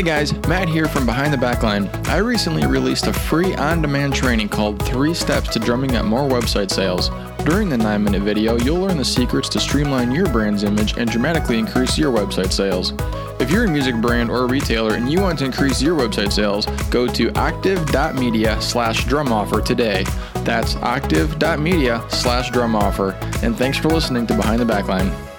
Hey 0.00 0.06
guys, 0.06 0.32
Matt 0.48 0.70
here 0.70 0.88
from 0.88 1.04
Behind 1.04 1.30
the 1.30 1.36
Backline. 1.36 1.86
I 2.08 2.16
recently 2.16 2.66
released 2.66 3.06
a 3.06 3.12
free 3.12 3.54
on 3.56 3.82
demand 3.82 4.14
training 4.14 4.48
called 4.48 4.82
Three 4.86 5.12
Steps 5.12 5.50
to 5.50 5.58
Drumming 5.58 5.94
Up 5.94 6.06
More 6.06 6.26
Website 6.26 6.70
Sales. 6.70 7.10
During 7.44 7.68
the 7.68 7.76
9 7.76 8.02
minute 8.02 8.22
video, 8.22 8.56
you'll 8.56 8.80
learn 8.80 8.96
the 8.96 9.04
secrets 9.04 9.50
to 9.50 9.60
streamline 9.60 10.10
your 10.10 10.26
brand's 10.32 10.64
image 10.64 10.96
and 10.96 11.10
dramatically 11.10 11.58
increase 11.58 11.98
your 11.98 12.10
website 12.10 12.50
sales. 12.50 12.94
If 13.40 13.50
you're 13.50 13.66
a 13.66 13.70
music 13.70 13.94
brand 13.96 14.30
or 14.30 14.44
a 14.44 14.46
retailer 14.46 14.94
and 14.94 15.12
you 15.12 15.20
want 15.20 15.40
to 15.40 15.44
increase 15.44 15.82
your 15.82 15.98
website 15.98 16.32
sales, 16.32 16.64
go 16.88 17.06
to 17.06 17.30
octave.media 17.38 18.58
slash 18.62 19.04
drum 19.04 19.30
offer 19.30 19.60
today. 19.60 20.06
That's 20.44 20.76
octave.media 20.76 22.06
slash 22.08 22.50
drum 22.52 22.74
offer. 22.74 23.10
And 23.42 23.54
thanks 23.54 23.76
for 23.76 23.90
listening 23.90 24.26
to 24.28 24.34
Behind 24.34 24.62
the 24.62 24.64
Backline. 24.64 25.29